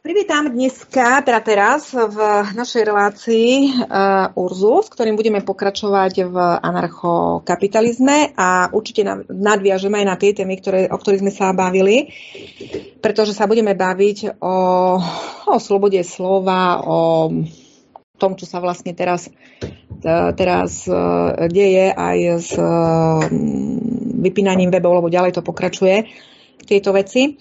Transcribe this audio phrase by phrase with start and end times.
[0.00, 2.16] Privítam dneska, teda teraz v
[2.56, 10.16] našej relácii uh, Urzu, s ktorým budeme pokračovať v anarchokapitalizme a určite nadviažeme aj na
[10.16, 12.16] tie témy, ktoré, o ktorých sme sa bavili,
[13.04, 14.56] pretože sa budeme baviť o,
[15.52, 17.28] o slobode slova, o
[18.16, 19.28] tom, čo sa vlastne teraz,
[20.32, 23.20] teraz uh, deje aj s uh,
[24.16, 26.08] vypínaním webov, lebo ďalej to pokračuje,
[26.64, 27.36] tieto veci.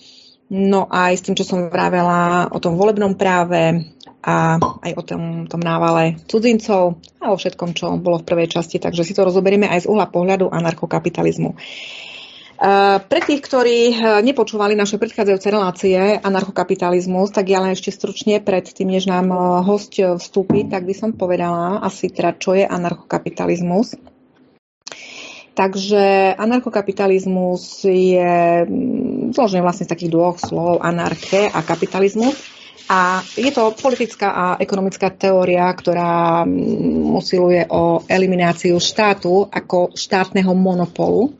[0.49, 3.85] No aj s tým, čo som vravela o tom volebnom práve
[4.25, 8.81] a aj o tom, tom návale cudzincov a o všetkom, čo bolo v prvej časti.
[8.81, 11.53] Takže si to rozoberieme aj z uhla pohľadu anarchokapitalizmu.
[12.99, 18.91] Pre tých, ktorí nepočúvali naše predchádzajúce relácie anarchokapitalizmus, tak ja len ešte stručne pred tým,
[18.91, 19.31] než nám
[19.63, 23.95] host vstúpi, tak by som povedala asi teda, čo je anarchokapitalizmus.
[25.59, 32.31] Takže anarchokapitalizmus je mm, zložený vlastne z takých dvoch slov, anarche a kapitalizmus.
[32.87, 40.55] A je to politická a ekonomická teória, ktorá mm, usiluje o elimináciu štátu ako štátneho
[40.55, 41.35] monopolu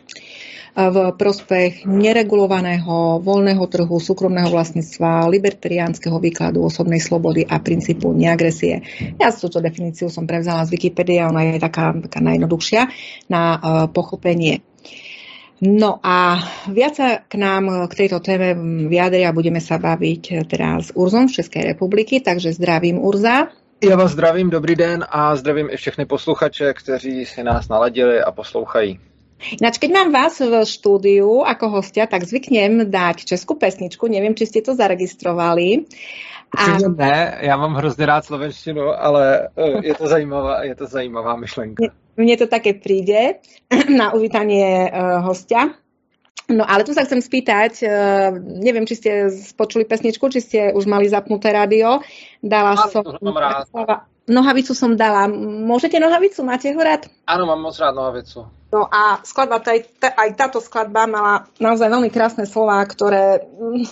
[0.88, 8.88] v prospech neregulovaného voľného trhu, súkromného vlastníctva, libertariánskeho výkladu osobnej slobody a princípu neagresie.
[9.20, 12.88] Ja túto definíciu som prevzala z Wikipédie, ona je taká, taká najjednoduchšia
[13.28, 13.60] na uh,
[13.92, 14.64] pochopenie.
[15.60, 16.40] No a
[16.72, 18.56] viac sa k nám k tejto téme
[18.88, 23.52] vyjadria a budeme sa baviť teraz s Urzom z Českej republiky, takže zdravím Urza.
[23.84, 28.32] Já vás zdravím, dobrý den a zdravím i všechny posluchače, kteří si nás naladili a
[28.32, 29.00] poslouchají.
[29.40, 34.04] Ináč, keď mám vás v štúdiu ako hostia, tak zvyknem dať českú pesničku.
[34.12, 35.88] Neviem, či ste to zaregistrovali.
[36.58, 36.78] A...
[36.90, 41.84] ne, já mám hrozně rád slovenštinu, ale e, je to zajímavá, je to zajímavá myšlenka.
[42.18, 43.40] Mne to také príde
[44.00, 45.72] na uvítanie uh, hostia.
[46.52, 49.12] No ale tu sa chcem spýtať, uh, neviem, či ste
[49.56, 52.04] počuli pesničku, či ste už mali zapnuté rádio.
[52.44, 53.04] Dala Mám, som...
[53.24, 54.04] Mám rád.
[54.28, 55.32] Nohavicu som dala.
[55.64, 56.44] Môžete nohavicu?
[56.44, 57.08] Máte ho rád?
[57.24, 58.59] Áno, mám moc rád nohavicu.
[58.70, 63.42] No a skladba, taj, aj táto skladba mala naozaj veľmi krásne slova, ktoré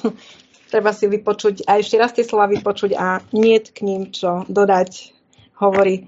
[0.72, 5.18] treba si vypočuť a ešte raz tie slova vypočuť a nie k ním čo dodať.
[5.58, 6.06] Hovorí,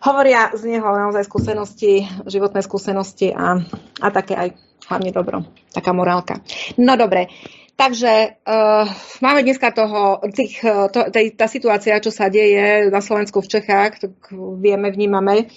[0.00, 3.60] hovoria z neho naozaj skúsenosti, životné skúsenosti a,
[4.00, 4.48] a také aj
[4.88, 6.40] hlavne dobro, taká morálka.
[6.80, 7.28] No dobre,
[7.76, 8.88] Takže uh,
[9.20, 14.00] máme dneska toho, tých, to, tej, tá situácia, čo sa deje na Slovensku, v Čechách,
[14.00, 15.52] tak vieme, vnímame,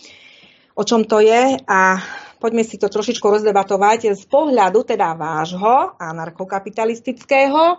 [0.76, 1.80] o čom to je a
[2.40, 7.78] poďme si to trošičku rozdebatovať z pohľadu teda vášho anarchokapitalistického,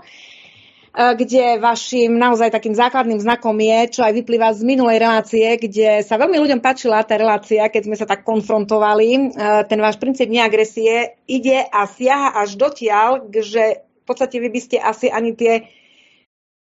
[0.91, 6.19] kde vašim naozaj takým základným znakom je, čo aj vyplýva z minulej relácie, kde sa
[6.19, 9.32] veľmi ľuďom páčila tá relácia, keď sme sa tak konfrontovali.
[9.70, 15.06] Ten váš princíp neagresie ide a siaha až dotiaľ, že podstate vy by ste asi
[15.06, 15.70] ani tie,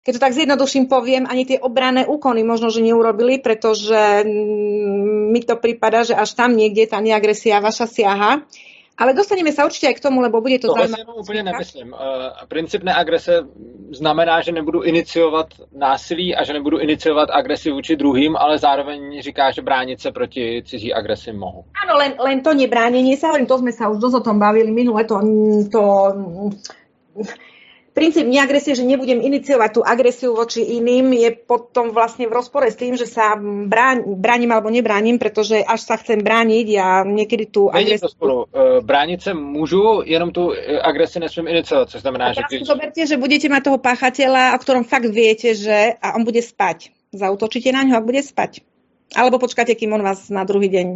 [0.01, 5.39] keď to tak zjednoduším poviem, ani tie obranné úkony možno, že neurobili, pretože mm, mi
[5.45, 8.41] to prípada, že až tam niekde tá neagresia vaša siaha.
[9.01, 11.05] Ale dostaneme sa určitě k tomu, lebo bude to, to zaujímavé.
[11.05, 11.93] To úplně nemyslím.
[11.93, 13.47] Uh, princip neagrese
[13.91, 19.51] znamená, že nebudu iniciovat násilí a že nebudu iniciovat agresi vůči druhým, ale zároveň říká,
[19.51, 21.65] že bránit se proti cizí agresi mohu.
[21.73, 24.69] Áno, len, len to nebránenie sa, hovorím, to sme sa už dosť o tom bavili
[24.69, 25.17] minule, to,
[25.71, 25.81] to
[27.91, 32.79] princíp neagresie, že nebudem iniciovať tú agresiu voči iným, je potom vlastne v rozpore s
[32.79, 33.35] tým, že sa
[33.67, 38.07] bráň, bráním alebo nebráním, pretože až sa chcem brániť, ja niekedy tú agresiu...
[38.07, 38.47] Rozporu.
[38.51, 42.41] E, bránit se můžu, jenom tu e, agresi nesmím iniciovat, což znamená, že...
[42.49, 42.67] Když...
[42.67, 46.91] Zoberte, že budete mať toho páchateľa, o ktorom fakt viete, že a on bude spať.
[47.11, 48.63] Zautočíte na ňo a bude spať.
[49.11, 50.87] Alebo počkáte, kým on vás na druhý deň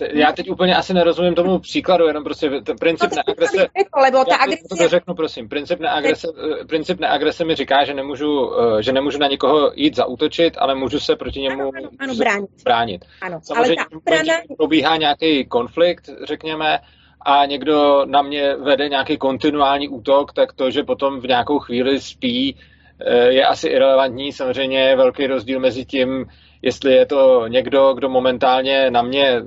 [0.00, 3.56] uh, já teď úplně asi nerozumím tomu příkladu, jenom prostě ten princip no, neagrese...
[3.56, 4.68] To, lebo ta agresie...
[4.78, 5.48] to řeknu, prosím.
[5.48, 6.28] Princip neagrese,
[6.68, 11.00] princip neagrese mi říká, že nemůžu, eh, že nemůžu na někoho jít zautočit, ale můžu
[11.00, 12.50] se proti němu ano, ano, ano, bránit.
[12.64, 13.04] bránit.
[13.22, 14.40] Ano, Samozřejmě ale ta brana...
[14.56, 16.78] probíhá nějaký konflikt, řekněme,
[17.26, 22.00] a někdo na mě vede nějaký kontinuální útok, tak to, že potom v nějakou chvíli
[22.00, 22.56] spí,
[23.00, 24.32] eh, je asi irrelevantní.
[24.32, 26.26] Samozřejmě je velký rozdíl mezi tím,
[26.62, 29.42] jestli je to někdo, kdo momentálně na mě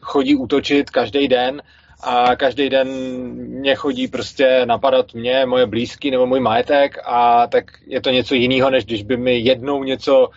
[0.00, 1.62] chodí útočit každý den
[2.02, 2.88] a každý den
[3.34, 8.34] mě chodí prostě napadat mě, moje blízký nebo můj majetek a tak je to něco
[8.34, 10.28] jiného, než když by mi jednou něco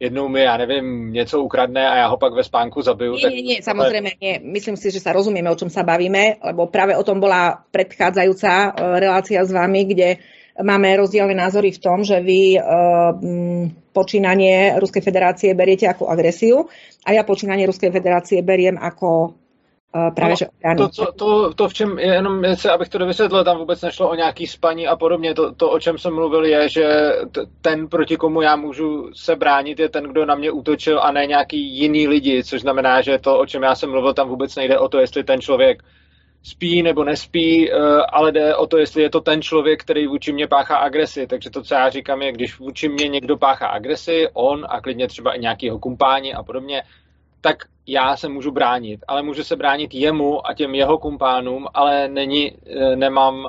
[0.00, 3.12] jednou mi, já nevím, něco ukradne a já ho pak ve spánku zabiju.
[3.12, 3.32] Nie, tak...
[3.32, 4.34] nie, nie, samozrejme nie.
[4.44, 8.52] Myslím si, že sa rozumieme, o čom sa bavíme, lebo práve o tom bola predchádzajúca
[8.52, 8.68] e,
[9.00, 10.20] relácia s vami, kde
[10.62, 12.62] máme rozdielne názory v tom, že vy uh,
[13.92, 16.68] počínanie Ruskej federácie beriete ako agresiu
[17.04, 19.36] a ja počínanie Ruskej federácie beriem ako
[20.14, 23.58] právě no, že to, to, to, to, v čem, jenom se, abych to dovysvětlil, tam
[23.58, 25.34] vůbec nešlo o nějaký spaní a podobně.
[25.34, 27.12] To, to, o čem jsem mluvil, je, že
[27.60, 31.26] ten, proti komu já můžu se bránit, je ten, kdo na mě útočil a ne
[31.26, 34.78] nějaký jiný lidi, což znamená, že to, o čem já jsem mluvil, tam vůbec nejde
[34.78, 35.82] o to, jestli ten člověk
[36.46, 37.76] spí nebo nespí, eh,
[38.12, 41.26] ale jde o to, jestli je to ten člověk, který vůči mě páchá agresi.
[41.26, 45.08] Takže to, co já říkám, je, když vůči mě někdo páchá agresi, on a klidně
[45.08, 46.82] třeba i nějaký jeho kumpáni a podobně,
[47.40, 47.56] tak
[47.86, 52.52] já se můžu bránit, ale můžu se bránit jemu a těm jeho kumpánům, ale není,
[52.52, 53.46] eh, nemám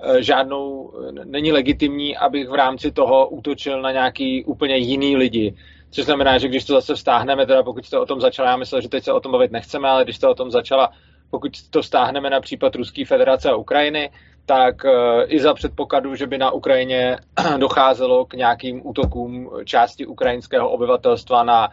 [0.00, 0.92] eh, žádnou,
[1.24, 5.54] není legitimní, abych v rámci toho útočil na nějaký úplně jiný lidi.
[5.90, 8.80] Což znamená, že když to zase vztáhneme, teda pokud jste o tom začala, já myslel,
[8.80, 10.92] že teď se o tom bavit nechceme, ale když jste o tom začala,
[11.34, 14.10] pokud to stáhneme na případ Ruské federace a Ukrajiny,
[14.46, 17.18] tak eh, i za předpokladu, že by na Ukrajině
[17.58, 21.68] docházelo k nějakým útokům části ukrajinského obyvatelstva na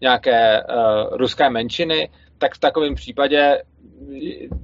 [0.00, 3.62] nějaké uh, ruské menšiny, tak v takovém případě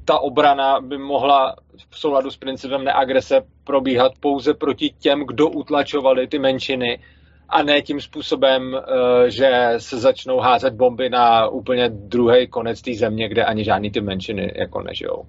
[0.04, 1.56] ta obrana by mohla
[1.90, 7.00] v souladu s principem neagrese probíhat pouze proti těm, kdo utlačovali ty menšiny
[7.48, 8.80] a ne tím způsobem, uh,
[9.28, 14.00] že se začnou házet bomby na úplně druhý konec té země, kde ani žádný ty
[14.00, 15.24] menšiny jako nežijou.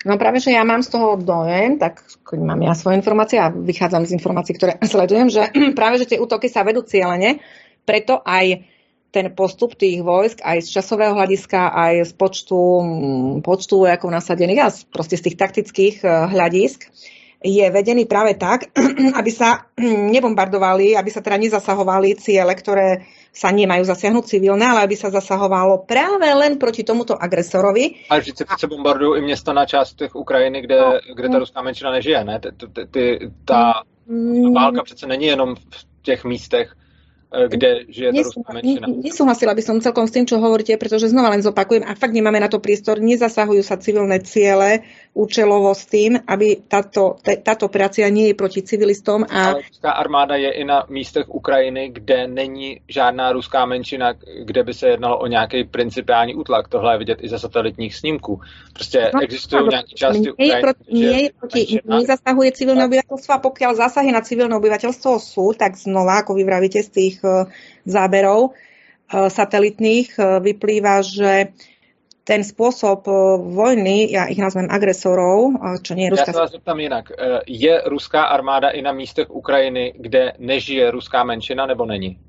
[0.00, 2.00] No práve, že ja mám z toho dojem, tak
[2.32, 6.48] mám ja svoje informácie a vychádzam z informácií, ktoré sledujem, že práve, že tie útoky
[6.48, 7.44] sa vedú cieľene,
[7.84, 8.64] preto aj
[9.10, 12.60] ten postup tých vojsk aj z časového hľadiska, aj z počtu,
[13.42, 16.88] počtu vojakov nasadených a proste z tých taktických eh, hľadisk
[17.40, 18.68] je vedený práve tak,
[19.20, 19.72] aby sa
[20.14, 25.86] nebombardovali, aby sa teda nezasahovali ciele, ktoré sa nemajú zasiahnuť civilné, ale aby sa zasahovalo
[25.86, 28.10] práve len proti tomuto agresorovi.
[28.10, 31.62] Ale vždyť se přece bombardují i města na částech Ukrajiny, kde, no, kde ta ruská
[31.62, 32.40] menšina nežije, ne?
[32.90, 34.54] Ty, ta, mm.
[34.54, 36.74] válka přece není jenom v těch místech,
[37.30, 38.86] kde žije tá ruská menšina.
[38.90, 42.42] Nesúhlasila by som celkom s tým, čo hovoríte, pretože znova len zopakujem, a fakt nemáme
[42.42, 44.82] na to priestor, nezasahujú sa civilné ciele
[45.14, 49.26] účelovo s tým, aby táto, táto operácia nie je proti civilistom.
[49.30, 49.54] A...
[49.54, 54.74] Ale ruská armáda je i na místech Ukrajiny, kde není žádná ruská menšina, kde by
[54.74, 56.68] se jednalo o nějaký principiální útlak.
[56.68, 58.40] Tohle je vidět i ze satelitních snímků.
[58.72, 60.60] Prostě no, existují no, nějaké části nie Ukrajiny.
[60.60, 65.76] Proti, nie, je proti, nezasahuje civilné obyvateľstvo a pokiaľ zásahy na civilné obyvateľstvo sú, tak
[65.78, 67.44] znova, ako vy vravíte z tých Eh,
[67.84, 71.52] záberov eh, satelitných eh, vyplýva, že
[72.20, 73.10] ten spôsob
[73.50, 75.50] vojny, ja ich nazvem agresorov,
[75.82, 76.30] čo nie je ruská...
[76.30, 77.12] Já se vás zeptám jinak.
[77.46, 82.20] Je ruská armáda i na místech Ukrajiny, kde nežije ruská menšina, nebo není?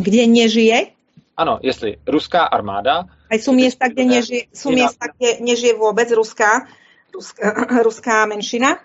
[0.00, 0.96] Kde nežije?
[1.36, 3.04] Ano, jestli ruská armáda...
[3.28, 6.64] Aj sú miesta, kde nežije, sú miesta, kde nežije vôbec ruská,
[7.12, 7.52] ruská,
[7.88, 8.80] ruská menšina?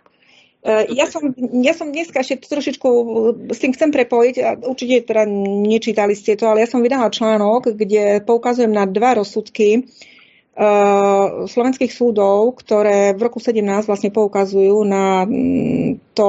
[0.68, 1.32] Ja som,
[1.64, 2.90] ja som dneska ešte trošičku
[3.56, 5.24] s tým chcem prepojiť, a určite teda
[5.64, 9.88] nečítali ste to, ale ja som vydala článok, kde poukazujem na dva rozsudky
[10.60, 16.28] uh, slovenských súdov, ktoré v roku 17 vlastne poukazujú na mm, to,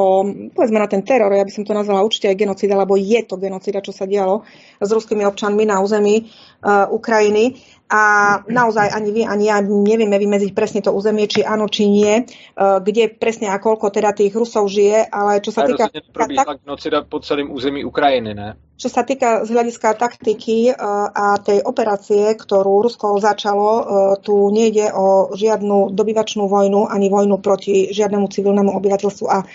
[0.54, 3.42] povedzme na ten teror, ja by som to nazvala určite aj genocida, lebo je to
[3.42, 4.46] genocida, čo sa dialo
[4.78, 6.30] s ruskými občanmi na území
[6.62, 7.58] uh, Ukrajiny
[7.88, 8.02] a
[8.44, 12.22] naozaj ani vy, ani ja nevieme vymedziť presne to územie, či áno, či nie, e,
[12.56, 15.88] kde presne a koľko teda tých Rusov žije, ale čo sa týka...
[15.88, 18.60] Tak, genocida po celým území Ukrajiny, ne?
[18.76, 20.72] Čo sa týka z hľadiska taktiky e,
[21.10, 23.82] a tej operácie, ktorú Rusko začalo, e,
[24.20, 29.48] tu nejde o žiadnu dobyvačnú vojnu, ani vojnu proti žiadnemu civilnému obyvateľstvu a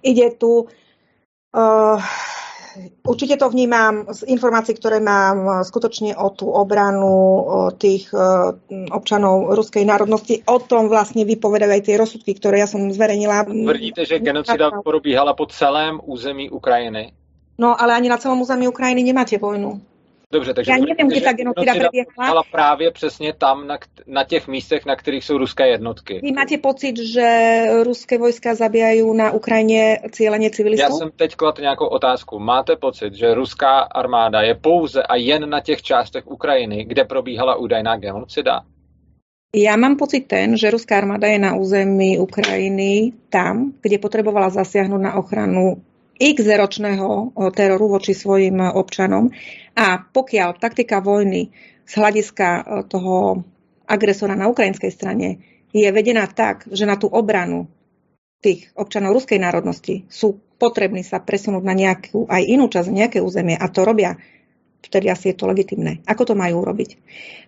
[0.00, 2.00] ide tu uh,
[3.04, 7.12] určite to vnímam z informácií, ktoré mám e, skutočne o tú obranu
[7.76, 8.18] tých e,
[8.90, 10.44] občanov ruskej národnosti.
[10.46, 13.48] O tom vlastne vypovedajú aj tie rozsudky, ktoré ja som zverejnila.
[13.48, 17.12] Tvrdíte, že genocida probíhala po celém území Ukrajiny?
[17.60, 19.80] No, ale ani na celom území Ukrajiny nemáte vojnu.
[20.32, 20.72] Dobře, takže...
[20.72, 22.42] Já nevím, kde ta genocida proběhla.
[22.52, 26.20] právě přesně tam, na, na těch místech, na kterých jsou ruské jednotky.
[26.22, 27.26] Vy máte pocit, že
[27.82, 30.82] ruské vojska zabíjají na Ukrajině cíleně civilistů?
[30.82, 32.38] Já jsem teď klad nějakou otázku.
[32.38, 37.56] Máte pocit, že ruská armáda je pouze a jen na těch částech Ukrajiny, kde probíhala
[37.56, 38.62] údajná genocida?
[39.50, 45.00] Ja mám pocit ten, že ruská armáda je na území Ukrajiny tam, kde potrebovala zasiahnuť
[45.02, 45.82] na ochranu
[46.20, 49.32] x-ročného teroru voči svojim občanom.
[49.72, 51.48] A pokiaľ taktika vojny
[51.88, 52.48] z hľadiska
[52.92, 53.40] toho
[53.88, 55.28] agresora na ukrajinskej strane
[55.72, 57.66] je vedená tak, že na tú obranu
[58.44, 63.56] tých občanov ruskej národnosti sú potrební sa presunúť na nejakú aj inú časť, nejaké územie
[63.56, 64.20] a to robia
[64.80, 66.00] vtedy asi je to legitimné.
[66.08, 66.90] Ako to majú robiť?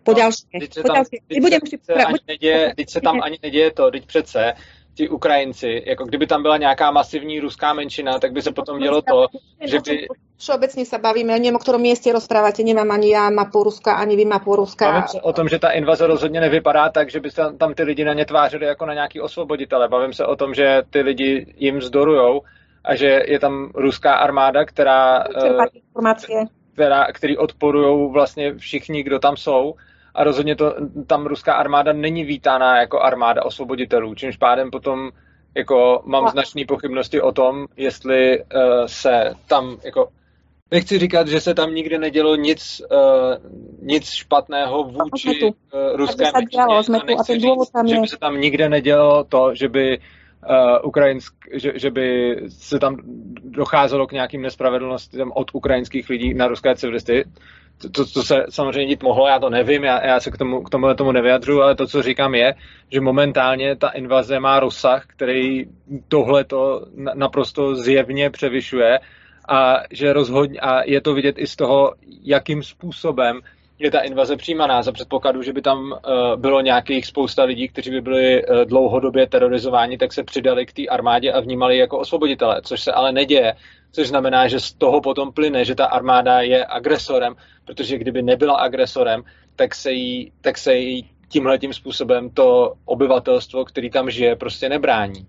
[0.04, 3.90] Po no, ďalšie, teď, se, teď, se, ani neděje, teď se tam ani neděje to,
[3.90, 4.52] teď přece
[4.94, 9.02] ti Ukrajinci, jako kdyby tam byla nějaká masivní ruská menšina, tak by se potom dělo
[9.02, 9.26] to,
[9.64, 10.06] že by...
[10.38, 14.24] Všeobecně se bavíme, nevím, o kterém městě rozpráváte, nemám ani já mapu Ruska, ani vy
[14.24, 14.92] mapu Ruska.
[14.92, 17.82] Bavím se o tom, že ta invaze rozhodně nevypadá tak, že by se tam ty
[17.82, 19.88] lidi na ně tvářili jako na nějaký osvoboditele.
[19.88, 22.42] Bavím se o tom, že ty lidi jim zdorujou
[22.84, 25.24] a že je tam ruská armáda, která,
[25.74, 26.26] informace.
[26.74, 29.74] která který odporují vlastně všichni, kdo tam jsou
[30.14, 30.74] a rozhodně to,
[31.06, 35.10] tam ruská armáda není vítána jako armáda osvoboditelů, čímž pádem potom
[35.54, 38.46] jako mám značné pochybnosti o tom, jestli uh,
[38.86, 40.08] se tam jako
[40.72, 43.34] Nechci říkat, že se tam nikdy nedělo nic, uh,
[43.82, 45.50] nic špatného vůči uh,
[45.96, 46.62] ruské menšině.
[46.62, 51.72] A nechci říct, že by se tam nikde nedělo to, že by uh, ukrajinsk, že,
[51.74, 52.96] že by se tam
[53.44, 57.24] docházelo k nějakým nespravedlnostem od ukrajinských lidí na ruské civilisty.
[57.78, 60.62] To, to, to se samozřejmě dít mohlo, já to nevím, já, já se k tomu,
[60.62, 62.54] k tomu, tomu nevyjadřuju, ale to, co říkám, je,
[62.90, 65.64] že momentálně ta invaze má rozsah, který
[66.08, 68.98] tohle to naprosto zjevně převyšuje
[69.48, 73.40] a že rozhodně, a je to vidět i z toho, jakým způsobem
[73.78, 75.98] je ta invaze přijímaná za předpokladu, že by tam uh,
[76.36, 80.86] bylo nějakých spousta lidí, kteří by byli uh, dlouhodobě terorizováni, tak se přidali k té
[80.86, 83.54] armádě a vnímali jako osvoboditele, což se ale neděje,
[83.92, 88.56] což znamená, že z toho potom plyne, že ta armáda je agresorem, protože kdyby nebyla
[88.56, 89.22] agresorem,
[89.56, 94.68] tak se jí, tak se jí tímhle tím způsobem to obyvatelstvo, který tam žije, prostě
[94.68, 95.26] nebrání.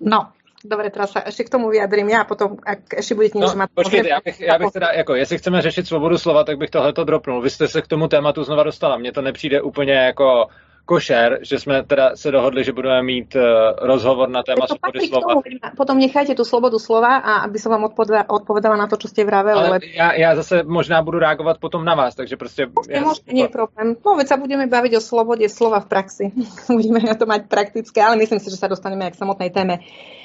[0.00, 0.32] No,
[0.64, 3.60] Dobre, teraz sa ešte k tomu vyjadrím ja a potom, ak ešte budete niečo no,
[3.60, 3.68] mať...
[3.76, 7.04] Počkejte, já bych, já bych teda, jako, jestli chceme řešit svobodu slova, tak bych tohleto
[7.04, 7.42] dropnul.
[7.42, 8.96] Vy jste se k tomu tématu znova dostala.
[8.96, 10.48] Mně to nepřijde úplně jako
[10.84, 13.42] košer, že jsme teda se dohodli, že budeme mít uh,
[13.78, 15.32] rozhovor na téma svobody slova.
[15.32, 15.42] Tomu,
[15.76, 17.88] potom nechajte tu slobodu slova a aby som vám
[18.28, 19.60] odpovedala na to, čo ste vraveli.
[19.60, 22.66] Ale já, já zase možná budu reagovat potom na vás, takže prostě...
[22.66, 23.96] Môžete, môžete, nie je problém.
[24.04, 26.32] No, veď sa budeme baviť o slobode slova v praxi.
[26.68, 29.80] budeme na to mať praktické, ale myslím si, že sa dostaneme k samotnej téme.
[29.80, 30.23] Uh,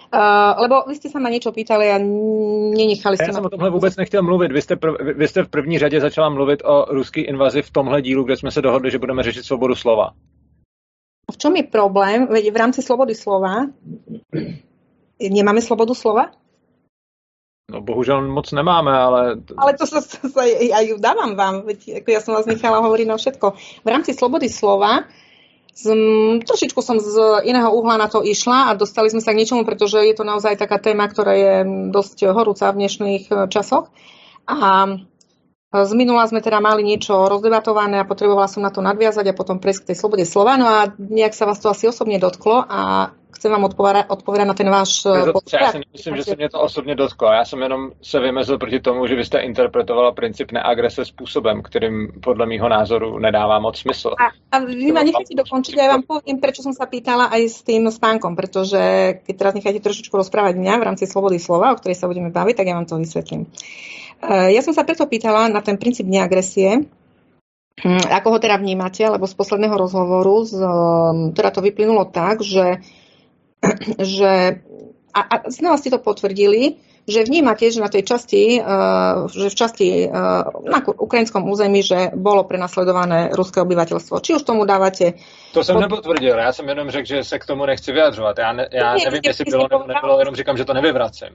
[0.57, 3.95] lebo vy ste sa ma niečo pýtali a nenechali ste Já jsem o tomhle vůbec
[3.95, 4.51] nechtěl mluvit.
[4.51, 8.01] Vy jste, prv, vy jste v první řadě začala mluvit o ruské invazi v tomhle
[8.01, 10.09] dílu, kde jsme se dohodli, že budeme řešit svobodu slova.
[11.31, 12.27] V čom je problém?
[12.27, 13.69] Veď v rámci slobody slova
[15.21, 16.33] nemáme slobodu slova?
[17.69, 19.21] No bohužel moc nemáme, ale...
[19.57, 23.05] Ale to sa, sa ja ju dávam vám, veď ako ja som vás nechala hovoriť
[23.05, 23.47] na všetko.
[23.85, 25.05] V rámci slobody slova
[26.43, 30.01] trošičku som z iného uhla na to išla a dostali sme sa k niečomu, pretože
[30.01, 31.53] je to naozaj taká téma, ktorá je
[31.93, 33.93] dosť horúca v dnešných eh, časoch.
[34.49, 34.97] A
[35.69, 39.61] z minula sme teda mali niečo rozdebatované a potrebovala som na to nadviazať a potom
[39.61, 40.57] prejsť k tej slobode slova.
[40.57, 44.53] No a nejak sa vás to asi osobne dotklo a chcem vám odpovedať, odpovedať na
[44.53, 45.05] ten váš...
[45.61, 47.31] Já si myslím, že se mě to osobně dotklo.
[47.31, 52.07] Já jsem jenom se vymezil proti tomu, že vy jste interpretovala princip neagrese způsobem, kterým
[52.23, 54.11] podle mýho názoru nedává moc smysl.
[54.19, 57.41] A, a vy ma necháte dokončiť a ja vám poviem, prečo som sa pýtala aj
[57.49, 58.79] s tým spánkom, pretože
[59.25, 62.55] keď teraz necháte trošičku rozprávať mňa v rámci slobody slova, o ktorej sa budeme baviť,
[62.57, 63.45] tak ja vám to vysvetlím.
[64.19, 66.83] Eh, ja som sa preto pýtala na ten princíp neagresie,
[67.79, 72.43] hm, ako ho teda vnímate, lebo z posledného rozhovoru z, hm, teda to vyplynulo tak,
[72.43, 72.83] že,
[74.17, 74.63] že
[75.13, 76.77] a, a znova ste to potvrdili,
[77.09, 82.13] že vnímate, že na tej časti, uh, že v časti uh, na ukrajinskom území, že
[82.13, 84.21] bolo prenasledované ruské obyvateľstvo.
[84.21, 85.17] Či už tomu dávate...
[85.57, 85.81] To jsem pod...
[85.81, 88.37] nepotvrdil, já jsem jenom řekl, že se k tomu nechci vyjadřovat.
[88.37, 91.29] Já, ne, já ne, nevím, jestli bylo nebo nebylo, jenom říkám, že to nevyvracím.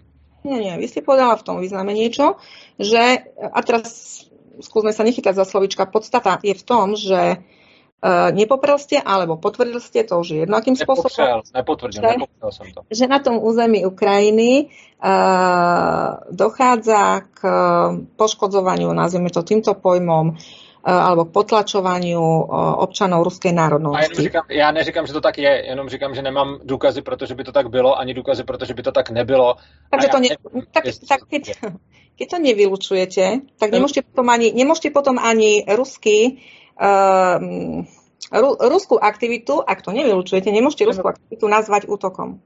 [0.44, 2.36] Nie, nie, vy ste povedala v tom význame niečo,
[2.76, 4.20] že, a teraz
[4.60, 7.63] skúsme sa nechytať za slovička, podstata je v tom, že uh,
[8.36, 11.40] nepoprel ste, alebo potvrdil ste to, že jedno akým spôsobom.
[11.56, 12.80] Nepotvrdil, že, nepotvrdil som to.
[12.92, 14.68] Že na tom území Ukrajiny
[15.00, 17.40] uh, dochádza k
[18.20, 20.36] poškodzovaniu, nazvime to týmto pojmom,
[20.84, 22.46] Eh, alebo k potlačovaniu eh,
[22.84, 24.20] občanov ruské národnosti.
[24.20, 27.44] A říkám, já neříkám, že to tak je, jenom říkám, že nemám důkazy, protože by
[27.44, 29.56] to tak bylo, ani důkazy, protože by to tak nebylo.
[29.90, 31.42] Takže to ne, nevím, tak, tak keď,
[32.18, 36.44] keď to nevylučujete, tak nemôžete potom ani, nemôžete potom ani rusky
[36.80, 37.84] uh,
[38.32, 42.40] ru, ruskú aktivitu, ak to nevylučujete, nemôžete ruskú aktivitu nazvať útokom.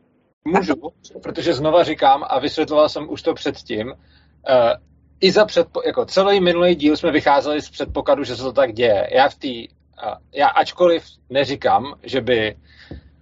[0.44, 0.74] Můžu,
[1.22, 3.94] protože znova říkám, a vysvětloval jsem už to předtím, uh,
[5.20, 8.72] i za předpo, jako celý minulý díl jsme vycházeli z předpokladu, že se to tak
[8.72, 9.08] děje.
[9.12, 9.48] Já v té,
[10.34, 12.56] já ačkoliv neříkám, že by,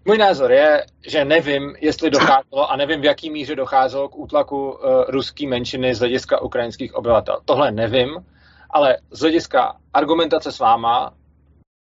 [0.05, 4.71] můj názor je, že nevím, jestli docházelo a nevím, v jaký míře docházelo k útlaku
[4.71, 7.39] uh, ruské menšiny z hlediska ukrajinských obyvatel.
[7.45, 8.11] Tohle nevím,
[8.71, 11.13] ale z hlediska argumentace s váma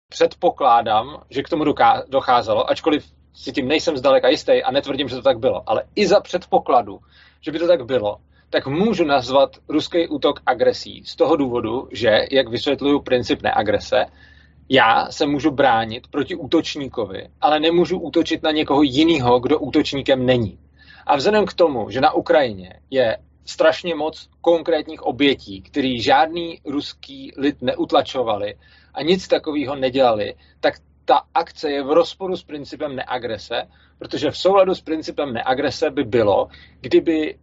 [0.09, 1.65] předpokládám, že k tomu
[2.09, 6.07] docházelo, ačkoliv si tím nejsem zdaleka jistý a netvrdím, že to tak bylo, ale i
[6.07, 6.99] za předpokladu,
[7.41, 8.17] že by to tak bylo,
[8.49, 14.05] tak můžu nazvat ruský útok agresí z toho důvodu, že, jak vysvětluju princip neagrese,
[14.69, 20.59] já se můžu bránit proti útočníkovi, ale nemůžu útočit na někoho jiného, kdo útočníkem není.
[21.05, 27.33] A vzhledem k tomu, že na Ukrajině je strašně moc konkrétních obětí, který žádný ruský
[27.37, 28.55] lid neutlačovali
[28.93, 30.73] a nic takového nedělali, tak
[31.05, 33.67] ta akce je v rozporu s principem neagrese,
[33.99, 36.47] protože v souladu s principem neagrese by bylo,
[36.81, 37.37] kdyby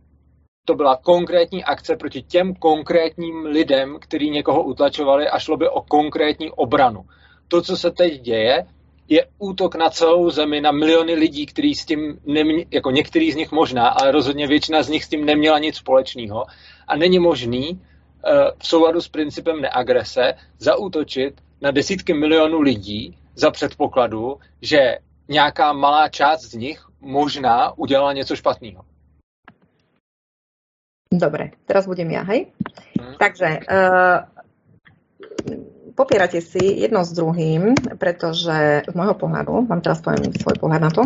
[0.64, 5.82] to byla konkrétní akce proti těm konkrétním lidem, kteří někoho utlačovali a šlo by o
[5.82, 7.04] konkrétní obranu.
[7.48, 8.66] To, co se teď děje,
[9.10, 13.36] je útok na celou zemi, na miliony lidí, kteří s tím, nemě, jako některý z
[13.36, 16.46] nich možná, ale rozhodně většina z nich s tím neměla nic společného.
[16.88, 17.80] A není možný uh,
[18.58, 24.98] v souladu s principem neagrese zaútočit na desítky milionů lidí za předpokladu, že
[25.28, 28.84] nějaká malá část z nich možná udělala něco špatného.
[31.12, 32.46] Dobre, teraz budem ja, hej?
[33.00, 33.14] Hmm.
[33.18, 34.40] Takže uh,
[35.92, 40.90] popierate si jedno s druhým, pretože z môjho pohľadu, vám teraz poviem svoj pohľad na
[40.90, 41.02] to,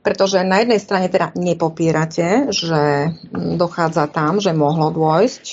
[0.00, 5.44] pretože na jednej strane teda nepopierate, že dochádza tam, že mohlo dôjsť,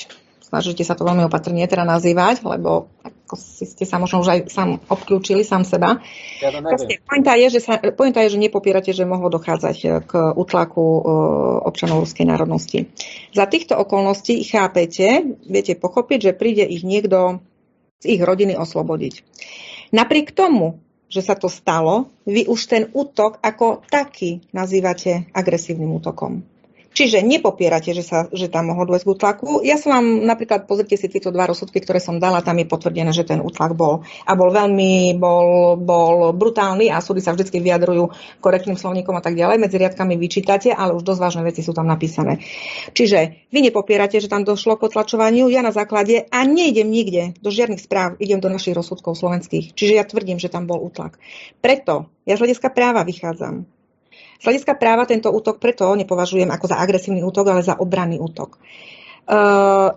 [0.48, 4.40] snažíte sa to veľmi opatrne teda nazývať, lebo ako si ste sa možno už aj
[4.48, 6.00] sám obklúčili sám seba.
[6.40, 10.12] Ja to pointa, je, že sa, pointa je, že nepopierate, že mohlo dochádzať eh, k
[10.32, 11.04] utlaku uh,
[11.68, 12.88] občanov ruskej národnosti.
[13.36, 17.44] Za týchto okolností chápete, viete pochopiť, že príde ich niekto
[18.06, 19.26] ich rodiny oslobodiť.
[19.96, 26.44] Napriek tomu, že sa to stalo, vy už ten útok ako taký nazývate agresívnym útokom.
[26.98, 29.50] Čiže nepopierate, že, sa, že tam mohlo dôjsť k útlaku.
[29.62, 33.14] Ja som vám napríklad, pozrite si tieto dva rozsudky, ktoré som dala, tam je potvrdené,
[33.14, 34.02] že ten útlak bol.
[34.26, 38.10] A bol veľmi, bol, bol brutálny a súdy sa vždy vyjadrujú
[38.42, 39.62] korektným slovníkom a tak ďalej.
[39.62, 42.42] Medzi riadkami vyčítate, ale už dosť vážne veci sú tam napísané.
[42.98, 47.54] Čiže vy nepopierate, že tam došlo k otlačovaniu, ja na základe a nejdem nikde do
[47.54, 49.78] žiadnych správ, idem do našich rozsudkov slovenských.
[49.78, 51.22] Čiže ja tvrdím, že tam bol útlak.
[51.62, 53.77] Preto ja z hľadiska práva vychádzam.
[54.38, 58.62] Z hľadiska práva tento útok preto nepovažujem ako za agresívny útok, ale za obranný útok.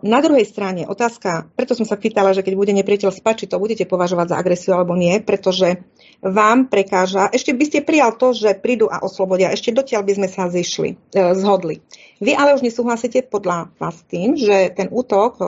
[0.02, 3.62] Na druhej strane otázka, preto som sa pýtala, že keď bude nepriateľ spať, či to
[3.62, 5.86] budete považovať za agresiu alebo nie, pretože
[6.18, 10.28] vám prekáža, ešte by ste prijal to, že prídu a oslobodia, ešte dotiaľ by sme
[10.28, 11.78] sa zišli, e, zhodli.
[12.18, 15.42] Vy ale už nesúhlasíte podľa vás tým, že ten útok e,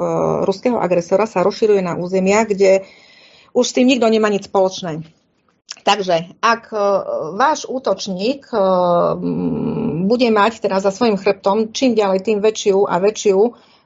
[0.46, 2.86] ruského agresora sa rozširuje na územia, kde
[3.50, 5.02] už s tým nikto nemá nič spoločné.
[5.82, 6.78] Takže ak e,
[7.34, 8.56] váš útočník e,
[10.06, 13.38] bude mať teda za svojim chrbtom čím ďalej tým väčšiu a väčšiu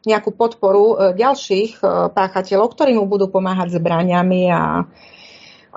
[0.04, 1.80] nejakú podporu e, ďalších
[2.12, 4.84] páchateľov, ktorí mu budú pomáhať zbraniami a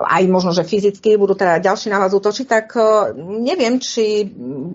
[0.00, 4.24] aj možno, že fyzicky budú teda ďalší na vás útočiť, tak e, neviem, či,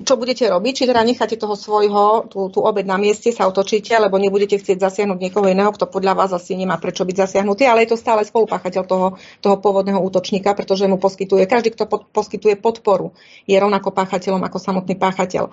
[0.05, 3.97] čo budete robiť, či teda necháte toho svojho, tú, tú obed na mieste, sa otočíte,
[3.97, 7.83] alebo nebudete chcieť zasiahnuť niekoho iného, kto podľa vás asi nemá prečo byť zasiahnutý, ale
[7.83, 9.07] je to stále spolupáchateľ toho,
[9.41, 13.11] toho pôvodného útočníka, pretože mu poskytuje, každý, kto pod, poskytuje podporu,
[13.49, 15.49] je rovnako páchateľom ako samotný páchateľ.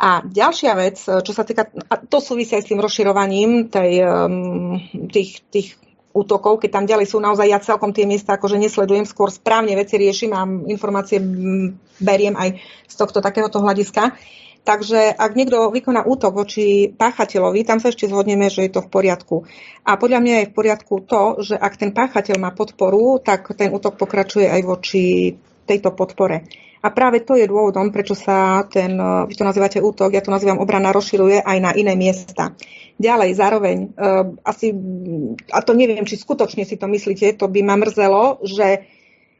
[0.00, 4.00] A ďalšia vec, čo sa týka, a to súvisia aj s tým rozširovaním tej,
[5.12, 5.68] tých, tých
[6.10, 9.94] útokov, keď tam ďalej sú naozaj, ja celkom tie miesta akože nesledujem, skôr správne veci
[9.94, 11.22] riešim a informácie
[12.02, 12.58] beriem aj
[12.90, 14.18] z tohto takéhoto hľadiska.
[14.60, 18.92] Takže ak niekto vykoná útok voči páchateľovi, tam sa ešte zhodneme, že je to v
[18.92, 19.48] poriadku.
[19.88, 23.72] A podľa mňa je v poriadku to, že ak ten páchateľ má podporu, tak ten
[23.72, 25.32] útok pokračuje aj voči
[25.64, 26.44] tejto podpore.
[26.80, 30.60] A práve to je dôvodom, prečo sa ten, vy to nazývate útok, ja to nazývam
[30.60, 32.56] obrana, rozširuje aj na iné miesta.
[33.00, 34.76] Ďalej, zároveň, uh, asi,
[35.48, 38.84] a to neviem, či skutočne si to myslíte, to by ma mrzelo, že,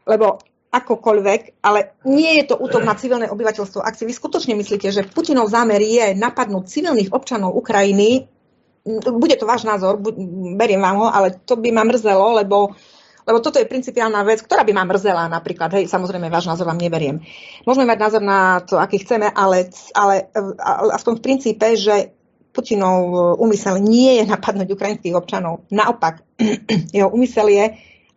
[0.09, 3.85] lebo akokoľvek, ale nie je to útok na civilné obyvateľstvo.
[3.85, 8.31] Ak si vy skutočne myslíte, že Putinov zámer je napadnúť civilných občanov Ukrajiny,
[9.12, 10.01] bude to váš názor,
[10.57, 12.73] beriem vám ho, ale to by ma mrzelo, lebo
[13.29, 15.70] lebo toto je principiálna vec, ktorá by ma mrzela napríklad.
[15.77, 17.23] Hej, samozrejme, váš názor vám neberiem.
[17.62, 22.16] Môžeme mať názor na to, aký chceme, ale, ale, ale aspoň v princípe, že
[22.50, 25.66] Putinov e, úmysel nie je napadnúť ukrajinských občanov.
[25.70, 26.26] Naopak,
[26.96, 27.64] jeho úmysel je,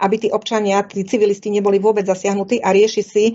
[0.03, 3.25] aby tí občania, tí civilisti neboli vôbec zasiahnutí a rieši si,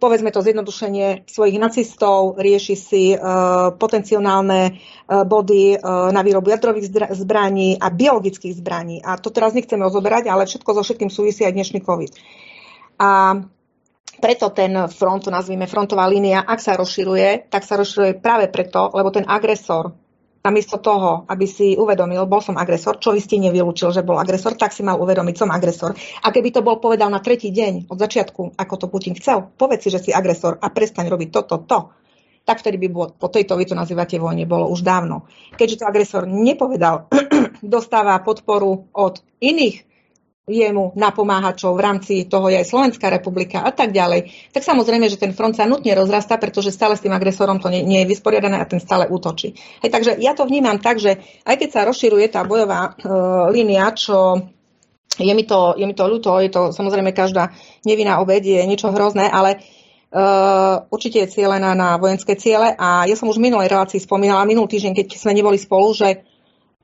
[0.00, 6.88] povedzme to zjednodušenie svojich nacistov, rieši si uh, potenciálne uh, body uh, na výrobu jadrových
[7.12, 9.04] zbraní a biologických zbraní.
[9.04, 12.10] A to teraz nechceme ozoberať, ale všetko so všetkým súvisí aj dnešný COVID.
[13.04, 13.42] A
[14.14, 19.12] preto ten front, nazvime frontová línia, ak sa rozširuje, tak sa rozširuje práve preto, lebo
[19.12, 20.03] ten agresor
[20.44, 24.60] namiesto toho, aby si uvedomil, bol som agresor, čo vy ste nevylúčil, že bol agresor,
[24.60, 25.96] tak si mal uvedomiť, som agresor.
[25.96, 29.88] A keby to bol povedal na tretí deň od začiatku, ako to Putin chcel, povedz
[29.88, 31.78] si, že si agresor a prestaň robiť toto, to,
[32.44, 35.24] tak vtedy by bolo, po tejto, vy to nazývate vojne, bolo už dávno.
[35.56, 37.08] Keďže to agresor nepovedal,
[37.64, 39.93] dostáva podporu od iných
[40.44, 45.16] jemu napomáhačov v rámci toho je aj Slovenská republika a tak ďalej, tak samozrejme, že
[45.16, 48.60] ten front sa nutne rozrastá, pretože stále s tým agresorom to nie, nie je vysporiadané
[48.60, 49.56] a ten stále útočí.
[49.80, 51.16] Hej, takže ja to vnímam tak, že
[51.48, 54.44] aj keď sa rozširuje tá bojová uh, línia, čo
[55.16, 57.56] je mi, to, je mi to ľúto, je to samozrejme každá
[57.88, 59.64] nevinná obed, je niečo hrozné, ale
[60.14, 64.46] Uh, určite je cieľená na vojenské ciele a ja som už v minulej relácii spomínala,
[64.46, 66.22] minulý týždeň, keď sme neboli spolu, že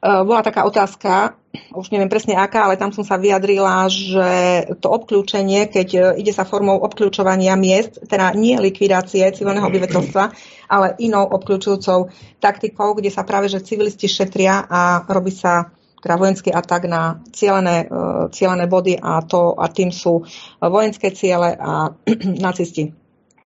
[0.00, 1.36] bola taká otázka,
[1.74, 4.30] už neviem presne aká, ale tam som sa vyjadrila, že
[4.78, 10.24] to obklúčenie, keď uh, ide sa formou obklúčovania miest, teda nie likvidácie civilného obyvateľstva,
[10.70, 12.08] ale inou obklúčujúcou
[12.38, 17.84] taktikou, kde sa práve že civilisti šetria a robí sa teda vojenský atak na cielené,
[18.32, 20.24] cielené body a, to, a tým sú
[20.56, 21.92] vojenské ciele a
[22.48, 22.99] nacisti.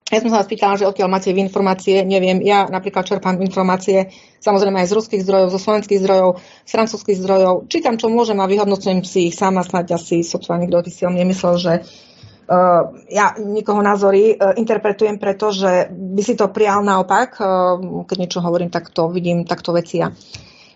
[0.10, 4.10] Ja som sa vás pýtala, že odkiaľ máte vy informácie, neviem, ja napríklad čerpám informácie
[4.41, 6.30] samozrejme aj z ruských zdrojov, zo slovenských zdrojov,
[6.65, 10.82] z francúzských zdrojov, čítam, čo môžem a vyhodnocujem si ich sama, snáď asi sotva nikto
[10.82, 16.22] by si o mne myslel, že uh, ja nikoho názory uh, interpretujem preto, že by
[16.26, 17.78] si to prijal naopak, uh,
[18.10, 20.10] keď niečo hovorím, tak to vidím takto veci ja.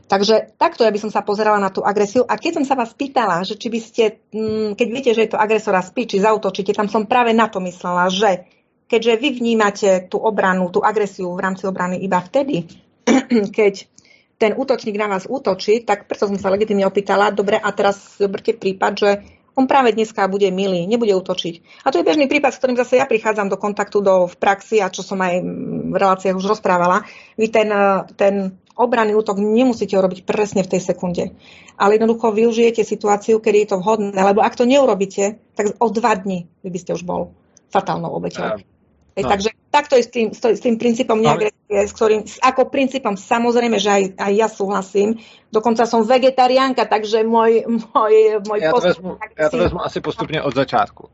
[0.04, 2.28] Takže takto ja by som sa pozerala na tú agresiu.
[2.28, 5.32] A keď som sa vás pýtala, že či by ste, mm, keď viete, že je
[5.34, 8.46] to agresora spí, či zautočíte, tam som práve na to myslela, že
[8.88, 12.68] keďže vy vnímate tú obranu, tú agresiu v rámci obrany iba vtedy,
[13.58, 13.90] keď
[14.38, 18.52] ten útočník na vás útočí, tak preto som sa legitimne opýtala, dobre, a teraz zoberte
[18.52, 19.10] prípad, že
[19.54, 21.86] on práve dneska bude milý, nebude útočiť.
[21.86, 24.82] A to je bežný prípad, s ktorým zase ja prichádzam do kontaktu do, v praxi
[24.82, 25.46] a čo som aj
[25.94, 27.06] v reláciách už rozprávala.
[27.38, 27.70] Vy ten,
[28.18, 31.38] ten obranný útok nemusíte urobiť presne v tej sekunde.
[31.78, 36.18] Ale jednoducho využijete situáciu, kedy je to vhodné, lebo ak to neurobíte, tak o dva
[36.18, 37.30] dní vy by ste už bol
[37.70, 38.73] fatálnou obeťou.
[39.14, 39.30] No.
[39.30, 43.90] Takže takto je s tým, s tým princípom neagresie, s ktorým, ako princípom samozrejme, že
[43.90, 45.22] aj, aj ja súhlasím.
[45.54, 47.62] Dokonca som vegetariánka, takže môj,
[47.94, 51.10] môj, môj já, to vezmu, já to vezmu asi postupně od začátku.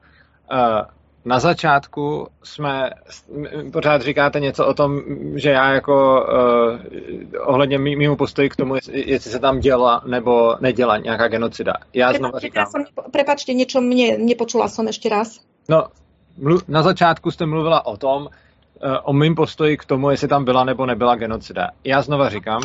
[0.47, 0.87] Uh,
[1.25, 2.89] na začátku jsme,
[3.73, 5.01] pořád říkáte něco o tom,
[5.35, 6.79] že já jako uh,
[7.51, 11.73] ohledně mýmu postoji k tomu, jestli se tam děla nebo neděla nějaká genocida.
[11.93, 12.65] Já znovu říkám.
[13.11, 15.43] Prepačte, niečo mne nepočula som ešte raz.
[15.67, 15.91] No,
[16.67, 18.27] na začátku jste mluvila o tom,
[18.81, 21.69] eh, o mým postoji k tomu, jestli tam byla nebo nebyla genocida.
[21.83, 22.61] Já znova říkám,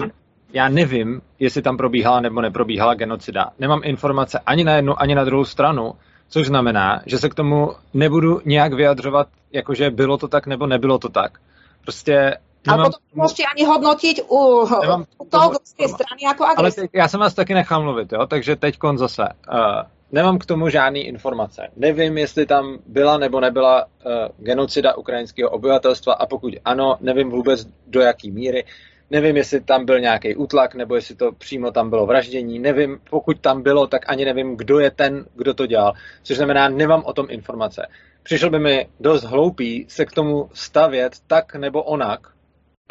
[0.52, 3.50] já nevím, jestli tam probíhala nebo neprobíhala genocida.
[3.58, 5.92] Nemám informace ani na jednu, ani na druhou stranu,
[6.28, 10.98] což znamená, že se k tomu nebudu nějak vyjadřovat, jakože bylo to tak nebo nebylo
[10.98, 11.38] to tak.
[11.84, 16.78] Prostě ale potom môžete ani hodnotiť u, nemám, u toho ruské strany jako agres.
[16.78, 18.26] Ale já jsem vás taky nechal mluvit, jo?
[18.26, 19.28] takže teď zase.
[19.52, 21.68] Uh, nemám k tomu žádné informace.
[21.76, 27.66] Nevím, jestli tam byla nebo nebyla uh, genocida ukrajinského obyvatelstva a pokud ano, nevím vůbec
[27.86, 28.64] do jaký míry.
[29.10, 32.58] Nevím, jestli tam byl nějaký útlak, nebo jestli to přímo tam bylo vraždění.
[32.58, 35.92] Nevím, pokud tam bylo, tak ani nevím, kdo je ten, kdo to dělal.
[36.22, 37.86] Což znamená, nemám o tom informace.
[38.22, 42.20] Přišel by mi dost hloupý se k tomu stavět tak nebo onak,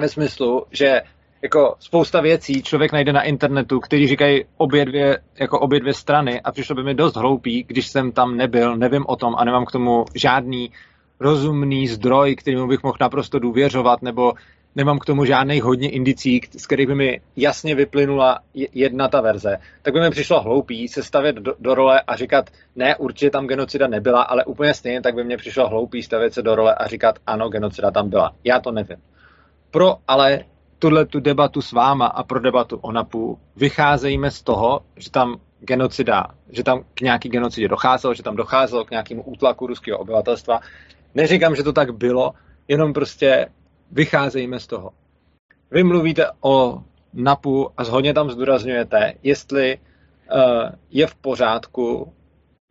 [0.02, 1.02] ve smyslu, že
[1.44, 6.42] jako spousta věcí člověk najde na internetu, který říkají obě dvě, jako obě dvě strany
[6.42, 9.66] a přišlo by mi dost hloupý, když jsem tam nebyl, nevím o tom a nemám
[9.66, 10.72] k tomu žádný
[11.20, 14.34] rozumný zdroj, kterým bych mohl naprosto důvěřovat, nebo
[14.76, 19.58] nemám k tomu žádných hodně indicí, z kterých by mi jasně vyplynula jedna ta verze,
[19.82, 23.48] tak by mi přišlo hloupý se stavět do, do role a říkat, ne, určitě tam
[23.48, 26.88] genocida nebyla, ale úplně stejně tak by mě přišlo hloupý stavět se do role a
[26.88, 28.32] říkat, ano, genocida tam byla.
[28.44, 28.98] Já to nevím.
[29.72, 30.46] Pro ale
[30.84, 35.40] tuhle tu debatu s váma a pro debatu o NAPu vycházejme z toho, že tam
[35.60, 40.60] genocida, že tam k nějaký genocidě docházelo, že tam docházelo k nějakému útlaku ruského obyvatelstva.
[41.16, 42.34] Neříkám, že to tak bylo,
[42.68, 43.48] jenom prostě
[43.92, 44.92] vycházejme z toho.
[45.72, 52.14] Vy mluvíte o NAPu a hodně tam zdůrazňujete, jestli uh, je v pořádku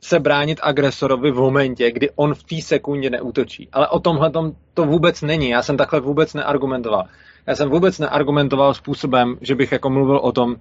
[0.05, 3.69] se bránit agresorovi v momentě, kdy on v té sekundě neútočí.
[3.73, 4.31] Ale o tomhle
[4.75, 5.49] to vůbec není.
[5.49, 7.05] Já jsem takhle vůbec neargumentoval.
[7.47, 10.57] Já jsem vůbec neargumentoval způsobem, že bych jako mluvil o tom,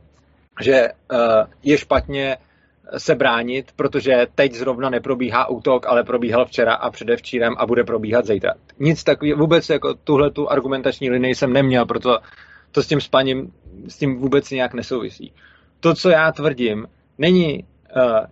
[0.61, 1.17] že uh,
[1.63, 2.37] je špatně
[2.97, 8.25] se bránit, protože teď zrovna neprobíhá útok, ale probíhal včera a předevčírem a bude probíhat
[8.25, 8.53] zítra.
[8.79, 12.19] Nic takového, vůbec jako tuhle tu argumentační linii jsem neměl, proto
[12.71, 13.53] to s tím spaním
[13.87, 15.33] s tím vůbec nějak nesouvisí.
[15.79, 17.65] To, co já tvrdím, není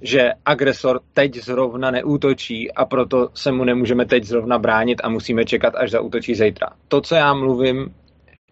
[0.01, 5.45] že agresor teď zrovna neútočí a proto se mu nemůžeme teď zrovna bránit a musíme
[5.45, 6.67] čekat, až zaútočí zítra.
[6.87, 7.95] To, co já mluvím,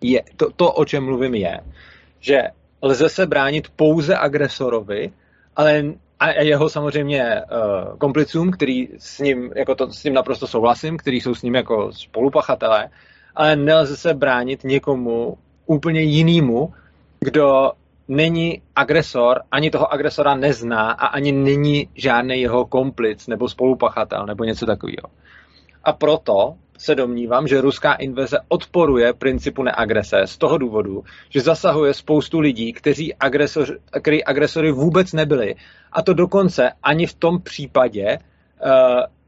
[0.02, 1.60] je, to, to, o čem mluvím, je,
[2.20, 2.42] že
[2.82, 5.12] lze se bránit pouze agresorovi,
[5.56, 5.84] ale
[6.20, 11.22] a jeho samozřejmě uh, komplicům, který s ním, jako to, s ním naprosto souhlasím, který
[11.22, 12.90] jsou s ním jako spolupachatelé,
[13.36, 16.74] ale nelze se bránit někomu úplně jinému,
[17.20, 17.72] kdo
[18.08, 24.44] není agresor, ani toho agresora nezná a ani není žádný jeho komplic nebo spolupachatel nebo
[24.44, 25.08] něco takového.
[25.84, 31.94] A proto se domnívám, že ruská invaze odporuje principu neagrese z toho důvodu, že zasahuje
[31.94, 35.56] spoustu lidí, kteří agresor, který agresory vůbec nebyli.
[35.92, 38.72] A to dokonce ani v tom případě, uh,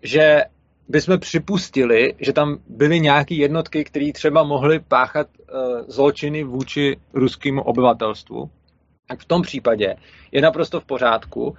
[0.02, 0.44] že
[0.90, 7.62] bychom připustili, že tam byly nějaké jednotky, které třeba mohly páchat uh, zločiny vůči ruskému
[7.62, 8.50] obyvatelstvu,
[9.10, 9.96] tak v tom případě
[10.32, 11.56] je naprosto v pořádku uh,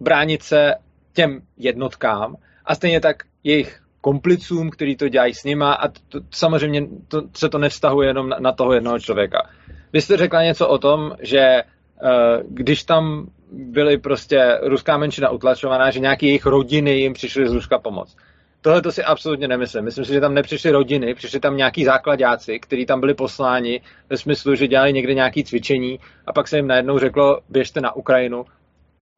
[0.00, 0.74] bránit se
[1.12, 6.86] těm jednotkám a stejně tak jejich komplicům, který to dělají s nima a to, samozřejmě
[7.08, 9.50] to, se to nevztahuje jenom na, na toho jednoho člověka.
[9.92, 11.62] Vy jste řekla něco o tom, že
[12.02, 12.10] uh,
[12.48, 17.78] když tam byly prostě ruská menšina utlačovaná, že nějaké jejich rodiny jim přišly z Ruska
[17.78, 18.16] pomoc.
[18.62, 19.84] Tohle to si absolutně nemyslím.
[19.84, 24.16] Myslím si, že tam nepřišly rodiny, přišli tam nějaký základáci, kteří tam byli posláni ve
[24.16, 28.44] smyslu, že dělali někde nějaké cvičení a pak se jim najednou řeklo, běžte na Ukrajinu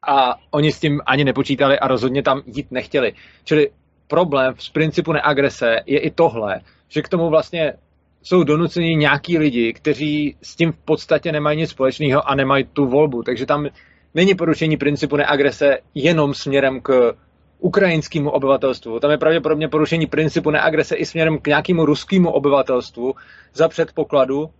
[0.08, 3.12] a oni s tím ani nepočítali a rozhodně tam jít nechtěli.
[3.44, 3.70] Čili
[4.08, 7.72] problém z principu neagrese je i tohle, že k tomu vlastně
[8.22, 12.86] jsou donuceni nějaký lidi, kteří s tím v podstatě nemají nic společného a nemají tu
[12.86, 13.22] volbu.
[13.22, 13.66] Takže tam
[14.14, 17.14] není porušení principu neagrese jenom směrem k
[17.58, 19.00] ukrajinskému obyvatelstvu.
[19.00, 23.14] Tam je pravděpodobně porušení principu neagrese i směrem k nějakému ruskému obyvatelstvu
[23.54, 24.50] za předpokladu,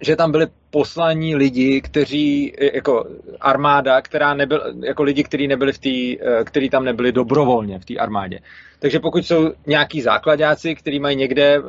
[0.00, 3.06] že tam byli poslaní lidi, kteří, jako
[3.40, 7.84] armáda, která nebyl, jako lidi, kteří nebyli v tý, eh, který tam nebyli dobrovolně v
[7.84, 8.38] té armádě.
[8.78, 11.60] Takže pokud jsou nějaký základáci, kteří mají někde, eh,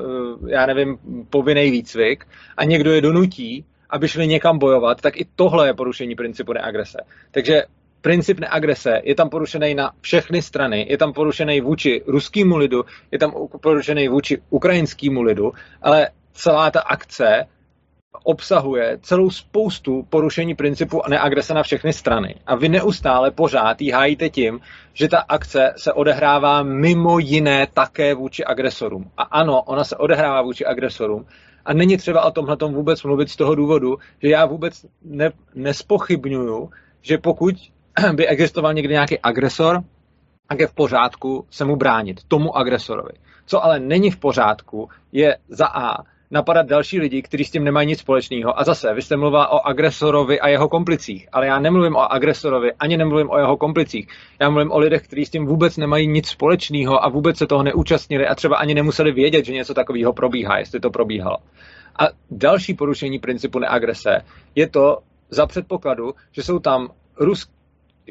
[0.48, 0.98] já nevím,
[1.30, 2.26] povinný výcvik
[2.58, 6.98] a někdo je donutí, aby šli někam bojovat, tak i tohle je porušení principu neagrese.
[7.32, 7.64] Takže
[8.06, 13.20] princip neagrese je tam porušený na všechny strany, je tam porušený vůči ruskému lidu, je
[13.20, 17.46] tam porušený vůči ukrajinskému lidu, ale celá ta akce
[18.24, 22.36] obsahuje celou spoustu porušení principu neagrese na všechny strany.
[22.46, 24.60] A vy neustále pořád jí hájíte tím,
[24.94, 29.12] že ta akce se odehrává mimo jiné také vůči agresorům.
[29.18, 31.26] A ano, ona se odehrává vůči agresorům.
[31.66, 36.70] A není třeba o tomhle vůbec mluvit z toho důvodu, že já vůbec ne, nespochybnuju,
[37.02, 37.56] že pokud
[38.14, 39.84] by existoval někdy nějaký agresor,
[40.48, 43.12] tak je v pořádku se mu bránit, tomu agresorovi.
[43.46, 47.88] Co ale není v pořádku, je za A napadat další lidi, kteří s tím nemají
[47.88, 48.60] nic společného.
[48.60, 52.74] A zase, vy jste mluvila o agresorovi a jeho komplicích, ale já nemluvím o agresorovi,
[52.74, 54.08] ani nemluvím o jeho komplicích.
[54.42, 57.64] Já mluvím o lidech, kteří s tím vůbec nemají nic společného a vůbec se toho
[57.64, 61.38] neúčastnili a třeba ani nemuseli vědět, že něco takového probíhá, jestli to probíhalo.
[62.00, 64.22] A další porušení principu neagrese
[64.56, 64.98] je to
[65.30, 67.50] za předpokladu, že jsou tam rusk,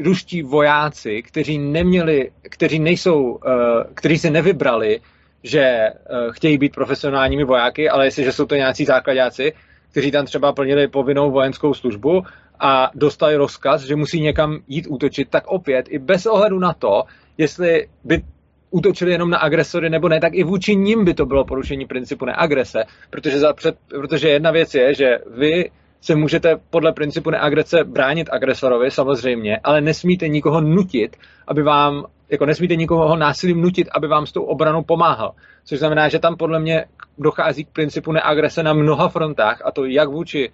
[0.01, 5.01] ruští vojáci, kteří neměli, kteří nejsou, eh, kteří se nevybrali
[5.45, 9.53] že uh, chtějí být profesionálními vojáky, ale jestliže jsou to nějací základáci,
[9.91, 12.23] kteří tam třeba plnili povinnou vojenskou službu
[12.61, 17.03] a dostali rozkaz, že musí někam jít útočit, tak opět i bez ohledu na to,
[17.39, 18.23] jestli by
[18.71, 22.25] útočili jenom na agresory nebo ne, tak i vůči ním by to bylo porušení principu
[22.25, 25.71] neagrese, protože, za před, protože jedna věc je, že vy
[26.05, 32.47] se můžete podle principu neagrese bránit agresorovi, samozřejmě, ale nesmíte nikoho nutit, aby vám jako
[32.47, 35.35] nesmíte nikoho násilím nutit, aby vám s tou obranou pomáhal.
[35.65, 36.85] Což znamená, že tam podle mě
[37.19, 40.53] dochází k principu neagrese na mnoha frontách, a to jak vůči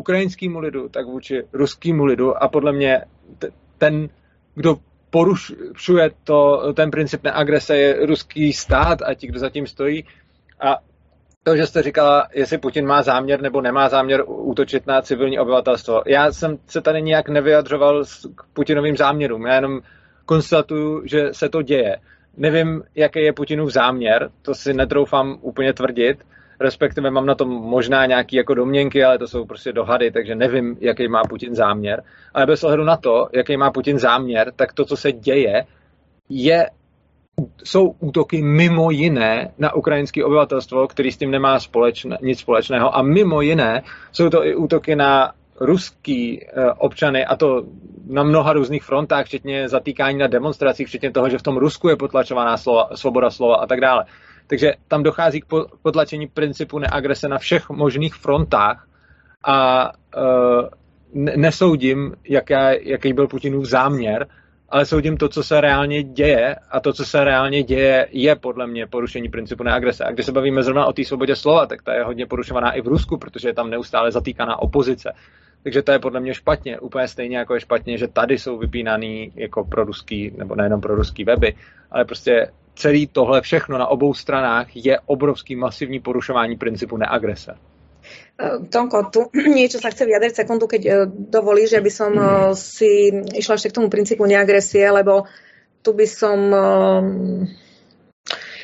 [0.00, 2.42] ukrajinskému lidu, tak vůči ruskému lidu.
[2.42, 3.04] A podle mě
[3.78, 4.08] ten,
[4.54, 4.76] kdo
[5.10, 10.04] porušuje to, ten princip neagrese, je ruský stát a ti, kdo zatím stojí.
[10.60, 10.76] A
[11.48, 16.02] to, že jste říkala, jestli Putin má záměr nebo nemá záměr útočit na civilní obyvatelstvo.
[16.06, 19.46] Já jsem se tady nijak nevyjadřoval k Putinovým záměrům.
[19.46, 19.80] Já jenom
[20.26, 21.96] konstatuju, že se to děje.
[22.36, 26.18] Nevím, jaký je Putinův záměr, to si netroufám úplně tvrdit,
[26.60, 30.76] respektive mám na tom možná nějaké jako domněnky, ale to jsou prostě dohady, takže nevím,
[30.80, 32.02] jaký má Putin záměr.
[32.34, 35.64] Ale bez ohledu na to, jaký má Putin záměr, tak to, co se děje,
[36.28, 36.66] je,
[37.64, 42.96] jsou útoky mimo jiné na ukrajinské obyvatelstvo, který s tím nemá společné, nic společného.
[42.96, 47.62] A mimo jiné jsou to i útoky na ruský eh, občany, a to
[48.06, 51.96] na mnoha různých frontách, včetně zatýkání na demonstracích, včetně toho, že v tom Rusku je
[51.96, 54.04] potlačovaná slova, svoboda slova a tak dále.
[54.46, 55.46] Takže tam dochází k
[55.82, 58.88] potlačení principu neagrese na všech možných frontách
[59.44, 60.68] a uh,
[61.36, 64.26] nesoudím, jaká, jaký byl Putinův záměr,
[64.68, 68.66] ale soudím to, co se reálně děje a to, co se reálně děje, je podle
[68.66, 70.04] mě porušení principu neagrese.
[70.04, 72.80] A když se bavíme zrovna o té svobodě slova, tak ta je hodně porušovaná i
[72.80, 75.12] v Rusku, protože je tam neustále zatýkaná opozice.
[75.62, 76.80] Takže to je podle mě špatně.
[76.80, 80.94] Úplně stejně jako je špatně, že tady jsou vypínaný jako pro ruský, nebo nejenom pro
[80.94, 81.54] ruský weby,
[81.90, 87.54] ale prostě celý tohle všechno na obou stranách je obrovský masivní porušování principu neagrese.
[88.70, 89.20] Tonko, tu
[89.58, 92.12] niečo sa chce vyjadriť sekundu, keď dovolíš, že by som
[92.54, 95.26] si išla ešte k tomu princípu neagresie, lebo
[95.82, 96.38] tu by som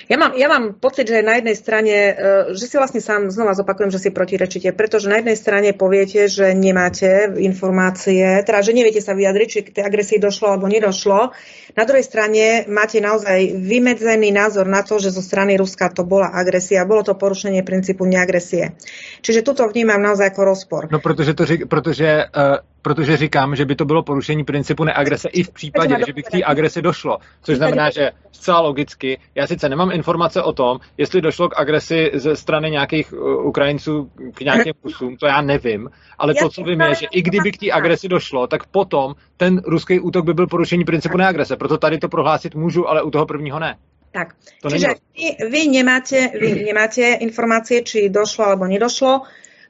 [0.08, 2.12] ja mám, ja mám pocit, že na jednej strane, e,
[2.52, 6.52] že si vlastne sám znova zopakujem, že si protirečíte, pretože na jednej strane poviete, že
[6.52, 11.32] nemáte informácie, teda že neviete sa vyjadriť, či k tej agresii došlo alebo nedošlo.
[11.74, 16.30] Na druhej strane máte naozaj vymedzený názor na to, že zo strany Ruska to bola
[16.32, 18.76] agresia, bolo to porušenie princípu neagresie.
[19.24, 20.82] Čiže tuto vnímam naozaj ako rozpor.
[20.92, 25.42] No protože, to, protože uh protože říkám, že by to bylo porušení principu neagrese i
[25.42, 27.18] v případě, že by k té agresi došlo.
[27.42, 32.10] Což znamená, že zcela logicky, já sice nemám informace o tom, jestli došlo k agresi
[32.14, 36.80] ze strany nějakých uh, Ukrajinců k nějakým kusům, to já nevím, ale to, co vím,
[36.80, 40.46] je, že i kdyby k té agresi došlo, tak potom ten ruský útok by byl
[40.46, 41.56] porušení principu neagrese.
[41.56, 43.76] Proto tady to prohlásit můžu, ale u toho prvního ne.
[44.12, 44.28] Tak,
[44.62, 49.20] to čiže vy, vy, nemáte, vy nemáte informácie, či došlo alebo nedošlo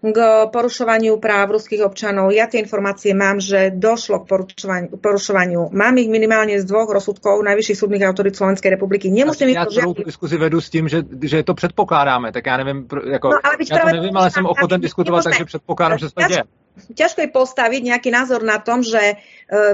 [0.04, 0.18] k
[0.52, 2.28] porušovaniu práv ruských občanov.
[2.28, 4.88] Ja tie informácie mám, že došlo k porušovaniu.
[5.00, 5.72] porušovaniu.
[5.72, 9.08] Mám ich minimálne z dvoch rozsudkov najvyšších súdnych autorít Slovenskej republiky.
[9.08, 12.86] Nemusím ja celou tu diskuzi vedu s tím, že, že to předpokládáme, tak já nevím,
[13.12, 16.22] jako, no, ale já to nevím, ale jsem ochoten diskutovat, takže předpokládám, že se to
[16.28, 16.44] děje.
[16.74, 19.14] Ťažko je postaviť nejaký názor na tom, že e,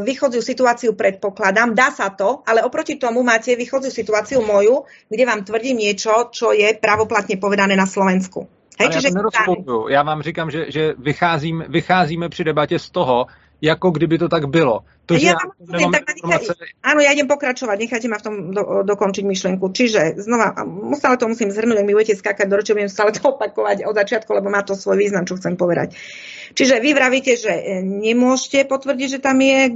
[0.05, 5.41] východziu situáciu predpokladám, dá sa to, ale oproti tomu máte východziu situáciu moju, kde vám
[5.41, 8.60] tvrdím niečo, čo je pravoplatne povedané na Slovensku.
[8.81, 13.27] Hej, Ale já, to já vám říkám, že, že vycházím, vycházíme při debatě z toho,
[13.61, 14.81] jako kdyby to tak bylo.
[15.07, 16.55] To, že ja, ja nemám tak informace...
[16.81, 19.69] Áno, ja idem pokračovať, nechajte ma v tom do, dokončiť myšlenku.
[19.75, 20.55] Čiže znova,
[20.97, 23.95] stále to musím zhrnúť, ak mi budete skákať do reči, budem stále to opakovať od
[23.99, 25.99] začiatku, lebo má to svoj význam, čo chcem povedať.
[26.51, 29.71] Čiže vy vravíte, že e, nemôžete potvrdiť, že tam je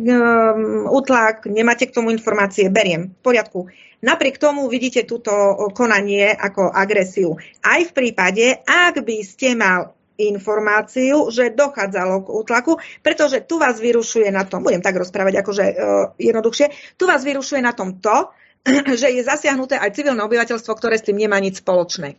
[0.90, 3.70] utlak, nemáte k tomu informácie, beriem, v poriadku.
[4.04, 5.32] Napriek tomu vidíte túto
[5.72, 7.40] konanie ako agresiu.
[7.64, 13.80] Aj v prípade, ak by ste mal informáciu, že dochádzalo k útlaku, pretože tu vás
[13.82, 15.76] vyrušuje na tom, budem tak rozprávať akože uh,
[16.20, 18.30] jednoduchšie, tu vás vyrušuje na tom to,
[19.00, 22.14] že je zasiahnuté aj civilné obyvateľstvo, ktoré s tým nemá nič spoločné.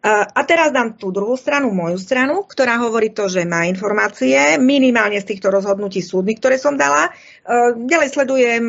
[0.00, 5.20] A teraz dám tú druhú stranu, moju stranu, ktorá hovorí to, že má informácie, minimálne
[5.20, 7.12] z týchto rozhodnutí súdnych, ktoré som dala.
[7.76, 8.64] Ďalej sledujem,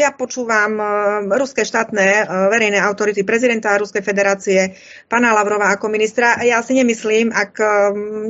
[0.00, 0.80] ja počúvam
[1.28, 4.80] ruské štátne verejné autority prezidenta Ruskej federácie,
[5.12, 6.40] pana Lavrova ako ministra.
[6.40, 7.60] Ja si nemyslím, ak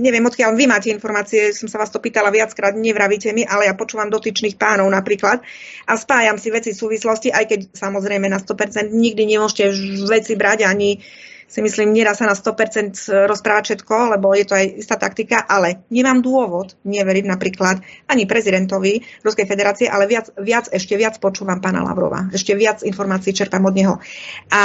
[0.02, 3.78] neviem, odkiaľ vy máte informácie, som sa vás to pýtala viackrát, nevravíte mi, ale ja
[3.78, 5.46] počúvam dotyčných pánov napríklad
[5.86, 9.70] a spájam si veci v súvislosti, aj keď samozrejme na 100% nikdy nemôžete
[10.10, 10.98] veci brať ani
[11.46, 15.86] si myslím, nedá sa na 100% rozprávať všetko, lebo je to aj istá taktika, ale
[15.94, 17.80] nemám dôvod neveriť napríklad
[18.10, 22.26] ani prezidentovi Ruskej federácie, ale viac, viac, ešte viac počúvam pána Lavrova.
[22.34, 23.94] Ešte viac informácií čerpám od neho.
[24.50, 24.62] A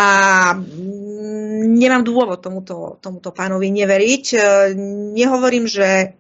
[1.70, 4.26] nemám dôvod tomuto, tomuto pánovi neveriť.
[5.14, 6.18] Nehovorím, že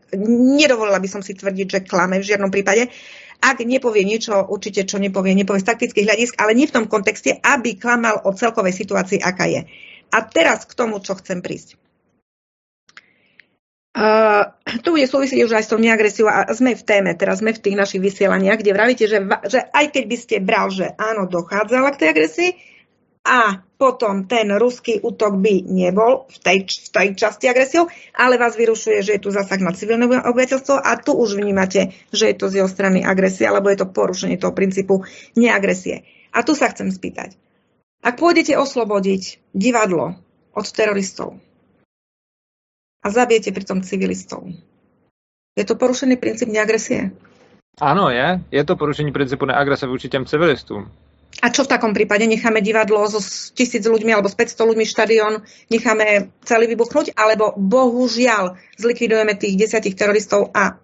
[0.61, 2.93] nedovolila by som si tvrdiť, že klame v žiadnom prípade,
[3.41, 7.41] ak nepovie niečo, určite čo nepovie, nepovie z taktických hľadisk, ale nie v tom kontexte,
[7.41, 9.65] aby klamal o celkovej situácii, aká je.
[10.11, 11.79] A teraz k tomu, čo chcem prísť.
[13.91, 14.55] Uh,
[14.87, 17.59] tu bude súvisieť už aj s tou neagresiou a sme v téme, teraz sme v
[17.59, 19.19] tých našich vysielaniach, kde vravíte, že,
[19.51, 22.51] že aj keď by ste bral, že áno, dochádzala k tej agresii
[23.27, 28.55] a potom ten ruský útok by nebol v tej, v tej časti agresiou, ale vás
[28.55, 32.47] vyrušuje, že je tu zasah na civilné obyvateľstvo a tu už vnímate, že je to
[32.47, 35.03] z jeho strany agresia, alebo je to porušenie toho princípu
[35.35, 36.07] neagresie.
[36.31, 37.35] A tu sa chcem spýtať.
[38.01, 40.17] Ak pôjdete oslobodiť divadlo
[40.57, 41.37] od teroristov
[43.01, 44.49] a zabijete pritom civilistov,
[45.53, 47.13] je to porušený princíp neagresie?
[47.77, 48.41] Áno, je.
[48.51, 50.91] Je to porušení principu neagrese vůči těm civilistům.
[51.41, 52.27] A čo v takom prípade?
[52.27, 53.23] Necháme divadlo so
[53.55, 55.33] tisíc ľuďmi alebo s 500 ľuďmi štadión,
[55.71, 60.75] necháme celý vybuchnúť, alebo bohužiaľ zlikvidujeme tých desiatich teroristov a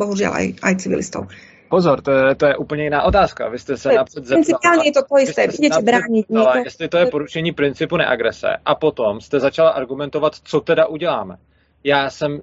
[0.00, 1.28] bohužiaľ aj, aj civilistov.
[1.70, 3.48] Pozor, to je, to je úplně jiná otázka.
[3.48, 4.42] Vy jste se napřed zeptala...
[4.42, 5.46] Principiálně je to to jisté.
[5.58, 8.48] Jdete bránit zeptala, jestli to je porušení principu neagrese.
[8.64, 11.36] A potom jste začala argumentovat, co teda uděláme.
[11.84, 12.40] Já jsem...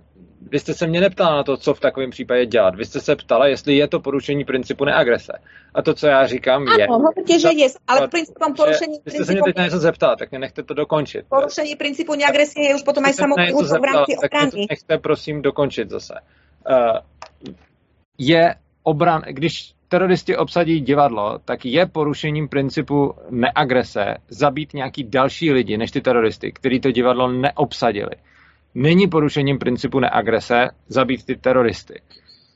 [0.51, 2.75] Vy jste se mě neptala na to, co v takovém případě dělat.
[2.75, 5.33] Vy jste se ptala, jestli je to porušení principu neagrese.
[5.73, 6.87] A to, co já říkám, je...
[6.87, 10.15] Ano, hovoríte, že je, ale principom porušení Vy jste se mě teď na něco zeptala,
[10.15, 11.25] tak mě nechte to dokončit.
[11.29, 14.65] Porušení principu neagresie je už potom aj samotný v rámci ochrany.
[14.69, 16.13] nechte prosím dokončit zase.
[16.69, 16.97] Uh,
[18.17, 18.55] je
[18.87, 25.91] obran, když teroristi obsadí divadlo, tak je porušením principu neagrese zabít nějaký další lidi než
[25.91, 28.15] ty teroristy, kteří to divadlo neobsadili.
[28.75, 32.01] Není porušením principu neagrese zabít ty teroristy.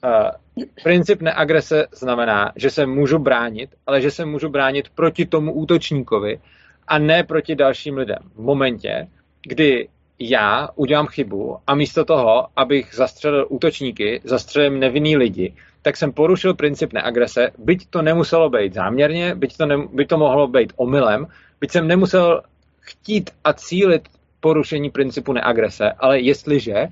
[0.04, 5.54] Uh, princip neagrese znamená, že se můžu bránit, ale že se můžu bránit proti tomu
[5.54, 6.40] útočníkovi
[6.88, 8.20] a ne proti dalším lidem.
[8.36, 9.08] V momentě,
[9.48, 9.88] kdy
[10.20, 16.54] já udělám chybu a místo toho, abych zastřelil útočníky, zastřelím nevinný lidi, tak jsem porušil
[16.54, 21.28] princip neagrese, byť to nemuselo být záměrně, byť to, ne, byť to mohlo být omylem,
[21.62, 22.42] byť jsem nemusel
[22.80, 24.10] chtít a cílit
[24.40, 26.88] porušení principu neagrese, ale jestliže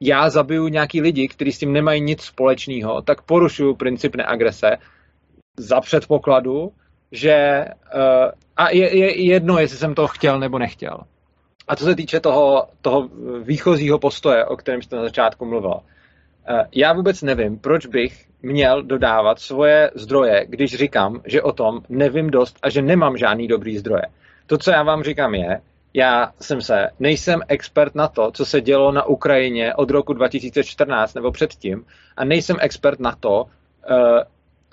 [0.00, 4.76] já zabiju nějaký lidi, kteří s tím nemají nic společného, tak porušuju princip neagrese
[5.58, 6.72] za předpokladu,
[7.12, 10.98] že uh, a je, je jedno, jestli jsem to chtěl nebo nechtěl.
[11.68, 13.08] A co se týče toho, toho
[13.42, 15.91] výchozího postoje, o kterém jste na začátku mluvil, eh,
[16.72, 22.30] já vůbec nevím, proč bych měl dodávat svoje zdroje, když říkám, že o tom nevím
[22.30, 24.02] dost a že nemám žádný dobrý zdroje.
[24.46, 25.60] To, co já vám říkám, je,
[25.94, 31.14] já jsem se, nejsem expert na to, co se dělo na Ukrajině od roku 2014
[31.14, 31.84] nebo předtím,
[32.16, 33.44] a nejsem expert na to,
[33.90, 34.24] eh,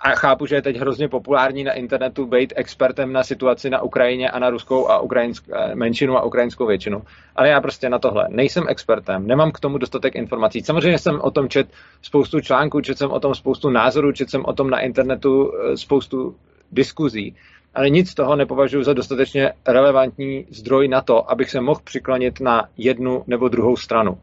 [0.01, 4.29] a chápu, že je teď hrozně populární na internetu být expertem na situaci na Ukrajině
[4.29, 7.01] a na ruskou a ukrajinskou eh, menšinu a ukrajinskou většinu.
[7.35, 10.61] Ale já prostě na tohle nejsem expertem, nemám k tomu dostatek informací.
[10.61, 11.67] Samozřejmě jsem o tom čet
[12.01, 15.77] spoustu článků, čet jsem o tom spoustu názorů, čet jsem o tom na internetu eh,
[15.77, 16.35] spoustu
[16.71, 17.35] diskuzí,
[17.75, 22.39] ale nic z toho nepovažuji za dostatečně relevantní zdroj na to, abych se mohl přiklonit
[22.39, 24.17] na jednu nebo druhou stranu.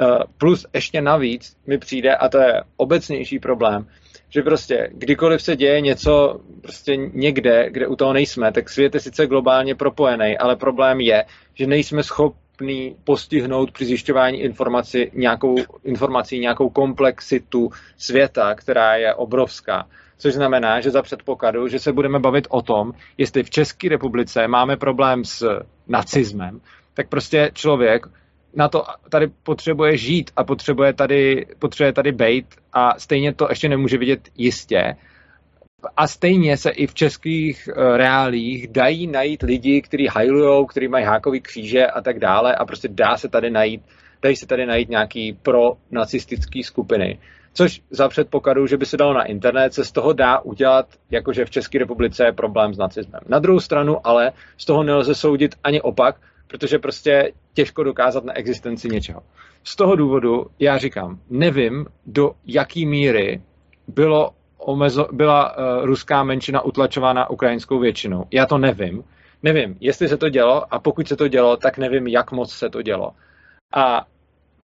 [0.00, 3.86] Eh, plus ještě navíc mi přijde, a to je obecnější problém,
[4.34, 9.00] že prostě kdykoliv se děje něco prostě někde, kde u toho nejsme, tak svět je
[9.00, 11.24] sice globálně propojený, ale problém je,
[11.54, 15.54] že nejsme schopní postihnout při zjišťování informací nějakou,
[15.84, 19.86] informací nějakou komplexitu světa, která je obrovská.
[20.18, 24.48] Což znamená, že za předpokladu, že se budeme bavit o tom, jestli v České republice
[24.48, 26.60] máme problém s nacismem,
[26.94, 28.06] tak prostě člověk
[28.54, 33.68] na to tady potřebuje žít a potřebuje tady, potřebuje tady bejt a stejně to ještě
[33.68, 34.96] nemůže vidět jistě.
[35.96, 41.04] A stejně se i v českých uh, reálích dají najít lidi, kteří hajlujou, kteří mají
[41.04, 43.82] hákový kříže a tak dále a prostě dá se tady najít,
[44.22, 47.18] dají se tady najít nějaký pro nacistický skupiny.
[47.54, 51.44] Což za předpokladu, že by se dalo na internet, se z toho dá udělat, jakože
[51.44, 53.20] v České republice je problém s nacismem.
[53.28, 56.16] Na druhou stranu ale z toho nelze soudit ani opak,
[56.46, 59.20] protože prostě těžko dokázat na existenci něčeho.
[59.64, 63.42] Z toho důvodu já říkám, nevím, do jaký míry
[63.88, 68.24] bylo omezo, byla uh, ruská menšina utlačována ukrajinskou většinou.
[68.30, 69.04] Já to nevím.
[69.42, 72.70] Nevím, jestli se to dělo a pokud se to dělo, tak nevím, jak moc se
[72.70, 73.10] to dělo.
[73.74, 74.06] A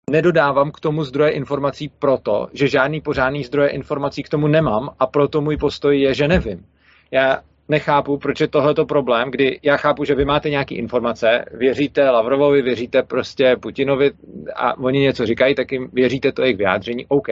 [0.09, 5.07] nedodávám k tomu zdroje informací proto, že žádný pořádný zdroje informací k tomu nemám a
[5.07, 6.65] proto můj postoj je, že nevím.
[7.11, 12.09] Já nechápu, proč je tohleto problém, kdy já chápu, že vy máte nějaké informace, věříte
[12.09, 14.11] Lavrovovi, věříte prostě Putinovi
[14.55, 17.27] a oni něco říkají, tak jim věříte to jejich vyjádření, OK,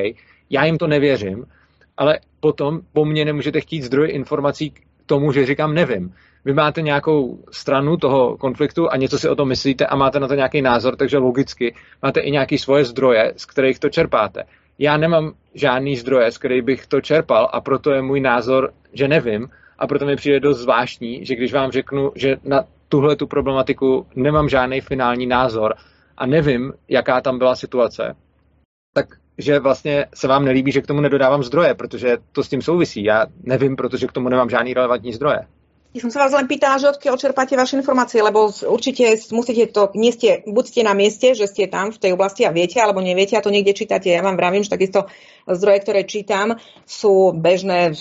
[0.50, 1.46] já jim to nevěřím,
[1.98, 6.14] ale potom po mně nemůžete chtít zdroj informací k tomu, že říkám nevím.
[6.46, 10.28] Vy máte nějakou stranu toho konfliktu a něco si o tom myslíte a máte na
[10.28, 14.44] to nějaký názor, takže logicky máte i nějaké svoje zdroje, z kterých to čerpáte.
[14.80, 19.08] Já nemám žádný zdroje, z kterých bych to čerpal a proto je můj názor, že
[19.08, 19.48] nevím
[19.82, 24.08] a proto mi přijde dost zvláštní, že když vám řeknu, že na tuhle tu problematiku
[24.16, 25.76] nemám žádný finální názor
[26.18, 28.16] a nevím, jaká tam byla situace,
[28.94, 29.06] tak
[29.38, 33.04] že vlastně se vám nelíbí, že k tomu nedodávám zdroje, protože to s tím souvisí.
[33.04, 35.40] Já nevím, protože k tomu nemám žádný relevantní zdroje.
[35.92, 39.92] Ja som sa vás len pýtala, že odkiaľ čerpáte vaše informácie, lebo určite musíte to,
[40.00, 43.04] nie ste, buď ste na mieste, že ste tam v tej oblasti a viete, alebo
[43.04, 44.08] neviete a to niekde čítate.
[44.08, 45.12] Ja vám vravím, že takisto
[45.44, 46.56] zdroje, ktoré čítam,
[46.88, 47.92] sú bežné,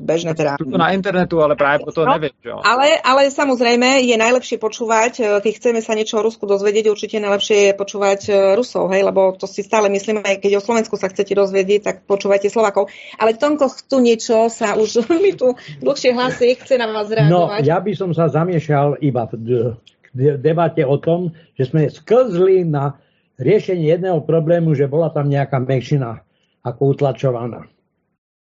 [0.00, 0.56] bežné teda.
[0.56, 2.32] To na internetu, ale práve to no, neviem.
[2.40, 2.64] Čo?
[2.64, 7.20] Ale, ale samozrejme je najlepšie počúvať, e, keď chceme sa niečo o Rusku dozvedieť, určite
[7.20, 10.94] najlepšie je počúvať e, Rusov, hej, lebo to si stále myslíme, aj keď o Slovensku
[10.96, 12.88] sa chcete dozvedieť, tak počúvajte Slovakov.
[13.18, 17.33] Ale Tonko, tu niečo sa už mi tu dlhšie hlasy, chce na vás reagovať.
[17.33, 22.96] No, ja by som sa zamiešal iba v debate o tom, že sme sklzli na
[23.38, 26.22] riešenie jedného problému, že bola tam nejaká menšina
[26.62, 27.66] ako utlačovaná.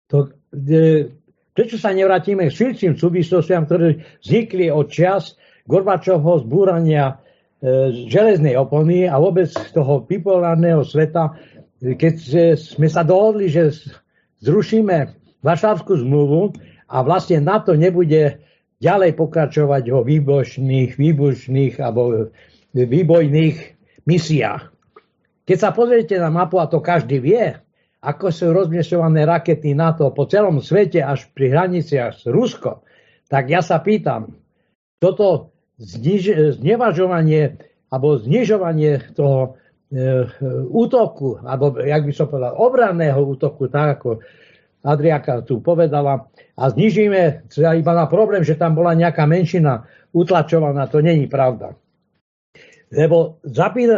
[0.07, 0.31] To,
[1.51, 5.35] prečo sa nevrátime k širším súvislostiam, ktoré vznikli od čas
[5.67, 7.15] Gorbačovho zbúrania e,
[8.07, 11.35] železnej opony a vôbec toho bipolárneho sveta,
[11.83, 12.15] keď
[12.55, 13.75] sme sa dohodli, že
[14.41, 16.55] zrušíme Varšavskú zmluvu
[16.87, 18.46] a vlastne NATO nebude
[18.77, 22.29] ďalej pokračovať o výbočných, výbušných alebo
[22.73, 23.57] výbojných
[24.05, 24.63] misiách.
[25.47, 27.55] Keď sa pozriete na mapu, a to každý vie,
[28.03, 32.85] ako sú rozmiešované rakety NATO po celom svete až pri hraniciach s Rusko,
[33.27, 34.37] tak ja sa pýtam,
[35.01, 35.51] toto
[35.81, 37.57] zniž, znevažovanie
[37.87, 39.55] alebo znižovanie toho
[39.89, 40.27] e,
[40.67, 44.19] útoku, alebo jak by som povedal, obranného útoku, tak ako
[44.87, 49.83] Adriaka tu povedala, a znižíme sa iba na problém, že tam bola nejaká menšina
[50.15, 51.75] utlačovaná, to není pravda.
[52.87, 53.43] Lebo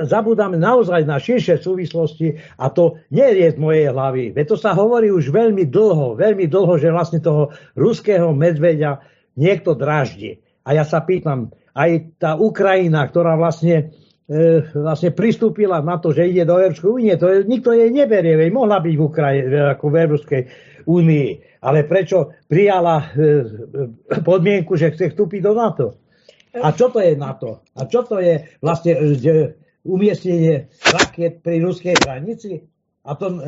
[0.10, 4.34] zabudáme naozaj na širšie súvislosti a to nie je z mojej hlavy.
[4.34, 9.06] Veď to sa hovorí už veľmi dlho, veľmi dlho, že vlastne toho ruského medveďa
[9.38, 10.42] niekto draždi.
[10.66, 13.94] A ja sa pýtam, aj tá Ukrajina, ktorá vlastne,
[14.26, 18.36] e, vlastne pristúpila na to, že ide do Európskej únie, to je, nikto jej neberie,
[18.42, 20.42] veď mohla byť v, Ukrajine, ako v Európskej
[20.90, 21.62] únii.
[21.62, 23.06] Ale prečo prijala e,
[24.26, 25.88] podmienku, že chce vstúpiť do NATO?
[26.58, 27.62] A čo to je NATO?
[27.78, 29.02] A čo to je vlastne e,
[29.86, 32.66] umiestnenie raket pri ruskej hranici?
[33.06, 33.42] A to,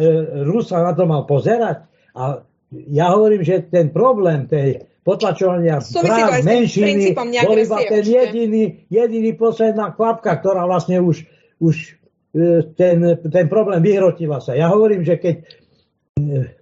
[0.48, 1.90] Rus sa na to mal pozerať.
[2.16, 9.32] A ja hovorím, že ten problém tej potlačovania práv menšiny bol iba ten jediný, jediný
[9.36, 11.26] posledná kvapka, ktorá vlastne už,
[11.58, 12.00] už
[12.80, 14.56] ten, ten problém vyhrotila sa.
[14.56, 15.36] Ja hovorím, že keď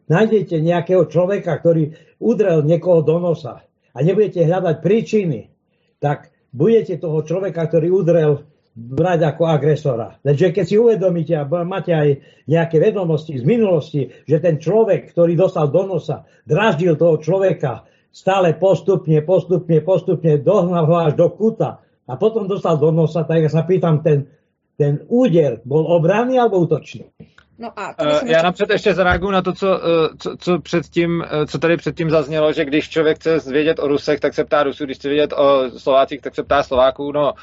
[0.09, 5.49] nájdete nejakého človeka, ktorý udrel niekoho do nosa a nebudete hľadať príčiny,
[5.97, 8.31] tak budete toho človeka, ktorý udrel,
[8.79, 10.15] brať ako agresora.
[10.23, 15.35] Takže keď si uvedomíte a máte aj nejaké vedomosti z minulosti, že ten človek, ktorý
[15.35, 17.83] dostal do nosa, draždil toho človeka,
[18.13, 23.43] stále postupne, postupne, postupne dohnal ho až do kuta a potom dostal do nosa, tak
[23.43, 24.31] ja sa pýtam, ten,
[24.79, 27.11] ten úder bol obranný alebo útočný?
[27.59, 31.45] No a uh, já napřed ještě zareaguju na to, co, uh, co, co, předtím, uh,
[31.45, 34.85] co tady předtím zaznělo, že když člověk chce vědět o Rusech, tak se ptá Rusů,
[34.85, 37.11] když chce vědět o Slovácích, tak se ptá Slováků.
[37.11, 37.33] No,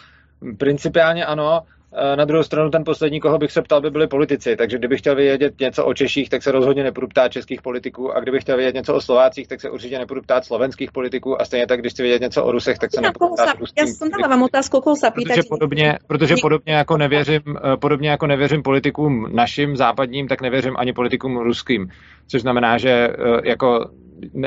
[0.58, 1.75] principiálně ano, Eh,
[2.16, 4.56] na druhou stranu ten poslední, koho bych se ptal, by byli politici.
[4.56, 8.12] Takže kdybych chtěl vědět něco o Češích, tak se rozhodně nepůjdu ptát českých politiků.
[8.16, 11.40] A kdybych chtěl vědět něco o Slovácích, tak se určitě nepůjdu ptát slovenských politiků.
[11.40, 14.10] A stejně tak, když chci vědět něco o Rusech, tak se nepůjdu ptát Já jsem
[14.10, 18.62] dala vám otázku, koho se Protože podobně, protože podobně jako nevěřím, eh, podobně jako nevěřím
[18.62, 21.88] politikům našim západním, tak nevěřím ani politikům ruským.
[22.26, 23.14] Což znamená, že eh,
[23.44, 23.90] jako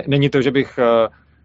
[0.08, 0.80] není to, že bych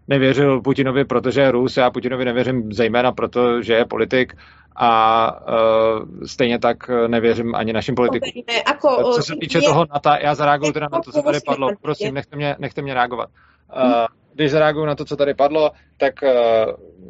[0.07, 4.33] nevěřil Putinovi, protože je Rus, já Putinovi nevěřím zejména proto, že je politik
[4.75, 8.43] a uh, stejně tak nevěřím ani našim politikům.
[8.65, 11.69] Ako, co se týče je, toho NATO, já zareaguju teda na to, co tady padlo.
[11.81, 13.29] Prosím, nechte mě, nechte mě reagovat.
[13.75, 16.29] Uh, když zareaguju na to, co tady padlo, tak uh,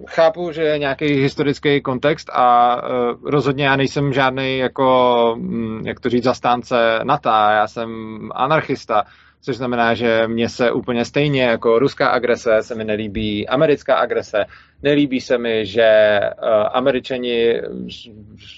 [0.07, 5.99] chápu, že je nějaký historický kontext a uh, rozhodně já nejsem žádný jako, um, jak
[5.99, 7.89] to říct, zastánce NATO, já jsem
[8.35, 9.03] anarchista,
[9.45, 14.45] což znamená, že mně se úplně stejně jako ruská agrese se mi nelíbí americká agrese,
[14.83, 17.61] nelíbí se mi, že uh, američani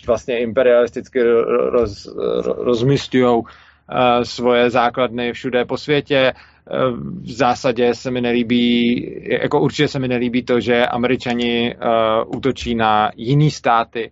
[0.08, 1.24] vlastně imperialisticky
[1.70, 2.08] roz,
[2.58, 3.44] rozmistují uh,
[4.24, 6.34] svoje základny všude po světě.
[6.34, 9.04] Uh, v zásadě se mi nelíbí,
[9.42, 11.76] jako určitě se mi nelíbí to, že američani
[12.36, 14.12] útočí na jiný státy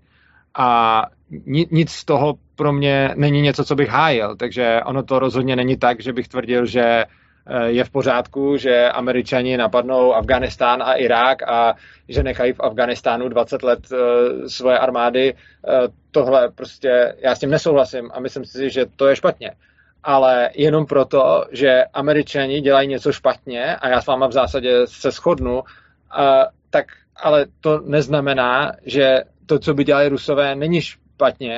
[0.58, 1.02] a
[1.46, 5.78] nic z toho pro mě není něco, co bych hájil, takže ono to rozhodně není
[5.78, 11.44] tak, že bych tvrdil, že eh, je v pořádku, že američani napadnou Afganistán a Irák
[11.44, 11.76] a
[12.10, 13.98] že nechají v Afganistánu 20 let uh,
[14.48, 15.34] svoje armády.
[15.34, 19.52] Uh, tohle prostě, já s tím nesouhlasím a myslím si, že to je špatně.
[20.04, 25.12] Ale jenom proto, že američani dělají něco špatně a já s váma v zásadě se
[25.12, 25.64] shodnu,
[26.70, 31.05] tak ale to neznamená, že to, co by dělali rusové, není špatně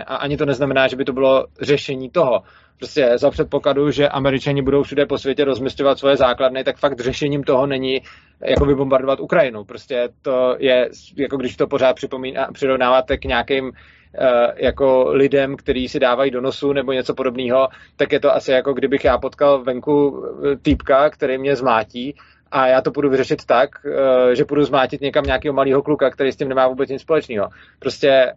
[0.05, 2.43] a ani to neznamená, že by to bylo řešení toho.
[2.77, 7.43] Prostě za předpokladu, že američani budou všude po světě rozmistovat svoje základny, tak fakt řešením
[7.43, 8.01] toho není
[8.45, 9.63] jako vybombardovat Ukrajinu.
[9.63, 13.71] Prostě to je, jako když to pořád připomíná, přirovnáváte k nějakým
[14.15, 18.51] eh, jako lidem, kteří si dávají do nosu nebo něco podobného, tak je to asi
[18.51, 22.15] jako kdybych já potkal venku eh, týpka, který mě zmátí
[22.51, 26.31] a já to budu vyřešit tak, eh, že budu zmátit někam nějakého malého kluka, který
[26.31, 27.49] s tím nemá vůbec nic společného.
[27.79, 28.33] Prostě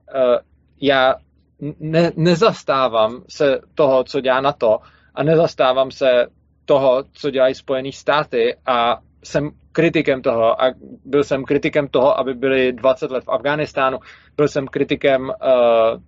[0.81, 1.14] já
[1.81, 4.78] ne, nezastávám se toho, co dělá NATO
[5.14, 6.26] a nezastávám se
[6.64, 10.72] toho, co dělají Spojené státy a jsem kritikem toho a
[11.05, 13.99] byl jsem kritikem toho, aby byli 20 let v Afghánistánu,
[14.37, 16.01] byl jsem kritikem uh,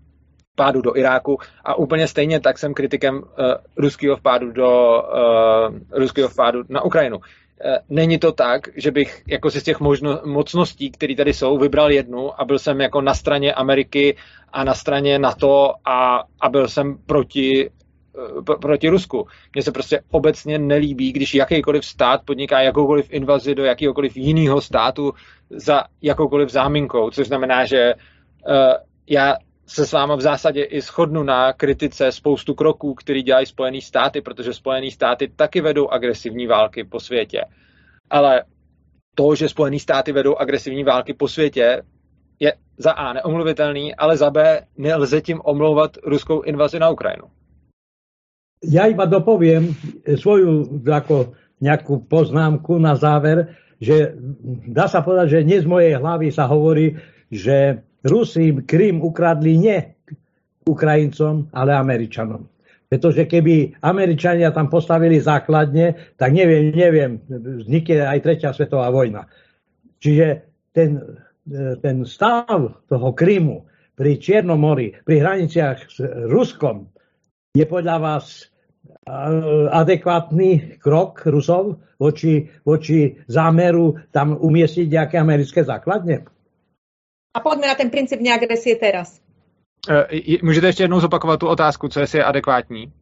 [0.54, 3.22] pádu do Iráku a úplně stejně tak jsem kritikem uh,
[3.76, 7.18] ruského vpádu do uh, ruského vpádu na Ukrajinu.
[7.64, 11.58] Eh, není to tak, že bych jako si z těch možno, mocností, které tady jsou,
[11.58, 14.16] vybral jednu a byl jsem jako na straně Ameriky
[14.52, 19.26] a na straně NATO a, a byl jsem proti eh, proti Rusku.
[19.54, 25.12] Mně se prostě obecně nelíbí, když jakýkoliv stát podniká jakoukoliv invazi do jakéhokoliv jiného státu
[25.50, 28.54] za jakoukoliv záminkou, což znamená, že uh,
[29.06, 29.36] já
[29.66, 34.20] se s váma v zásadě i shodnu na kritice spoustu kroků, který dělají Spojené státy,
[34.20, 37.44] protože Spojené státy taky vedou agresivní války po světě.
[38.10, 38.44] Ale
[39.14, 41.82] to, že Spojené státy vedou agresivní války po světě,
[42.40, 47.30] je za A neomluvitelný, ale za B nelze tím omlouvat ruskou invazi na Ukrajinu.
[48.62, 49.74] Ja iba dopoviem
[50.06, 54.14] svoju ako nejakú poznámku na záver, že
[54.70, 56.94] dá sa povedať, že nie z mojej hlavy sa hovorí,
[57.26, 59.78] že Rusi Krym ukradli nie
[60.66, 62.46] Ukrajincom, ale Američanom.
[62.92, 67.12] Pretože keby Američania tam postavili základne, tak neviem, neviem,
[67.64, 69.24] vznikne aj tretia svetová vojna.
[69.96, 70.26] Čiže
[70.76, 71.00] ten,
[71.80, 73.64] ten stav toho Krymu
[73.96, 75.98] pri Čiernom mori, pri hraniciach s
[76.28, 76.92] Ruskom,
[77.56, 78.52] je podľa vás
[79.72, 86.28] adekvátny krok Rusov voči, voči zámeru tam umiestniť nejaké americké základne?
[87.34, 89.20] A poďme na ten princíp neagresie teraz.
[89.88, 92.92] E, můžete ještě jednou zopakovat tu otázku, co je adekvátní?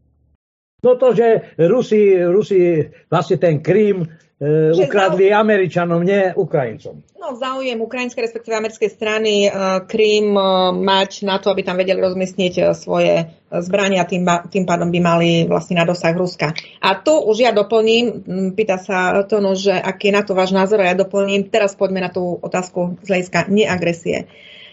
[0.85, 4.09] No to, že Rusi, Rusi vlastne ten Krym
[4.41, 5.29] e, ukradli.
[5.33, 7.05] Američanom, nie Ukrajincom.
[7.21, 9.49] No záujem ukrajinskej, respektíve americkej strany e,
[9.85, 10.43] Krym e,
[10.81, 15.77] mať na to, aby tam vedeli rozmiestniť svoje zbrania, tým, tým pádom by mali vlastne
[15.77, 16.55] na dosah Ruska.
[16.81, 18.25] A tu už ja doplním,
[18.55, 22.07] pýta sa Tono, že aký je na to váš názor, a ja doplním, teraz poďme
[22.07, 24.31] na tú otázku z hľadiska neagresie.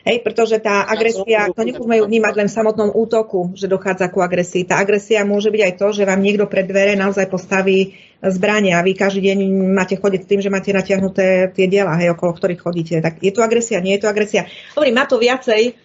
[0.08, 4.24] Hej, pretože tá agresia, to nemôžeme ju vnímať len v samotnom útoku, že dochádza ku
[4.24, 4.64] agresii.
[4.64, 7.92] Tá agresia môže byť aj to, že vám niekto pred dvere naozaj postaví
[8.24, 9.38] zbrania a vy každý deň
[9.76, 12.96] máte chodiť s tým, že máte natiahnuté tie diela, hej, okolo ktorých chodíte.
[13.04, 14.48] Tak je to agresia, nie je to agresia.
[14.80, 15.76] Dobrý, má to viacej,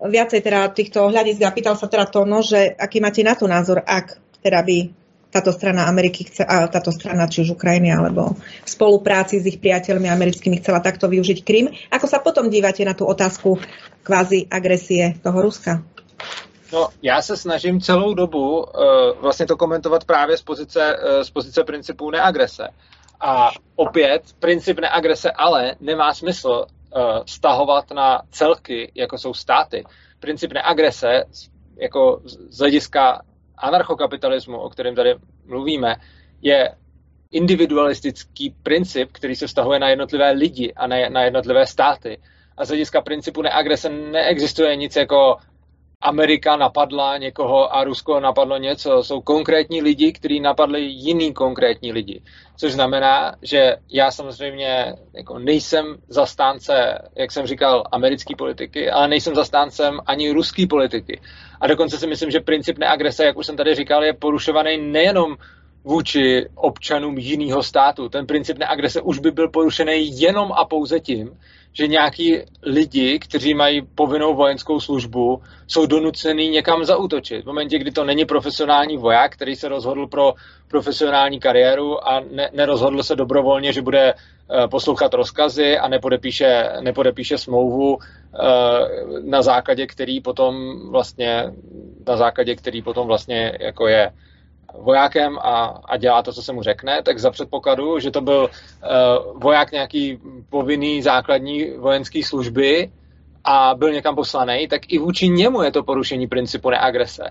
[0.00, 3.44] viacej teda týchto hľadisk a pýtal sa teda to, no, že aký máte na to
[3.44, 5.01] názor, ak teda by
[5.32, 9.56] táto strana Ameriky chce, a táto strana či už Ukrajiny alebo v spolupráci s ich
[9.56, 11.72] priateľmi americkými chcela takto využiť Krym.
[11.88, 13.56] Ako sa potom dívate na tú otázku
[14.04, 15.80] kvázi agresie toho Ruska?
[16.72, 18.64] No, já se snažím celou dobu uh,
[19.20, 22.68] vlastně to komentovat právě z pozice, uh, z pozice principu neagrese.
[23.20, 29.84] A opět, princip neagrese ale nemá smysl uh, stahovat na celky, jako jsou státy.
[30.20, 31.24] Princip neagrese
[31.76, 32.20] jako
[32.50, 33.22] z hlediska
[33.58, 35.14] anarchokapitalismu, o kterém tady
[35.46, 35.96] mluvíme,
[36.42, 36.74] je
[37.30, 42.18] individualistický princip, který se vztahuje na jednotlivé lidi a ne na jednotlivé státy.
[42.56, 45.36] A z hlediska principu neagrese neexistuje nic jako
[46.02, 49.04] Amerika napadla někoho a Rusko napadlo něco.
[49.04, 52.22] Jsou konkrétní lidi, kteří napadli jiný konkrétní lidi.
[52.56, 59.34] Což znamená, že já samozřejmě jako nejsem zastánce, jak jsem říkal, americké politiky, ale nejsem
[59.34, 61.20] zastáncem ani ruské politiky.
[61.60, 65.36] A dokonce si myslím, že princip neagrese, jak už jsem tady říkal, je porušovaný nejenom
[65.84, 68.08] vůči občanům jiného státu.
[68.08, 71.38] Ten princip neagrese už by byl porušený jenom a pouze tím,
[71.72, 77.42] že nějaký lidi, kteří mají povinnou vojenskou službu, jsou donucený někam zautočit.
[77.42, 80.34] V momentě, kdy to není profesionální voják, který se rozhodl pro
[80.68, 87.38] profesionální kariéru a ne, nerozhodl se dobrovolně, že bude uh, poslouchat rozkazy a nepodepíše, nepodepíše
[87.38, 88.00] smlouvu, uh,
[89.24, 90.54] na základě který potom
[90.90, 91.52] vlastně,
[92.06, 94.12] na základě který potom vlastně jako je
[94.78, 98.50] vojákem a, a dělá to, co se mu řekne, tak za předpokladu, že to byl
[98.50, 100.18] uh, voják nějaký
[100.50, 102.90] povinný základní vojenské služby
[103.44, 107.22] a byl někam poslaný, tak i vůči němu je to porušení principu neagrese.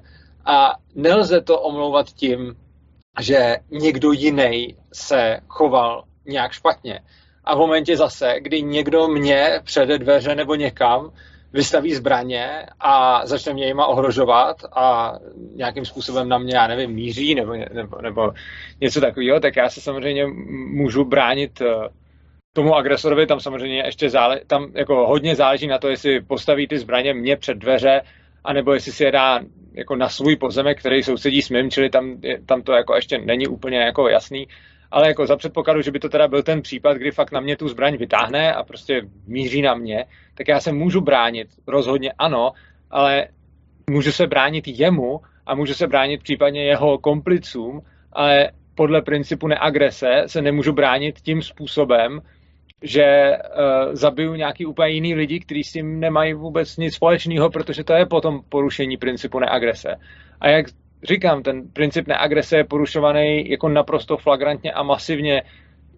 [0.46, 2.56] A nelze to omlouvat tím,
[3.20, 7.00] že někdo jiný se choval nějak špatně.
[7.44, 11.12] A v momentě zase, kdy někdo mě přede dveře nebo někam
[11.54, 15.14] vystaví zbraně a začne mě jima ohrožovat a
[15.56, 18.32] nějakým způsobem na mě, já nevím, míří nebo, nebo, nebo
[18.82, 20.28] něco takového, tak já se samozřejmě
[20.74, 21.90] můžu bránit eh,
[22.54, 26.80] tomu agresorovi, tam samozřejmě ještě zále, tam jako hodně záleží na to, jestli postaví ty
[26.80, 28.02] zbraně mě před dveře,
[28.44, 29.40] anebo jestli si je dá
[29.74, 33.48] jako na svůj pozemek, který sousedí s mým, čili tam, tam to jako ještě není
[33.48, 34.48] úplně jako jasný.
[34.92, 37.58] Ale jako za předpokladu, že by to teda byl ten případ, kdy fakt na mě
[37.58, 40.06] tu zbraň vytáhne a prostě míří na mě,
[40.42, 42.52] tak já se můžu bránit, rozhodně ano,
[42.92, 43.28] ale
[43.90, 47.82] můžu se bránit jemu a můžu se bránit případně jeho komplicům,
[48.14, 52.22] ale podle principu neagrese se nemůžu bránit tím způsobem,
[52.82, 57.84] že uh, zabiju nějaký úplně jiný lidi, kteří s tím nemají vůbec nic společného, protože
[57.84, 59.96] to je potom porušení principu neagrese.
[60.40, 60.66] A jak
[61.04, 65.44] říkám, ten princip neagrese je porušovaný jako naprosto flagrantně a masivně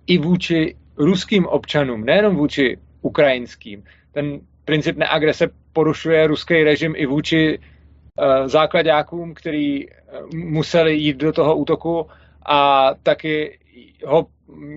[0.07, 3.83] i vůči ruským občanům, nejenom vůči ukrajinským.
[4.13, 9.93] Ten princip neagrese porušuje ruský režim i vůči uh, základákům, který uh,
[10.33, 12.07] museli jít do toho útoku
[12.45, 13.59] a taky
[14.05, 14.27] ho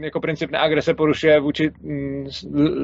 [0.01, 2.27] jako princip neagrese porušuje vůči mm,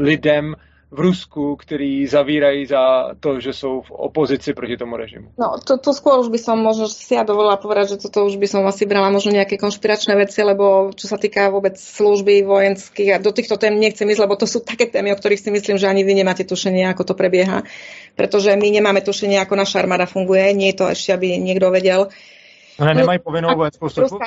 [0.03, 0.55] lidem,
[0.93, 5.32] v Rusku, ktorí zavírají za to, že sú v opozícii proti tomu režimu.
[5.40, 8.36] No, to, to skôr už by som možno si ja dovolila povedať, že toto už
[8.36, 13.16] by som asi brala možno nejaké konšpiračné veci, lebo čo sa týka vôbec služby vojenských
[13.16, 15.80] a do týchto tém nechcem ísť, lebo to sú také témy, o ktorých si myslím,
[15.80, 17.64] že ani vy nemáte tušenie, ako to prebieha.
[18.12, 20.53] Pretože my nemáme tušenie, ako naša armáda funguje.
[20.53, 22.12] Nie je to ešte, aby niekto vedel.
[22.78, 24.18] Ale nemají povinnou vojenskou službu?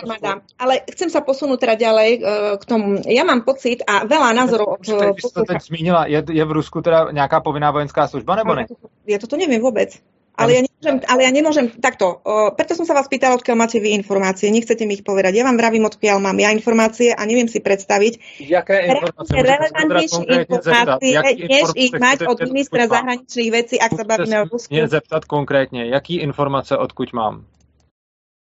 [0.59, 3.01] Ale chcem sa posunúť teda ďalej uh, k tomu.
[3.09, 4.77] Ja mám pocit a veľa názorov...
[4.85, 8.53] Vy jste to teď zmínila, je, je v Rusku teda nějaká povinná vojenská služba, nebo
[8.55, 8.65] ne?
[9.09, 9.97] Ja toto neviem vôbec.
[10.35, 12.19] Ale ja nemôžem, ale ja nemôžem takto.
[12.27, 14.51] O, preto som sa vás pýtala, odkiaľ máte vy informácie.
[14.51, 15.31] Nechcete mi ich povedať.
[15.31, 18.43] Ja vám vravím, odkiaľ mám ja informácie a neviem si predstaviť.
[18.43, 19.31] Jaké informácie?
[19.31, 24.75] Relevantnejšie informácie, než ich mať od ministra zahraničných vecí, ak sa bavíme o Rusku.
[24.75, 27.47] Nie zeptat konkrétne, jaký informace odkuď mám?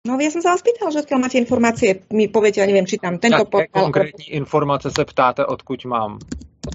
[0.10, 2.02] No ja som sa vás pýtala, že odkiaľ máte informácie.
[2.10, 3.86] Mi poviete, ja neviem, či tam tento Jaké portál...
[3.86, 6.18] konkrétní informace se ptáte, odkuď mám?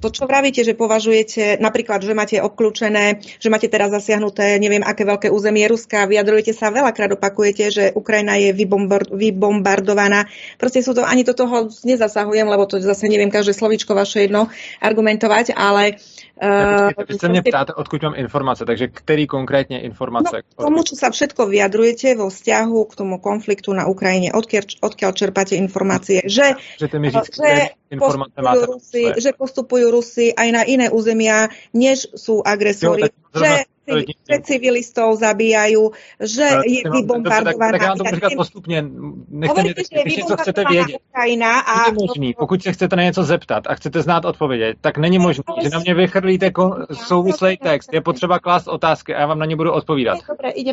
[0.01, 5.07] to, čo vravíte, že považujete napríklad, že máte obklúčené, že máte teraz zasiahnuté neviem aké
[5.07, 8.51] veľké územie Ruska, vyjadrujete sa veľakrát, opakujete, že Ukrajina je
[9.13, 10.27] vybombardovaná.
[10.59, 14.51] Proste sú to, ani do toho nezasahujem, lebo to zase neviem každé slovíčko vaše jedno
[14.83, 20.43] argumentovať, ale Uh, vy sa mňa ptáte, odkud mám informace, takže ktorý konkrétne informace?
[20.59, 25.11] No, tomu, čo sa všetko vyjadrujete vo vzťahu k tomu konfliktu na Ukrajine, odkiaľ, odkiaľ
[25.15, 30.91] čerpáte informácie, že, že, mi říct, že, postupujú Rusy, že postupujú Rusy aj na iné
[30.91, 33.71] územia, než sú agresori, že
[34.31, 37.73] že civilistov zabíjajú, že je vybombardovaná.
[37.73, 38.85] Tak, tak já vám to říkat postupně.
[39.29, 40.97] Nechte mě, když něco chcete vědět.
[41.11, 41.91] Ukrajina a...
[41.91, 45.45] Není možný, pokud se chcete na něco zeptat a chcete znát odpověď, tak není možné,
[45.63, 46.51] že na mě vychrlíte
[46.93, 47.93] souvislý text.
[47.93, 50.19] Je potřeba klást otázky a já vám na ně budu odpovídat.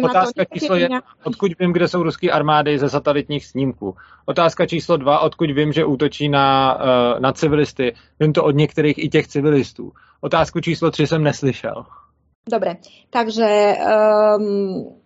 [0.03, 3.95] Otázka číslo jedna, odkud vím, kde jsou ruské armády ze satelitních snímků.
[4.25, 7.95] Otázka číslo dva, odkud vím, že útočí na, uh, na civilisty.
[8.19, 9.91] Vím to od některých i těch civilistů.
[10.21, 11.85] Otázku číslo tři jsem neslyšel.
[12.49, 12.77] Dobre,
[13.09, 13.75] takže
[14.39, 14.97] um,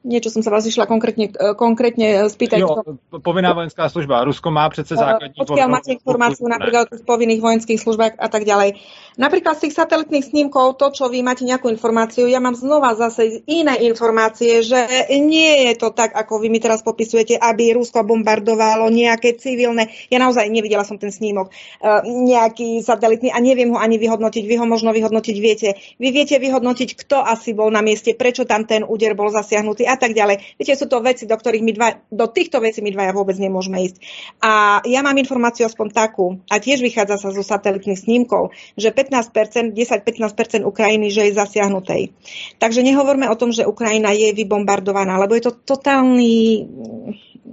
[0.00, 2.64] Niečo som sa vás išla konkrétne, e, konkrétne spýtať.
[2.64, 2.80] Jo,
[3.20, 4.24] povinná vojenská služba.
[4.24, 5.36] Rusko má přece základní...
[5.36, 8.80] Odkiaľ máte informáciu napríklad o tých povinných vojenských službách a tak ďalej.
[9.20, 13.44] Napríklad z tých satelitných snímkov, to, čo vy máte nejakú informáciu, ja mám znova zase
[13.44, 14.80] iné informácie, že
[15.20, 19.92] nie je to tak, ako vy mi teraz popisujete, aby Rusko bombardovalo nejaké civilné.
[20.08, 24.48] Ja naozaj nevidela som ten snímok, uh, nejaký satelitný a neviem ho ani vyhodnotiť.
[24.48, 25.76] Vy ho možno vyhodnotiť viete.
[26.00, 29.98] Vy viete vyhodnotiť, kto asi bol na mieste, prečo tam ten úder bol zasiahnutý a
[29.98, 30.56] tak ďalej.
[30.56, 33.82] Viete, sú to veci, do ktorých my dva, do týchto vecí my dvaja vôbec nemôžeme
[33.82, 33.96] ísť.
[34.40, 39.74] A ja mám informáciu aspoň takú, a tiež vychádza sa zo satelitných snímkov, že 15%,
[39.74, 42.14] 10-15% Ukrajiny, že je zasiahnutej.
[42.62, 46.64] Takže nehovorme o tom, že Ukrajina je vybombardovaná, lebo je to totálny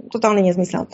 [0.08, 0.86] totálny nezmysel.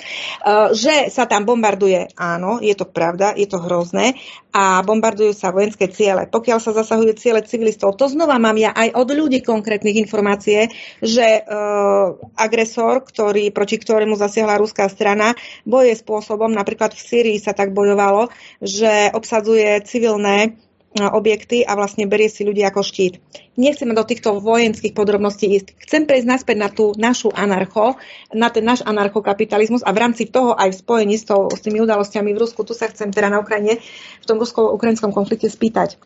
[0.43, 4.15] Uh, že sa tam bombarduje, áno, je to pravda, je to hrozné
[4.55, 6.31] a bombardujú sa vojenské ciele.
[6.31, 10.71] Pokiaľ sa zasahujú ciele civilistov, to znova mám ja aj od ľudí konkrétnych informácie,
[11.03, 15.35] že uh, agresor, ktorý, proti ktorému zasiahla ruská strana,
[15.67, 18.31] boje spôsobom, napríklad v Syrii sa tak bojovalo,
[18.63, 20.59] že obsadzuje civilné
[20.95, 23.19] objekty a vlastne berie si ľudí ako štít.
[23.59, 25.75] Nechceme do týchto vojenských podrobností ísť.
[25.83, 27.99] Chcem prejsť naspäť na tú našu anarcho,
[28.31, 31.83] na ten náš anarchokapitalizmus a v rámci toho aj v spojení s, to, s tými
[31.83, 33.83] udalosťami v Rusku, tu sa chcem teda na Ukrajine
[34.23, 35.99] v tom rusko-ukrajinskom konflikte spýtať.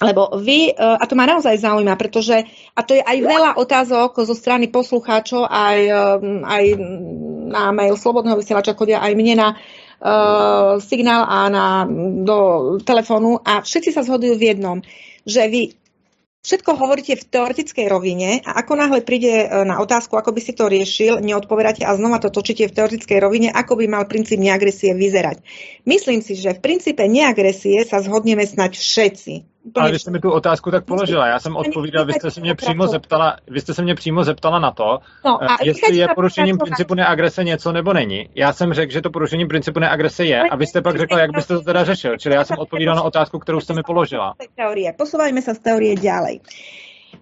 [0.00, 4.24] Lebo vy, e, a to ma naozaj zaujíma, pretože, a to je aj veľa otázok
[4.24, 6.04] zo strany poslucháčov, aj, e,
[6.40, 6.64] aj
[7.50, 9.48] na mail Slobodného vysielača chodia aj mne na
[10.80, 11.66] signál a na,
[12.24, 12.38] do
[12.80, 14.78] telefónu a všetci sa zhodujú v jednom,
[15.28, 15.76] že vy
[16.40, 20.56] Všetko hovoríte v teoretickej rovine a ako náhle príde e, na otázku, ako by si
[20.56, 24.96] to riešil, neodpovedáte a znova to točíte v teoretickej rovine, ako by mal princíp neagresie
[24.96, 25.44] vyzerať.
[25.84, 29.34] Myslím si, že v princípe neagresie sa zhodneme snať všetci.
[29.76, 32.54] Ale vy jste mi tu otázku tak položila, já jsem odpovídal, vy jste se mě
[32.54, 36.58] přímo zeptala, vy jste se mě přímo zeptala na to, no, a jestli je porušením
[36.58, 38.28] principu neagrese něco nebo není.
[38.34, 41.30] Já jsem řekl, že to porušením principu neagrese je a vy jste pak řekla, jak
[41.30, 42.16] byste to teda řešil.
[42.18, 44.34] Čili já jsem odpovídal na otázku, kterou jste mi položila.
[44.56, 44.92] Teorie.
[44.92, 46.40] Posúvajme sa z teórie ďalej.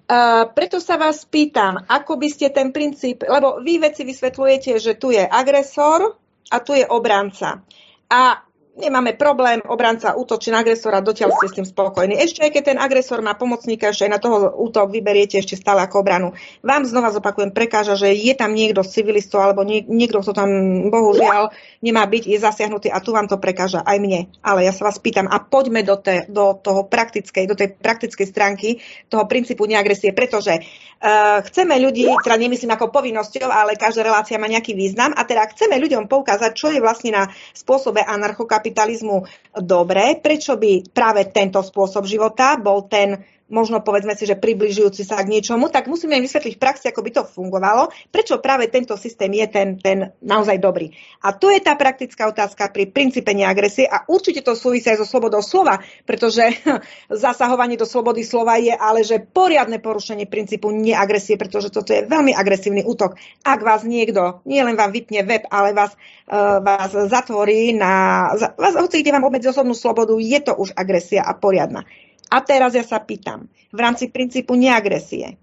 [0.09, 4.97] Uh, preto sa vás pýtam, ako by ste ten princíp, lebo vy veci vysvetľujete, že
[4.97, 6.17] tu je agresor
[6.49, 7.61] a tu je obranca.
[8.09, 8.48] A
[8.79, 12.15] nemáme problém, obranca útočí na agresora, dotiaľ ste s tým spokojní.
[12.15, 15.83] Ešte aj keď ten agresor má pomocníka, ešte aj na toho útok vyberiete ešte stále
[15.83, 16.33] ako obranu.
[16.63, 20.51] Vám znova zopakujem, prekáža, že je tam niekto z civilistov alebo nie, niekto, kto tam
[20.89, 21.51] bohužiaľ
[21.83, 24.31] nemá byť, je zasiahnutý a tu vám to prekáža aj mne.
[24.41, 28.27] Ale ja sa vás pýtam a poďme do, te, do toho praktickej, do tej praktickej
[28.31, 28.79] stránky
[29.11, 34.47] toho princípu neagresie, pretože uh, chceme ľudí, teda nemyslím ako povinnosťou, ale každá relácia má
[34.47, 37.23] nejaký význam a teda chceme ľuďom poukázať, čo je vlastne na
[37.53, 39.25] spôsobe anarchokapitalizmu kapitalizmu
[39.65, 43.17] dobre, prečo by práve tento spôsob života bol ten
[43.49, 47.01] možno povedzme si, že približujúci sa k niečomu, tak musíme im vysvetliť v praxi, ako
[47.01, 50.93] by to fungovalo, prečo práve tento systém je ten, ten naozaj dobrý.
[51.25, 55.07] A to je tá praktická otázka pri princípe neagresie a určite to súvisí aj so
[55.09, 56.45] slobodou slova, pretože
[57.25, 62.37] zasahovanie do slobody slova je ale že poriadne porušenie princípu neagresie, pretože toto je veľmi
[62.37, 63.17] agresívny útok.
[63.43, 65.97] Ak vás niekto, nie len vám vypne web, ale vás,
[66.29, 68.29] uh, vás zatvorí na...
[68.61, 71.89] Vás, hoci ide vám obmedzi osobnú slobodu, je to už agresia a poriadna.
[72.29, 75.37] A teraz ja sa pýtam, v rámci princípu neagresie,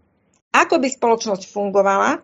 [0.54, 2.22] ako by spoločnosť fungovala,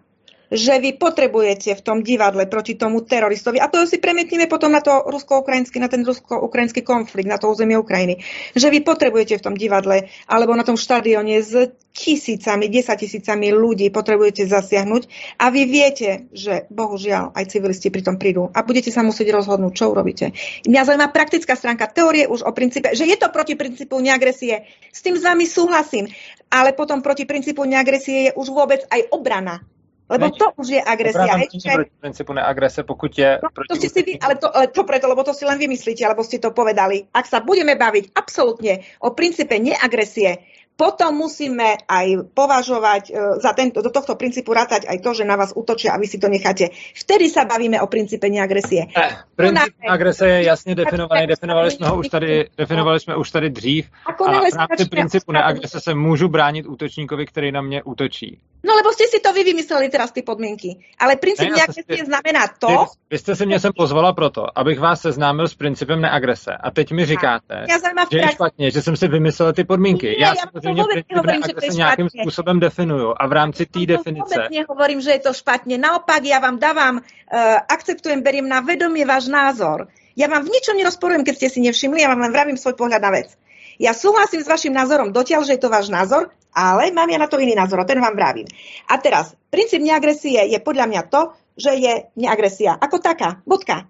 [0.51, 4.83] že vy potrebujete v tom divadle proti tomu teroristovi, a to si premietneme potom na
[4.83, 8.19] to rusko-ukrajinský, na ten rusko-ukrajinský konflikt, na to územie Ukrajiny,
[8.51, 14.47] že vy potrebujete v tom divadle alebo na tom štadióne s tisícami, desatisícami ľudí potrebujete
[14.47, 15.03] zasiahnuť
[15.39, 19.73] a vy viete, že bohužiaľ aj civilisti pri tom prídu a budete sa musieť rozhodnúť,
[19.75, 20.31] čo urobíte.
[20.67, 24.67] Mňa zaujíma praktická stránka teórie už o princípe, že je to proti princípu neagresie.
[24.91, 26.07] S tým s vami súhlasím,
[26.47, 29.63] ale potom proti princípu neagresie je už vôbec aj obrana
[30.11, 31.33] Lebo Veď, to už je agresia.
[31.39, 31.71] Hej, že...
[31.71, 33.39] proti princípu neagrese, pokud je...
[33.39, 35.55] No, proti to ste si vy, ale, to, ale to preto, lebo to si len
[35.55, 37.07] vymyslíte, alebo ste to povedali.
[37.15, 40.43] Ak sa budeme baviť absolútne o princípe neagresie,
[40.81, 45.37] potom musíme aj považovať e, za tento, do tohto princípu rátať aj to, že na
[45.37, 46.73] vás útočia a vy si to necháte.
[46.97, 48.89] Vtedy sa bavíme o princípe neagresie.
[48.89, 53.49] Ne, princip neagresie je jasně definovaný, definovali jsme ho už tady, definovali jsme už tady
[53.49, 58.39] dřív a v rámci principu neagrese se můžu bránit útočníkovi, který na mě útočí.
[58.61, 60.77] No lebo ste si to vy vymysleli teraz ty podmienky.
[61.01, 62.67] Ale princíp ne, neagresie znamená to...
[62.67, 62.75] Vy,
[63.09, 66.53] vy jste si mě sem pozvala proto, abych vás seznámil s principem neagrese.
[66.53, 67.65] A teď mi říkáte,
[68.11, 70.15] že je špatně, že jsem si vymyslel ty podmínky.
[70.21, 70.45] Já, já
[70.75, 74.35] samozřejmě princip neagrese nějakým způsobem definuju a v rámci té definice...
[74.35, 75.77] Vôbec nehovorím, že je to špatně.
[75.77, 79.87] Naopak, já vám dávam, uh, akceptujem, beriem na vedomie váš názor.
[80.15, 82.99] Ja vám v ničom nerozporujem, keď ste si nevšimli, ja vám len vravím svoj pohľad
[82.99, 83.31] na vec.
[83.79, 87.31] Ja súhlasím s vašim názorom dotiaľ, že je to váš názor, ale mám ja na
[87.31, 88.45] to iný názor a ten vám vravím.
[88.91, 93.87] A teraz, princíp neagresie je podľa mňa to, že je neagresia ako taká, bodka.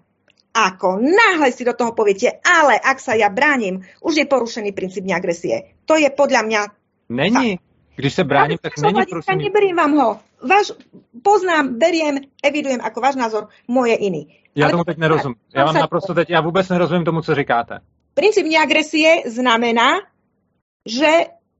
[0.52, 5.04] Ako náhle si do toho poviete, ale ak sa ja bránim, už je porušený princíp
[5.08, 5.80] neagresie.
[5.88, 6.60] To je podľa mňa...
[7.08, 7.58] Není.
[7.96, 9.44] Když se bráním, tak není porušený.
[9.44, 10.10] Neberiem vám ho.
[10.42, 10.72] Váš,
[11.22, 14.28] poznám, beriem, evidujem ako váš názor, moje iný.
[14.54, 15.36] Já ale tomu teď nerozumím.
[15.54, 17.78] Já vám naprosto teď, já vůbec nerozumím tomu, co říkáte.
[18.14, 20.04] Princíp neagresie znamená,
[20.86, 21.08] že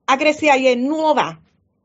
[0.07, 1.42] agresia je nulová.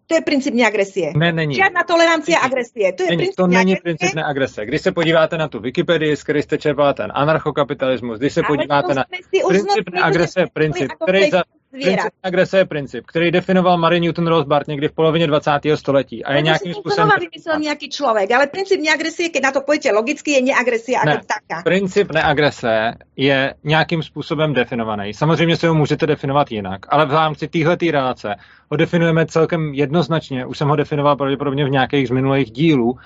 [0.08, 1.14] To je princip neagresie.
[1.16, 1.55] Ne, není.
[1.55, 2.93] Žádná tolerancia agresie.
[2.93, 4.66] To, je není, princip to není princip neagresie.
[4.66, 8.47] Když se podíváte na tu Wikipedii, z které jste čerpala ten anarchokapitalismus, když se Ale
[8.47, 9.03] podíváte na
[9.47, 14.88] princip neagresie, princip, který za, Princip agrese je princip, který definoval Marie Newton Rothbard někdy
[14.88, 15.51] v polovině 20.
[15.76, 16.26] století.
[16.26, 17.09] A je nějakým způsobem...
[17.09, 21.11] To vymyslel nějaký člověk, ale princip neagresie, když na to pojete logicky, je neagresie ne,
[21.11, 21.61] jako taká.
[21.63, 25.13] Princip neagrese je nějakým způsobem definovaný.
[25.13, 28.36] Samozřejmě se ho můžete definovat jinak, ale v rámci téhle relace
[28.72, 30.45] ho definujeme celkem jednoznačně.
[30.45, 32.97] Už jsem ho definoval pravděpodobně v nějakých z minulých dílů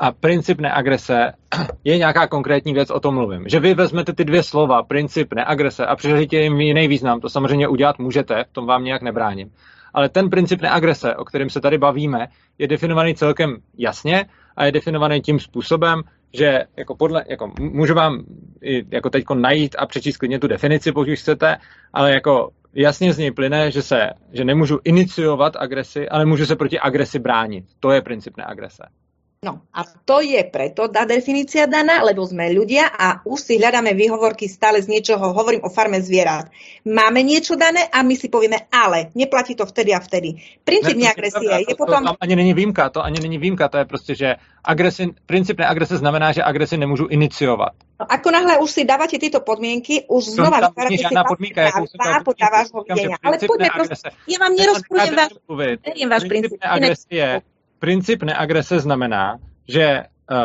[0.00, 1.32] a princip neagrese
[1.84, 3.44] je nějaká konkrétní věc, o tom mluvím.
[3.48, 7.68] Že vy vezmete ty dvě slova, princip neagrese, a přiřadíte jim jiný význam, to samozřejmě
[7.68, 9.50] udělat můžete, v tom vám nějak nebráním.
[9.94, 12.28] Ale ten princip neagrese, o kterém se tady bavíme,
[12.58, 14.24] je definovaný celkem jasně
[14.56, 16.02] a je definovaný tím způsobem,
[16.34, 18.24] že jako podle, jako můžu vám
[18.62, 21.56] i jako teď najít a přečíst klidně tu definici, pokud chcete,
[21.92, 26.56] ale jako jasně z něj plyne, že, se, že nemůžu iniciovat agresi, ale můžu se
[26.56, 27.64] proti agresi bránit.
[27.80, 28.82] To je princip neagrese.
[29.40, 33.96] No a to je preto tá definícia daná, lebo sme ľudia a už si hľadáme
[33.96, 36.52] výhovorky stále z niečoho, hovorím o farme zvierat.
[36.84, 40.36] Máme niečo dané a my si povieme, ale neplatí to vtedy a vtedy.
[40.60, 42.12] Princíp ne, neagresie je to, potom...
[42.12, 44.28] To ani není výjimka, to ani není výjimka, to je prostě, že
[44.60, 47.72] agresi, princip neagrese znamená, že agresi nemůžu iniciovat.
[48.00, 52.48] No, ako náhle už si dávate tieto podmienky, už znova vytvárate si podmienka, práva podľa
[52.48, 53.16] vášho videnia.
[53.20, 55.32] Ale poďme proste, ja vám nerozprújem váš,
[56.08, 56.60] váš princíp.
[56.60, 57.44] Agresie,
[57.80, 60.36] princip neagrese znamená, že uh,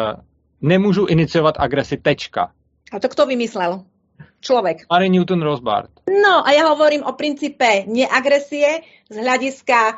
[0.61, 2.51] nemůžu iniciovat agresi tečka.
[2.91, 3.83] A to kto vymyslel?
[4.39, 4.77] Človek.
[4.91, 5.89] Mary Newton Rosbart.
[6.05, 9.97] No a ja hovorím o princípe neagresie z hľadiska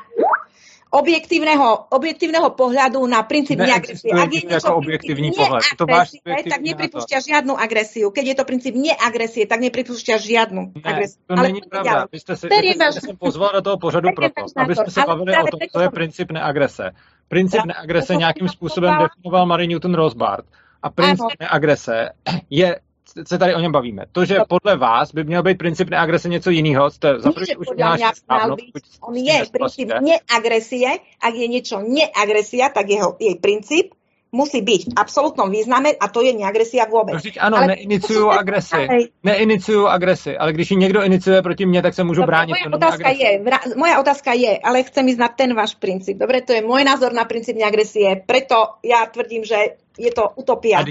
[0.92, 4.12] objektívneho, objektívneho pohľadu na princíp ne, neagresie.
[4.12, 5.64] Ak je niečo objektívny pohľad.
[5.76, 8.08] To váš tak nepripúšťa žiadnu agresiu.
[8.12, 11.20] Keď je to princíp neagresie, tak nepripúšťa žiadnu ne, agresiu.
[11.28, 12.08] To Ale není pravda.
[12.08, 15.48] Vy ste si, ja som pozval do toho pořadu proto, aby sme sa bavili o
[15.52, 16.96] tom, co je princíp neagresie.
[17.28, 20.46] Princip neagrese nějakým způsobem definoval Marie Newton Rosbart.
[20.84, 22.16] A princip neagrese
[22.50, 22.80] je
[23.26, 24.06] se tady o něm bavíme.
[24.12, 28.02] To, že podle vás by měl být princip neagrese něco jiného, jste za už uděláš
[28.16, 28.56] stávno,
[29.02, 30.90] On je princip neagresie,
[31.22, 33.98] ak je něco neagresia, tak jeho, jej princip
[34.32, 37.16] musí byť v absolútnom význame a to je neagresia vôbec.
[37.16, 38.82] No, ano, ale neiniciují agresi.
[39.24, 42.56] Neiniciují agresi, ale když ji někdo iniciuje proti mně, tak se můžu Dobre, bránit.
[42.60, 43.30] Moja otázka, je,
[43.76, 46.18] moja otázka je, ale chcem ísť na ten váš princíp.
[46.18, 50.86] Dobre, to je môj názor na princíp neagresie, preto ja tvrdím, že je to utopia.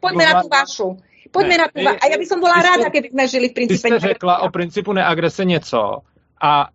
[0.00, 0.88] poďme na tú vašu.
[1.30, 1.98] Poďme ne, na vašu.
[2.02, 3.88] A ja by som bola ráda, keby sme žili v princípe.
[3.88, 6.02] Vy jste řekla o principu neagrese něco
[6.42, 6.68] a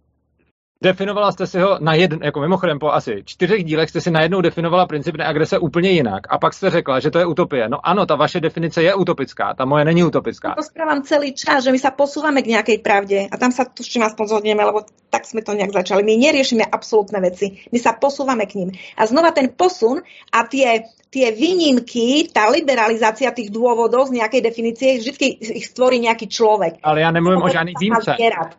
[0.82, 4.42] definovala jste si ho na jeden, jako mimochodem po asi čtyřech dílech jste si najednou
[4.42, 7.70] definovala princip neagrese úplně jinak a pak jste řekla, že to je utopie.
[7.70, 10.56] No ano, ta vaše definice je utopická, ta moje není utopická.
[10.58, 14.04] To správam celý čas, že my sa posúvame k nejakej pravde a tam sa tuším
[14.04, 16.04] aspoň zhodneme, lebo tak sme to nejak začali.
[16.04, 18.70] My neriešime absolútne veci, my sa posúvame k ním.
[18.98, 24.90] A znova ten posun a tie, tie výnimky, tá liberalizácia tých dôvodov z nejakej definície,
[25.00, 26.84] vždy ich stvorí nejaký človek.
[26.84, 28.12] Ale ja nemluvím o žiadnej výjimce.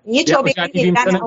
[0.09, 1.19] Niečo ja o žiadnej výjimce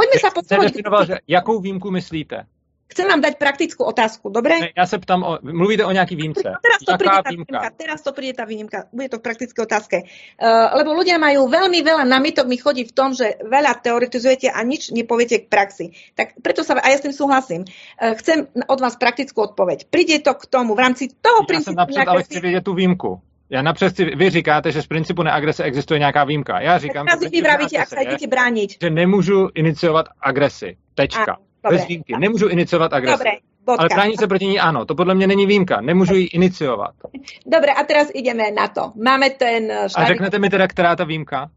[0.00, 0.72] Poďme sa posúvať.
[1.04, 2.48] že jakou výjimku myslíte?
[2.90, 4.58] Chcem vám dať praktickú otázku, dobre?
[4.58, 6.42] Ne, ja sa pýtam, o, mluvíte o nejaký výjimce.
[6.42, 7.58] No, teraz, to príde tá výjimka?
[7.78, 8.78] teraz to príde tá výnimka.
[8.90, 10.10] Bude to v praktické otázke.
[10.34, 14.58] Uh, lebo ľudia majú veľmi veľa námitok mi chodí v tom, že veľa teoretizujete a
[14.66, 15.94] nič nepoviete k praxi.
[16.18, 19.86] Tak preto sa, a ja s tým súhlasím, uh, chcem od vás praktickú odpoveď.
[19.86, 21.70] Príde to k tomu v rámci toho ja princípu...
[21.70, 23.22] Ja som napríklad, ale chci vedieť tú výjimku.
[23.50, 26.60] Já napřed si, vy říkáte, že z principu neagrese existuje nějaká výjimka.
[26.60, 28.70] Já říkám, že, vy vravíte, jdete bránit.
[28.82, 30.76] že nemůžu iniciovat agresi.
[30.94, 31.36] Tečka.
[31.64, 32.12] A, Bez výjimky.
[32.20, 33.18] Nemůžu iniciovat agresi.
[33.18, 33.30] Dobre.
[33.64, 33.80] Bodka.
[33.80, 36.94] Ale bránit se proti ní ano, to podle mě není výjimka, nemůžu ji iniciovat.
[37.46, 38.92] Dobre, a teraz ideme na to.
[39.04, 39.64] Máme ten...
[39.64, 39.96] Štávik...
[39.96, 41.50] A řeknete mi teda, která ta výjimka?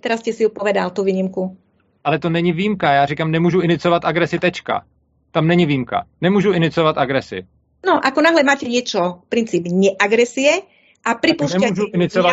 [0.00, 1.56] Teraz jste si povedal, tu výjimku.
[2.04, 4.84] Ale to není výjimka, já říkám, nemůžu iniciovat agresi, tečka.
[5.30, 6.06] Tam není výjimka.
[6.20, 7.46] Nemůžu iniciovat agresi.
[7.86, 10.62] No, ako náhle máte niečo, princíp neagresie,
[11.02, 11.86] a pripúšťate ju,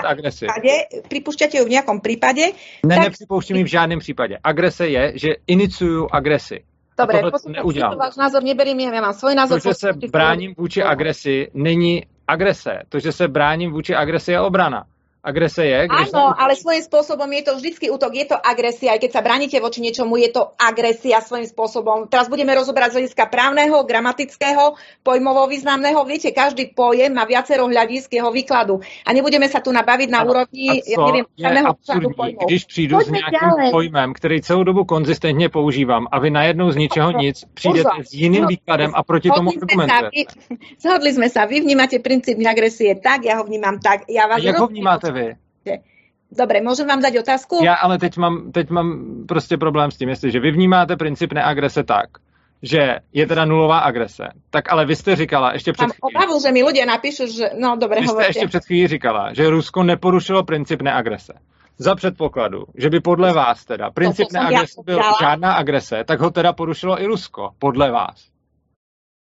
[0.06, 0.46] agresi.
[0.46, 0.74] Prípade,
[1.10, 2.54] pripúšťate ju v nejakom prípade.
[2.86, 3.04] Ne, tak...
[3.04, 4.38] nepřipouštím ji v žádném případě.
[4.44, 6.64] Agrese je, že iniciujú agresi.
[7.00, 7.98] Dobre, neudělám.
[7.98, 9.64] váš názor neberím, ja mám svoj názor.
[9.64, 12.84] To, že se bráním vůči agresi, není agrese.
[12.90, 14.84] To, že se bráním vůči agresi, je obrana
[15.20, 15.80] agrese je.
[15.88, 19.58] Áno, ale svojím spôsobom je to vždycky útok, je to agresia, aj keď sa bránite
[19.60, 22.08] voči niečomu, je to agresia svojím spôsobom.
[22.08, 26.00] Teraz budeme rozoberať z hľadiska právneho, gramatického, pojmovo významného.
[26.08, 28.80] Viete, každý pojem má viacero hľadisk jeho výkladu.
[29.04, 31.76] A nebudeme sa tu nabaviť na úrovni, ja neviem, právneho
[32.16, 32.48] pojmov.
[32.48, 33.72] Když přijdu Poďme s nejakým ďalej.
[33.72, 38.46] pojmem, který celou dobu konzistentně používám a vy najednou z ničeho nic přijdete s jiným
[38.48, 40.40] výkladem a proti tomu argumentujete.
[40.80, 44.10] Zhodli sme sa, vy vnímate princíp agresie tak, ja ho vnímam tak.
[44.10, 45.36] Ja vás a jak ho vnímáte vy?
[46.30, 47.66] Dobre, môžem vám dať otázku?
[47.66, 48.88] Já ale teď mám, teď mám
[49.28, 52.10] prostě problém s tím, jestliže vy vnímáte princip neagrese tak,
[52.62, 54.24] že je teda nulová agrese.
[54.50, 56.00] Tak ale vy jste říkala ještě před chvílí...
[56.02, 57.50] obavu, že mi ľudia napíšu, že...
[57.58, 61.34] No, dobre, vy jste ještě před chvílí říkala, že Rusko neporušilo princip neagrese.
[61.78, 66.20] Za předpokladu, že by podle vás teda princip to, to neagrese byl žádná agrese, tak
[66.20, 68.30] ho teda porušilo i Rusko, podle vás.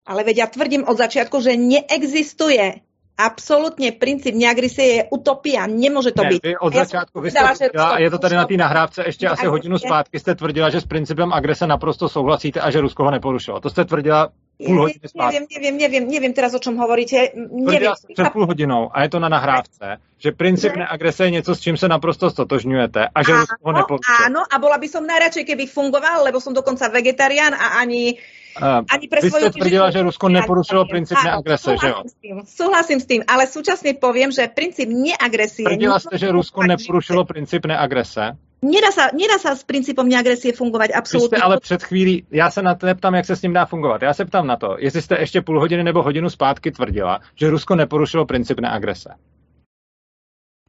[0.08, 2.87] Ale veď ja tvrdím od začiatku, že neexistuje
[3.18, 6.42] absolutně princip neagresie je utopia, nemůže to ne, být.
[6.42, 9.46] Vy od začátku vy jste tvrdila, a je to tady na té nahrávce, ještě asi
[9.46, 13.60] hodinu zpátky jste tvrdila, že s principem agrese naprosto souhlasíte a že Rusko ho neporušilo.
[13.60, 14.28] To jste tvrdila
[14.66, 15.34] půl hodiny zpátky.
[15.34, 17.16] Nevím, nevím, nevím, nevím teraz, o čem hovoríte.
[17.50, 17.90] Nevím.
[18.14, 20.78] před půl hodinou a je to na nahrávce, že princip ne.
[20.78, 24.16] neagrese je něco, s čím se naprosto stotožňujete a že Rusko ho neporušilo.
[24.26, 28.18] Áno, a bola by som najradšej, keby fungoval, lebo som dokonca vegetarián a ani
[28.62, 31.98] ani pre Vy ste tvrdila, že Rusko neporušilo princíp neagrese, že jo?
[32.04, 35.64] S tým, súhlasím s tým, ale súčasne poviem, že princíp neagresie...
[35.64, 38.36] Tvrdila ste, že Rusko neporušilo princíp neagrese?
[38.58, 41.38] Nedá sa, nedá sa s princípom neagresie fungovať absolútne.
[41.38, 44.02] Vy ale před chvílí, já se na to neptám, jak se s ním dá fungovat.
[44.02, 47.50] Já se ptám na to, jestli jste ještě půl hodiny nebo hodinu zpátky tvrdila, že
[47.50, 49.14] Rusko neporušilo princip neagrese.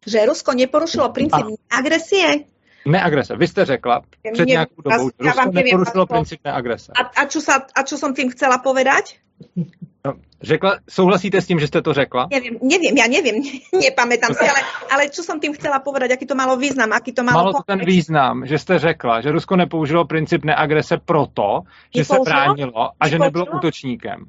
[0.06, 2.46] Že Rusko neporušilo princip agresie?
[2.86, 3.36] Neagrese.
[3.36, 4.02] Vy jste řekla
[4.34, 6.92] před nějakou dobou, že Rusko neporušilo princip neagrese.
[6.96, 9.20] A, a, čo sa, a čo som tým chcela povedať?
[10.06, 12.28] No, řekla, souhlasíte s tím, že jste to řekla?
[12.32, 13.44] Nevím, nevím, já nevím,
[13.82, 14.62] nepamätám si, ale,
[14.92, 17.44] ale čo som tým chcela povedať, aký to malo význam, aký to malo...
[17.44, 22.26] Malo to ten význam, že jste řekla, že Rusko nepoužilo princip neagrese proto, že nepoužilo?
[22.26, 24.26] se bránilo a že nebylo útočníkem.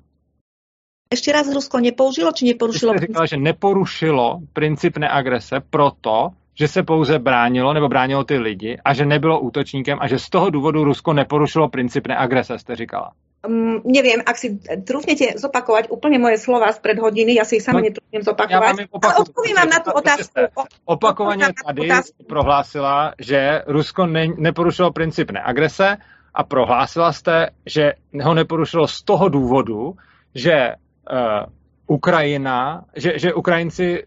[1.13, 2.93] Ještě raz Rusko nepoužilo, či neporušilo?
[2.93, 8.79] Jste řekla, že neporušilo princip neagrese proto, že se pouze bránilo nebo bránilo ty lidi
[8.85, 13.11] a že nebylo útočníkem a že z toho důvodu Rusko neporušilo princip neagrese, jste říkala.
[13.41, 17.65] Um, neviem, ak si trúfnete zopakovať úplne moje slova z pred hodiny, ja si ich
[17.65, 18.85] sama no, netrúfnem zopakovať.
[18.85, 20.37] Ja ale odpovím vám na tú otázku.
[20.85, 22.21] Opakovaně tady otázku.
[22.29, 25.97] prohlásila, že Rusko ne, neporušilo princip neagrese
[26.35, 27.93] a prohlásila jste, že
[28.23, 29.97] ho neporušilo z toho důvodu,
[30.35, 30.77] že
[31.09, 31.49] uh,
[31.91, 34.05] Ukrajina, že, že Ukrajinci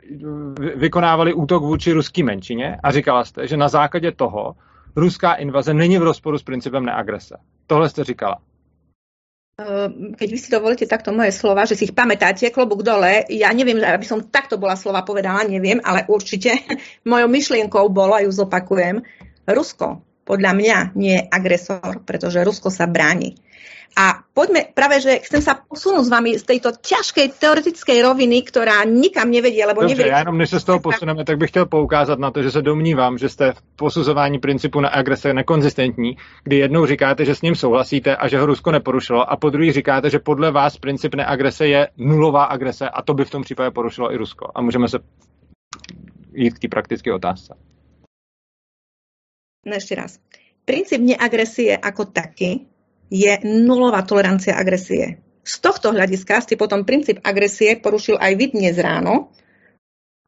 [0.76, 4.56] vykonávali útok vůči ruský menšině a říkala jste, že na základě toho
[4.96, 7.36] ruská invaze není v rozporu s principem neagrese.
[7.68, 8.38] Tohle jste říkala.
[9.60, 13.54] Ehm, keď vy si dovolíte takto moje slova, že si ich pamätáte, klobúk dole, ja
[13.54, 16.58] neviem, aby som takto bola slova povedala, neviem, ale určite
[17.06, 19.06] mojou myšlienkou bolo, a ju zopakujem,
[19.46, 23.36] Rusko podľa mňa nie je agresor, pretože Rusko sa bráni.
[23.93, 28.82] A poďme práve, že chcem sa posunúť s vami z tejto ťažkej teoretickej roviny, ktorá
[28.89, 32.20] nikam nevedie, lebo Dobře, já jenom než se z toho posuneme, tak bych chtěl poukázat
[32.20, 36.86] na to, že se domnívám, že jste v posuzování principu na agrese nekonzistentní, kdy jednou
[36.86, 40.20] říkáte, že s ním souhlasíte a že ho Rusko neporušilo, a po druhý říkáte, že
[40.20, 44.18] podle vás princip neagrese je nulová agrese a to by v tom případě porušilo i
[44.18, 44.51] Rusko.
[44.55, 44.99] A můžeme se
[46.34, 47.55] jít k té praktické otázce.
[49.64, 50.20] No ešte raz.
[50.68, 52.68] Princíp neagresie ako taký
[53.14, 55.22] je nulová tolerancia agresie.
[55.45, 59.30] Z tohto hľadiska ste potom princíp agresie porušil aj vy dnes ráno,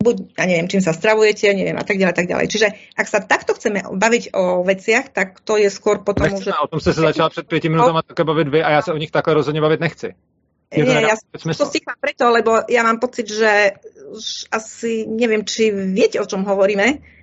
[0.05, 2.45] buď, ja neviem, čím sa stravujete, neviem, a tak ďalej, tak ďalej.
[2.45, 6.45] Čiže ak sa takto chceme baviť o veciach, tak to je skôr potom už...
[6.53, 9.01] O tom ste sa začala pred 5 minútami také baviť vy a ja sa o
[9.01, 10.09] nich takhle rozhodne baviť nechci.
[10.75, 11.15] Nie, ja
[11.55, 13.79] to stichla preto, lebo ja mám pocit, že
[14.51, 17.14] asi neviem, či viete, o čom hovoríme,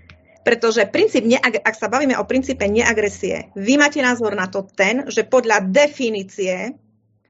[0.42, 5.26] pretože princíp, ak sa bavíme o princípe neagresie, vy máte názor na to ten, že
[5.26, 6.74] podľa definície,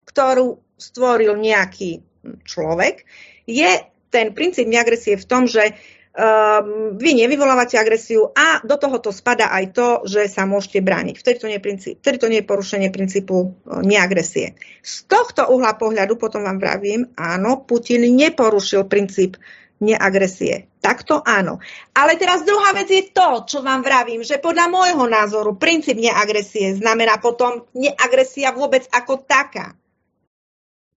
[0.09, 2.03] ktorú stvoril nejaký
[2.43, 3.05] človek,
[3.45, 3.71] je
[4.13, 5.73] ten princíp neagresie v tom, že
[6.13, 11.15] um, vy nevyvolávate agresiu a do tohoto spada aj to, že sa môžete brániť.
[11.17, 14.55] Vtedy to nie je, princíp, vtedy to nie je porušenie princípu uh, neagresie.
[14.85, 19.41] Z tohto uhla pohľadu potom vám vravím, áno, Putin neporušil princíp
[19.83, 20.71] neagresie.
[20.79, 21.59] Takto áno.
[21.91, 26.79] Ale teraz druhá vec je to, čo vám vravím, že podľa môjho názoru princíp neagresie
[26.79, 29.75] znamená potom neagresia vôbec ako taká.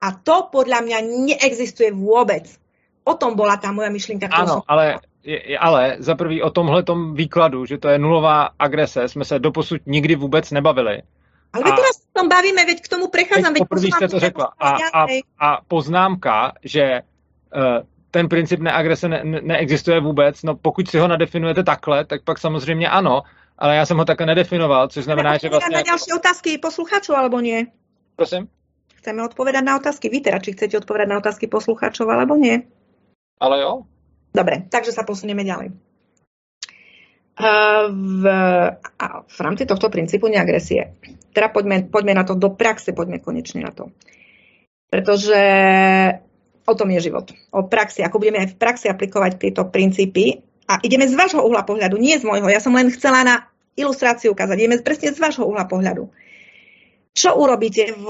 [0.06, 2.46] A to podľa mňa neexistuje vôbec.
[3.06, 4.30] O tom bola tá moja myšlienka.
[4.30, 5.02] Áno, ale,
[5.58, 10.16] ale za prvý o tomhle výkladu, že to je nulová agrese, jsme se doposud nikdy
[10.16, 11.02] vůbec nebavili.
[11.54, 13.08] Ale a teraz o tom bavíme, veď k tomu.
[13.08, 14.54] Veď poprvé jste to řekla.
[14.60, 15.06] A, a,
[15.40, 17.02] a poznámka, že
[17.56, 22.24] uh, ten princip neagrese ne, ne, neexistuje vůbec, no pokud si ho nadefinujete takhle, tak
[22.24, 23.22] pak samozřejmě ano,
[23.58, 25.78] ale já jsem ho takhle nedefinoval, což znamená, že vlastně...
[25.78, 27.68] na další otázky posluchačů, alebo nie?
[28.16, 28.48] Prosím?
[28.96, 30.10] Chceme odpovedať na otázky.
[30.10, 32.64] Vy teda, či chcete odpovedať na otázky posluchačov, alebo nie?
[33.44, 33.84] Ale jo.
[34.32, 35.76] Dobre, takže sa posunieme ďalej.
[37.92, 38.24] V,
[39.28, 40.96] v rámci tohto princípu neagresie.
[41.36, 43.92] Teda poďme, poďme na to do praxe, poďme konečne na to.
[44.88, 45.44] Pretože
[46.66, 47.30] O tom je život.
[47.54, 50.42] O praxi, ako budeme aj v praxi aplikovať tieto princípy.
[50.66, 52.50] A ideme z vášho uhla pohľadu, nie z môjho.
[52.50, 53.46] Ja som len chcela na
[53.78, 54.58] ilustráciu ukázať.
[54.58, 56.10] Ideme presne z vášho uhla pohľadu.
[57.16, 58.06] Čo urobíte v,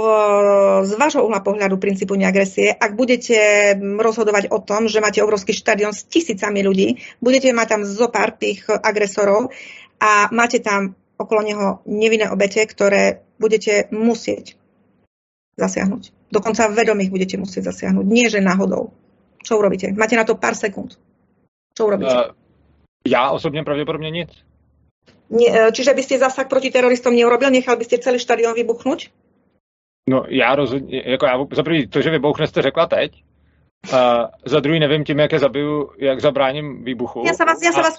[0.81, 3.37] z vášho uhla pohľadu princípu neagresie, ak budete
[3.77, 8.33] rozhodovať o tom, že máte obrovský štadión s tisícami ľudí, budete mať tam zo pár
[8.33, 9.53] tých agresorov
[10.01, 14.57] a máte tam okolo neho nevinné obete, ktoré budete musieť
[15.53, 16.14] zasiahnuť.
[16.31, 18.05] Dokonca vedomých budete musieť zasiahnuť.
[18.05, 18.91] Nie, že náhodou.
[19.45, 19.93] Čo urobíte?
[19.93, 20.97] Máte na to pár sekúnd.
[21.77, 22.15] Čo urobíte?
[22.15, 22.33] Uh,
[23.05, 24.33] ja osobne pravdepodobne nic.
[25.29, 27.49] Nie, čiže by ste zasah proti teroristom neurobil?
[27.49, 29.09] Nechal by ste celý štadión vybuchnúť?
[30.09, 33.23] No já rozhodně, jako já, za prvý to, že vybuchne, jste řekla teď.
[33.93, 37.23] A za druhý nevím tím, jak je zabiju, jak zabráním výbuchu.
[37.27, 37.97] Já se vás, já se vás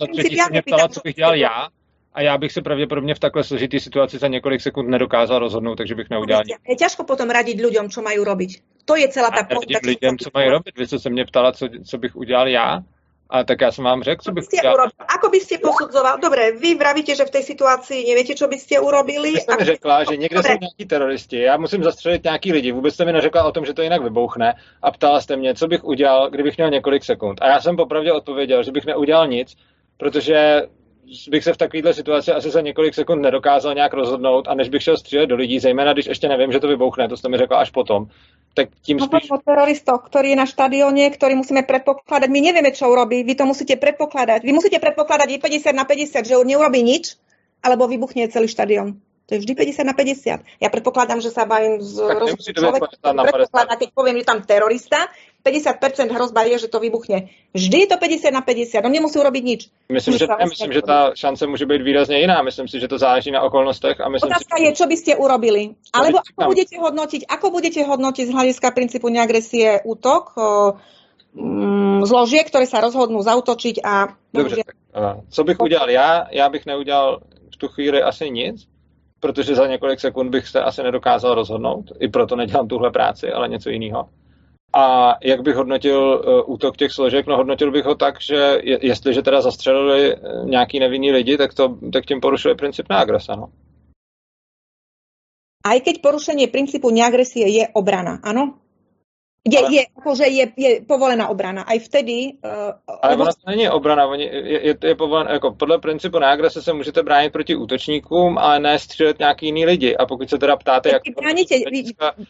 [0.51, 1.69] mě ptala, co bych dělal já
[2.17, 5.95] a já bych se pravděpodobně v takhle složitý situaci za několik sekund nedokázal rozhodnout, takže
[5.95, 6.57] bych neudělal nic.
[6.69, 8.63] Je těžko potom radit lidem, co mají robiť.
[8.85, 9.79] To je celá ta pointa.
[9.85, 10.79] lidem, co mají robiť.
[10.79, 12.81] Vy se mě ptala, co, co bych udělal já,
[13.31, 14.75] a tak já jsem vám řekl, co bych udělal.
[14.75, 14.93] Urobil?
[15.17, 16.19] Ako by ste posudzoval?
[16.23, 19.33] Dobre, vy vravíte, že v té situaci nevíte, co byste urobili.
[19.33, 20.53] Vy jste mi řekla, že někde Dobre.
[20.53, 22.73] jsou nějaký teroristi, já musím zastřelit nějaký lidi.
[22.73, 25.69] Vůbec jste mi neřekla o tom, že to jinak vybouchne a ptala jste mě, co
[25.69, 27.43] bych udělal, kdybych měl několik sekund.
[27.43, 29.57] A já jsem popravdě odpověděl, že bych neudělal nic,
[29.97, 30.63] protože
[31.29, 34.83] bych se v takovéhle situaci asi za několik sekund nedokázal nějak rozhodnout a než bych
[34.83, 37.59] šel střílet do lidí, zejména když ještě nevím, že to vybouchne, to jste mi řekla
[37.59, 38.07] až potom,
[38.55, 39.31] tak tím spíš...
[39.31, 42.29] o teroristoch, ktorí je na štadióne, ktorý musíme predpokladať.
[42.33, 43.21] My nevieme, čo urobí.
[43.21, 44.41] Vy to musíte predpokladať.
[44.41, 47.21] Vy musíte predpokladať 50 na 50, že neurobí nič,
[47.61, 48.97] alebo vybuchne celý štadión.
[49.27, 50.63] To je vždy 50 na 50.
[50.63, 51.99] Ja predpokladám, že sa bavím z
[52.55, 55.11] človeka, predpokladá, keď poviem, že tam terorista,
[55.43, 57.27] 50% hrozba je, že to vybuchne.
[57.51, 59.61] Vždy je to 50 na 50, on nemusí urobiť nič.
[59.91, 62.43] Myslím, že, ne, myslím, že ta šance může být výrazně jiná.
[62.43, 64.01] Myslím si, že to záleží na okolnostech.
[64.01, 65.75] A myslím Otázka si, je, čo by ste urobili.
[65.91, 70.39] Alebo ako budete hodnotiť, ako budete hodnotiť z hľadiska princípu neagresie útok,
[71.35, 74.15] mm, zložie, ktoré sa rozhodnú zautočiť a...
[74.35, 74.77] Dobře, tak,
[75.31, 76.27] co bych udělal já?
[76.31, 77.21] Já bych neudělal
[77.55, 78.67] v tu chvíli asi nic,
[79.21, 81.93] protože za několik sekund bych se asi nedokázal rozhodnout.
[82.01, 84.09] I proto nedělám tuhle práci, ale něco jiného.
[84.75, 87.27] A jak bych hodnotil uh, útok těch složek?
[87.27, 91.55] No hodnotil bych ho tak, že je, jestliže teda zastřelili uh, nějaký nevinný lidi, tak,
[91.55, 93.37] to, tak tím porušili princip na agresa.
[93.37, 93.49] No.
[95.67, 98.63] aj keď porušenie princípu neagresie je obrana, áno?
[99.53, 99.75] Je, ale...
[99.75, 101.63] je, akože je, je povolená obrana.
[101.63, 102.35] Aj vtedy...
[102.45, 104.15] Uh, ale ono to není obrana.
[104.15, 108.79] Je, je, je povolen, jako podle principu neagrese se můžete bránit proti útočníkům, ale ne
[108.79, 109.97] střílet nějaký jiný lidi.
[109.97, 111.03] A pokud se teda ptáte, jak...
[111.21, 111.55] Bráníte,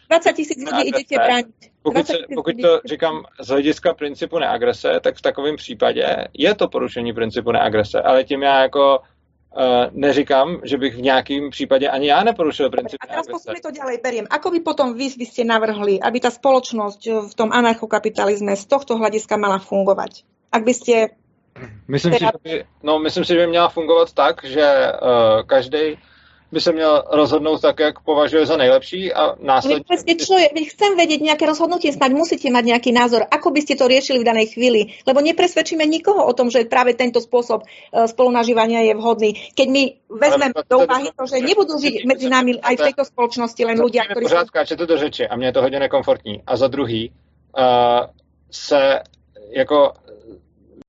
[0.09, 1.45] 20 tisíc lidí idete bránit.
[1.81, 6.67] Pokud, se, pokud to říkám z hlediska principu neagrese, tak v takovém případě je to
[6.67, 8.99] porušení principu neagrese, ale tím já jako
[9.91, 12.97] neříkám, že bych v nějakém případě ani já neporušil princip.
[13.01, 14.27] A teraz posúme to ďalej, beriem.
[14.29, 18.97] Ako by potom vy by ste navrhli, aby ta spoločnosť v tom anarchokapitalizme z tohto
[19.01, 20.21] hľadiska mala fungovat?
[20.53, 21.17] Ak by ste...
[21.89, 22.29] Myslím, teda...
[22.29, 22.53] si, že by,
[22.85, 25.97] no, myslím si, že by měla fungovat tak, že uh, každý
[26.51, 29.83] by se měl rozhodnout tak, jak považuje za nejlepší a následně...
[29.87, 33.75] Presne, čo je, chcem vedieť nejaké rozhodnutie, snáď musíte mať nejaký názor, ako by ste
[33.75, 38.07] to riešili v danej chvíli, lebo nepresvedčíme nikoho o tom, že práve tento spôsob e,
[38.07, 39.29] spolunažívania je vhodný.
[39.55, 43.61] Keď my vezmeme do úvahy to, že nebudú žiť medzi nami aj v tejto spoločnosti
[43.67, 44.23] len ľudia, ktorí...
[44.23, 46.43] Pořád skáčete do řeči a mně je to hodně nekomfortní.
[46.47, 48.07] A za druhý uh,
[48.51, 48.99] se
[49.51, 49.93] jako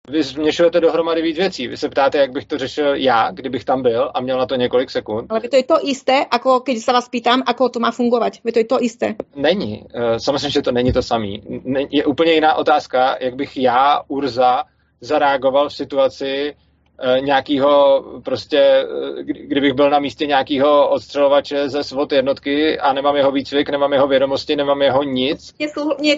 [0.09, 1.69] vy změšujete dohromady víc věcí.
[1.69, 4.55] Vy se ptáte, jak bych to řešil já, kdybych tam byl a měl na to
[4.55, 5.33] několik sekund.
[5.33, 8.33] Ale to je to isté, jako když se vás pýtám, ako to má fungovat.
[8.53, 9.15] to je to isté.
[9.37, 9.85] Není.
[9.95, 11.43] Eh, samozřejmě, že to není to samý.
[11.91, 14.65] Je úplně jiná otázka, jak bych já, Urza,
[15.01, 16.55] zareagoval v situaci
[17.01, 23.17] eh, nějakého prostě, eh, kdybych byl na místě nějakého odstřelovače ze svod jednotky a nemám
[23.17, 25.55] jeho výcvik, nemám jeho vědomosti, nemám jeho nic.
[25.59, 26.17] Je, to, je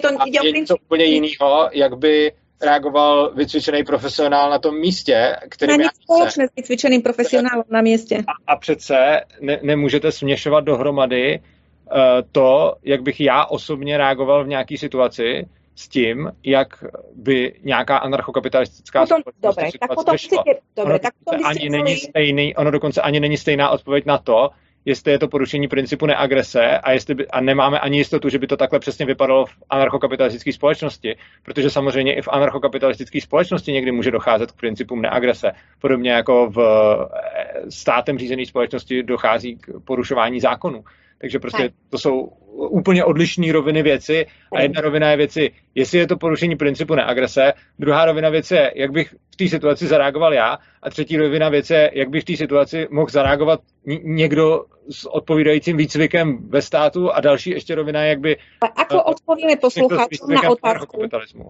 [0.67, 2.31] to úplně jiného, jak by
[2.61, 8.17] reagoval vycvičený profesionál na tom místě, který má společné s vycvičeným profesionálem na místě.
[8.17, 11.97] A, a přece ne, nemůžete směšovat dohromady uh,
[12.31, 16.83] to, jak bych já osobně reagoval v nějaké situaci, s tím, jak
[17.15, 22.55] by nějaká anarchokapitalistická potom, společnost dobré, tak potom chcete, dobré, tak potom ani není stejný,
[22.55, 24.49] ono dokonce ani není stejná odpověď na to,
[24.85, 28.47] jestli je to porušení principu neagrese a, jestli by, a nemáme ani jistotu, že by
[28.47, 34.11] to takhle přesně vypadalo v anarchokapitalistické společnosti, protože samozřejmě i v anarchokapitalistické společnosti někdy může
[34.11, 35.51] docházet k principům neagrese.
[35.79, 40.83] Podobně jako v eh, státem řízené společnosti dochází k porušování zákonů.
[41.17, 44.25] Takže prostě to jsou úplně odlišné roviny věci.
[44.55, 48.71] A jedna rovina je věci, jestli je to porušení principu neagrese, druhá rovina věci je,
[48.75, 52.25] jak bych v té situaci zareagoval já a třetí rovina věci je, jak bych v
[52.25, 53.59] té situaci mohl zareagovat
[54.03, 57.13] někdo s odpovídajícím výcvikem ve státu.
[57.13, 58.37] A další ještě rovina, jak by...
[58.61, 60.97] A ako eh, odpovíme poslucháčom na otázku?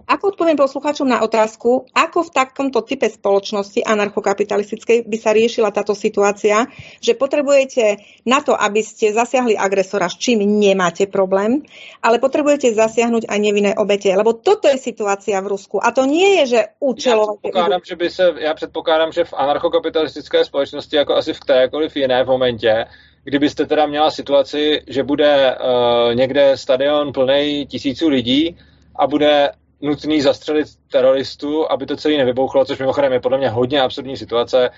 [0.08, 5.96] Ako odpoviem poslucháčom na otázku, ako v takomto type spoločnosti anarchokapitalistickej by sa riešila táto
[5.96, 6.68] situácia,
[7.00, 7.98] že potrebujete
[8.28, 11.62] na to, aby ste zasiahli agresora, s čím nemáte problém,
[12.02, 16.42] ale potrebujete zasiahnuť aj nevinné obete, lebo toto je situácia v Rusku a to nie
[16.42, 17.32] je, že účelové.
[17.32, 21.96] Já předpokládám, že, by se, já předpokládám, že v anarchokapitalistické společnosti, jako asi v kterékoliv
[21.96, 22.84] jiné v momentě,
[23.24, 28.56] kdybyste teda měla situaci, že bude uh, někde stadion plný tisíců lidí
[28.96, 29.50] a bude
[29.80, 34.70] nutný zastřelit teroristů, aby to celé nevybouchlo, což mimochodem je podle mě hodně absurdní situace,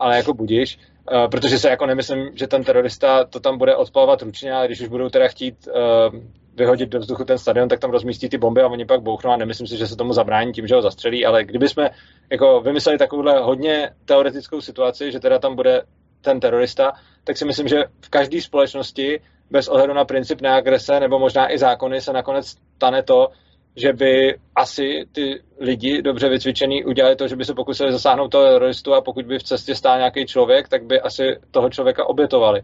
[0.00, 0.78] ale jako budíš,
[1.12, 4.80] uh, protože se jako nemyslím, že ten terorista to tam bude odpalovat ručně, ale když
[4.80, 6.20] už budou teda chtít uh,
[6.54, 9.36] vyhodit do vzduchu ten stadion, tak tam rozmístí ty bomby a oni pak bouchnou a
[9.36, 11.90] nemyslím si, že se tomu zabrání tím, že ho zastřelí, ale kdyby jsme
[12.30, 15.82] jako vymysleli takovouhle hodně teoretickou situaci, že teda tam bude
[16.20, 16.92] ten terorista,
[17.24, 19.20] tak si myslím, že v každé společnosti
[19.50, 22.46] bez ohledu na princip neagrese nebo možná i zákony se nakonec
[22.76, 23.28] stane to,
[23.76, 28.44] že by asi ty lidi dobře vycvičený udělali to, že by se pokusili zasáhnout toho
[28.44, 32.62] teroristu a pokud by v cestě stál nějaký člověk, tak by asi toho člověka obětovali.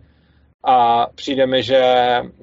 [0.65, 1.83] A přijde mi, že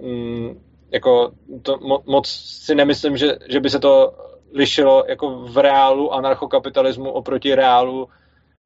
[0.01, 0.61] mm,
[0.91, 1.31] jako
[1.61, 2.27] to moc
[2.63, 4.13] si nemyslím, že, že by se to
[4.53, 8.09] lišilo jako v reálu anarchokapitalismu oproti reálu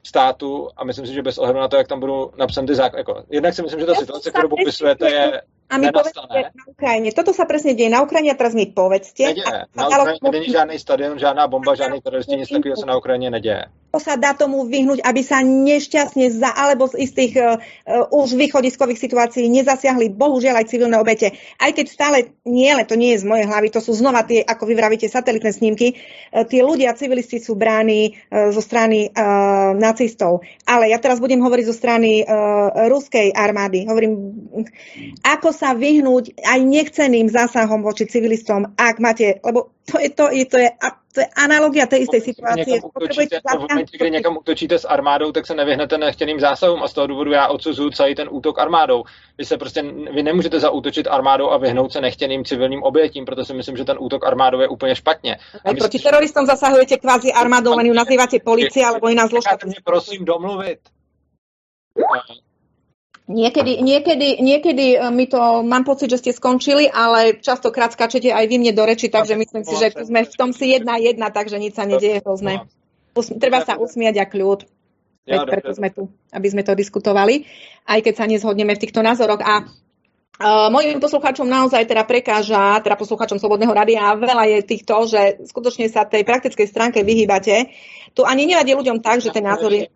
[0.08, 3.00] státu a myslím si, že bez ohledu na to, jak tam budou napsané ty zákony.
[3.00, 7.36] Jako, jednak si myslím, že ta situace, kterou popisujete, je a povedzte na Ukrajine, toto
[7.36, 9.36] sa presne deje na Ukrajine a teraz mi povedzte.
[9.36, 9.68] Neděje.
[9.76, 13.68] Na Ukrajine není žádný stadion, žádná bomba, žádný teroristi, nic takového sa na Ukrajine neděje.
[13.98, 17.58] To sa dá tomu vyhnúť, aby sa nešťastne za, alebo z istých uh,
[18.14, 21.34] už východiskových situácií nezasiahli bohužiaľ aj civilné obete.
[21.58, 24.46] Aj keď stále nie, ale to nie je z mojej hlavy, to sú znova tie,
[24.46, 29.74] ako vy vravíte, satelitné snímky, uh, tie ľudia, civilisti sú bráni uh, zo strany uh,
[29.74, 30.46] nacistov.
[30.70, 33.90] Ale ja teraz budem hovoriť zo strany uh, ruskej armády.
[33.90, 34.14] Hovorím,
[35.26, 40.46] ako sa vyhnúť aj nechceným zásahom voči civilistom, ak máte, lebo to je, to, je,
[40.46, 40.70] to je,
[41.14, 42.82] to je analogia istej situácie.
[42.96, 46.94] Utočíte, v momentě, kdy někam utočíte s armádou, tak se nevyhnete nechtěným zásahům a z
[46.94, 49.04] toho důvodu já odsuzuju celý ten útok armádou.
[49.38, 49.82] Vy se prostě,
[50.14, 53.98] vy nemůžete zautočit armádou a vyhnout se nechtěným civilním obětím, proto si myslím, že ten
[54.00, 55.36] útok armádou je úplně špatně.
[55.36, 59.58] A myslím, proti teroristom zasahujete kvázi armádou, len ju nazývate policie alebo jiná zložka.
[59.84, 60.80] prosím domluvit
[63.28, 68.48] Niekedy, niekedy, niekedy e, mi to, mám pocit, že ste skončili, ale častokrát skačete aj
[68.48, 71.60] vy mne do reči, takže myslím si, že sme v tom si jedna jedna, takže
[71.60, 72.64] nič sa nedieje hrozné.
[73.36, 74.64] Treba sa usmiať a kľud.
[75.28, 77.44] Veď preto sme tu, aby sme to diskutovali,
[77.84, 79.44] aj keď sa nezhodneme v týchto názoroch.
[79.44, 79.68] A
[80.38, 85.90] Uh, mojim poslucháčom naozaj teda prekáža, teda poslucháčom Slobodného rádia, veľa je týchto, že skutočne
[85.90, 87.74] sa tej praktickej stránke vyhýbate.
[88.14, 89.90] Tu ani nevadí ľuďom tak, že ten názor je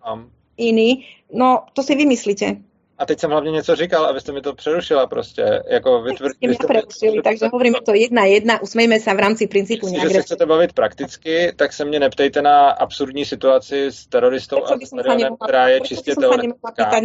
[0.57, 1.05] iný.
[1.29, 2.57] No, to si vymyslíte.
[3.01, 5.63] A teď jsem hlavně něco říkal, abyste mi to přerušila prostě.
[5.67, 6.29] Jako vytvr...
[6.41, 10.21] Vy jste prerušili, takže hovoríme to jedna jedna, usmejme se v rámci principu Když se
[10.21, 15.67] chcete bavit prakticky, tak se mě neptejte na absurdní situaci s teroristou a stadionem, která
[15.67, 17.01] je čistě teoretická.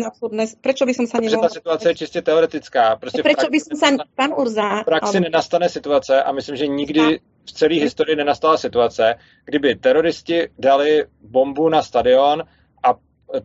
[0.61, 1.49] Proč by som sa nemohla...
[1.49, 2.97] ta situace je čistě teoretická.
[2.97, 4.05] Prostě Proč by som sa...
[4.15, 4.83] Pán Urza...
[4.83, 9.15] V praxi nenastane situace a myslím, že nikdy v celé historii nenastala situace,
[9.45, 12.43] kdyby teroristi dali bombu na stadion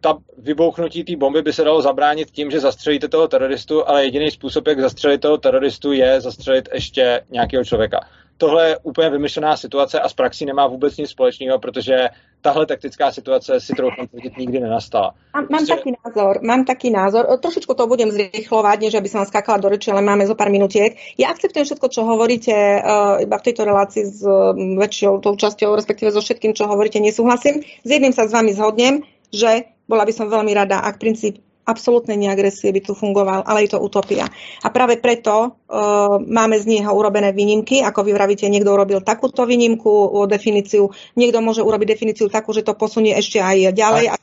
[0.01, 4.31] ta vybouchnutí té bomby by se dalo zabránit tím, že zastřelíte toho teroristu, ale jediný
[4.31, 7.99] způsob, jak zastřelit toho teroristu, je zastřelit ještě nějakého člověka.
[8.37, 12.09] Tohle je úplně vymyšlená situace a s praxí nemá vůbec nic společného, protože
[12.41, 15.13] tahle taktická situace si troufám tvrdit nikdy nenastala.
[15.33, 15.75] Mám, mám prostě...
[15.75, 17.37] taký názor, mám taký názor.
[17.41, 20.49] Trošičku to budem zrychlovať, než aby som vám skákala do reči, ale máme zo pár
[20.49, 20.97] minutiek.
[21.21, 25.77] Ja akceptujem všetko, čo hovoríte uh, iba v tejto relácii s um, väčšou tou časťou,
[25.77, 27.61] respektíve so všetkým, čo hovoríte, nesúhlasím.
[27.61, 32.17] S jedným sa s vami zhodnem, že bola by som veľmi rada, ak princíp absolútnej
[32.17, 34.25] neagresie by tu fungoval, ale je to utopia.
[34.65, 39.45] A práve preto uh, máme z neho urobené výnimky, ako vy vravíte, niekto urobil takúto
[39.45, 44.05] výnimku, o definíciu, niekto môže urobiť definíciu takú, že to posunie ešte aj ďalej.
[44.09, 44.17] A, a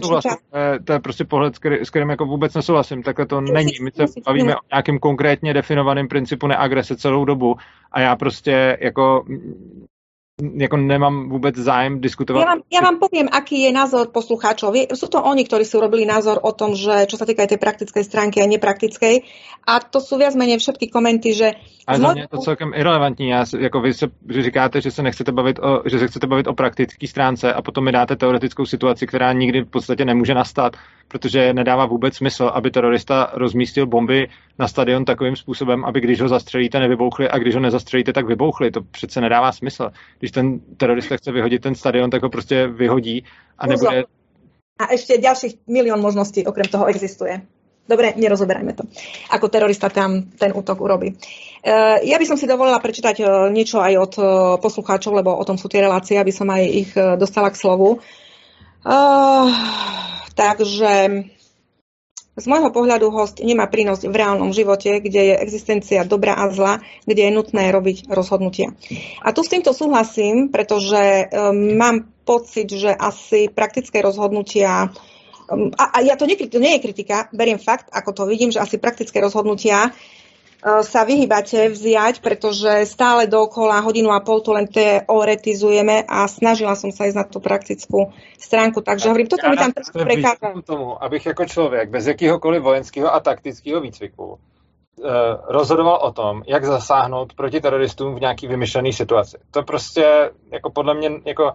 [0.00, 0.32] to, vlastně,
[0.84, 1.54] to je prostě pohled,
[1.84, 3.02] s kterým jako vůbec nesouhlasím.
[3.02, 3.72] Takhle to není.
[3.82, 7.56] My se bavíme o nějakém konkrétně definovaném principu neagrese celou dobu
[7.92, 9.24] a já prostě jako
[10.54, 12.40] jako nemám vůbec zájem diskutovat.
[12.40, 14.74] Ja vám, ja vám poviem, aký je názor poslucháčov.
[14.96, 18.04] Sú to oni, ktorí si urobili názor o tom, že čo sa týka tej praktickej
[18.04, 19.22] stránky a nepraktickej.
[19.66, 21.52] A to sú viac menej všetky komenty, že...
[21.86, 23.28] Ale za mě je to celkem irrelevantní.
[23.28, 26.46] Já, jako vy se že říkáte, že se nechcete bavit o, že se chcete bavit
[26.46, 30.76] o praktické stránce a potom mi dáte teoretickou situaci, která nikdy v podstatě nemůže nastat
[31.10, 36.28] protože nedává vůbec smysl, aby terorista rozmístil bomby na stadion takovým způsobem, aby když ho
[36.28, 38.70] zastřelíte, nevybouchli a když ho nezastřelíte, tak vybouchli.
[38.70, 39.90] To přece nedává smysl.
[40.18, 43.24] Když ten terorista chce vyhodit ten stadion, tak ho prostě vyhodí
[43.58, 44.04] a nebude...
[44.78, 47.40] A ještě dalších milion možností okrem toho existuje.
[47.88, 48.86] Dobre, nerozoberajme to.
[49.34, 51.10] Ako terorista tam ten útok urobí.
[51.10, 54.24] Eh, ja by som si dovolila prečítať eh, niečo aj od eh,
[54.62, 57.98] poslucháčov, lebo o tom sú tie relácie, aby som aj ich dostala k slovu.
[58.80, 59.52] Uh,
[60.32, 61.28] takže
[62.38, 66.78] z môjho pohľadu host nemá prínos v reálnom živote, kde je existencia dobra a zla,
[67.04, 68.72] kde je nutné robiť rozhodnutia.
[69.20, 74.94] A tu s týmto súhlasím, pretože um, mám pocit, že asi praktické rozhodnutia
[75.50, 78.54] um, a, a ja to, nie, to nie je kritika, beriem fakt, ako to vidím,
[78.54, 80.19] že asi praktické rozhodnutia E,
[80.60, 86.92] sa vyhýbate vziať, pretože stále dokola hodinu a pol tu len teoretizujeme a snažila som
[86.92, 88.84] sa ísť na tú praktickú stránku.
[88.84, 90.52] Takže hovorím, toto mi tam trošku prekáža.
[90.60, 94.38] tomu, abych jako člověk bez jakýhokoliv vojenského a taktického výcviku e,
[95.48, 99.38] rozhodoval o tom, jak zasáhnout proti teroristům v nějaký vymyšlený situaci.
[99.50, 101.52] To prostě, jako podle mě, jako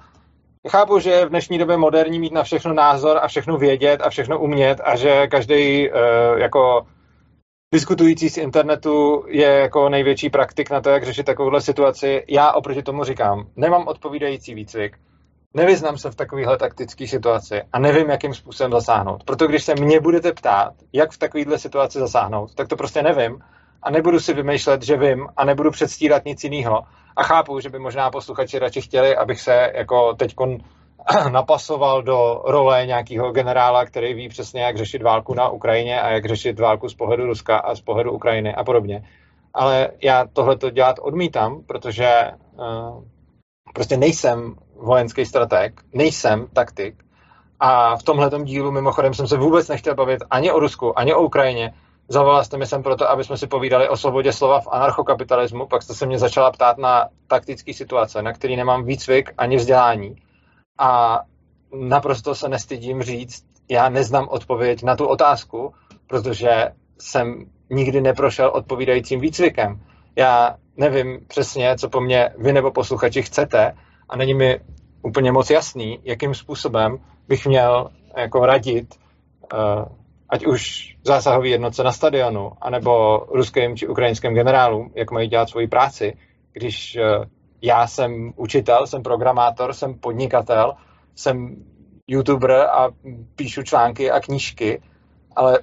[0.69, 4.09] Chápu, že je v dnešní době moderní mít na všechno názor a všechno vědět a
[4.09, 5.97] všechno umět a že každý uh,
[6.37, 6.85] jako
[7.75, 12.23] diskutující z internetu je jako největší praktik na to, jak řešit takovouhle situaci.
[12.27, 14.97] Já oproti tomu říkám, nemám odpovídající výcvik,
[15.53, 19.23] nevyznám se v takovéhle taktické situaci a nevím, jakým způsobem zasáhnout.
[19.23, 23.39] Proto když se mě budete ptát, jak v takovéhle situaci zasáhnout, tak to prostě nevím
[23.83, 26.81] a nebudu si vymýšlet, že vím a nebudu předstírat nic jiného.
[27.15, 30.35] A chápu, že by možná posluchači radši chtěli, abych se jako teď
[31.29, 36.25] napasoval do role nějakého generála, který ví přesně, jak řešit válku na Ukrajině a jak
[36.25, 39.03] řešit válku z pohledu Ruska a z pohledu Ukrajiny a podobně.
[39.53, 43.03] Ale já tohle to dělat odmítám, protože uh,
[43.73, 46.95] prostě nejsem vojenský strateg, nejsem taktik
[47.59, 51.21] a v tomhle dílu mimochodem jsem se vůbec nechtěl bavit ani o Rusku, ani o
[51.21, 51.73] Ukrajině.
[52.07, 55.83] Zavolal jste mi sem proto, aby jsme si povídali o svobodě slova v anarchokapitalismu, pak
[55.83, 60.15] jste se mě začala ptát na taktické situace, na který nemám výcvik ani vzdělání
[60.77, 61.21] a
[61.73, 65.73] naprosto se nestydím říct, já neznám odpověď na tu otázku,
[66.07, 66.49] protože
[66.99, 69.81] jsem nikdy neprošel odpovídajícím výcvikem.
[70.15, 73.73] Já nevím přesně, co po mně vy nebo posluchači chcete
[74.09, 74.59] a není mi
[75.01, 76.97] úplně moc jasný, jakým způsobem
[77.27, 78.95] bych měl jako radit,
[79.53, 79.85] uh,
[80.29, 85.67] ať už zásahový jednotce na stadionu, anebo ruským či ukrajinským generálům, jak mají dělat svoji
[85.67, 86.17] práci,
[86.53, 87.25] když uh,
[87.65, 90.73] já jsem učitel, jsem programátor, jsem podnikatel,
[91.15, 91.55] jsem
[92.07, 92.89] youtuber a
[93.35, 94.81] píšu články a knížky,
[95.35, 95.59] ale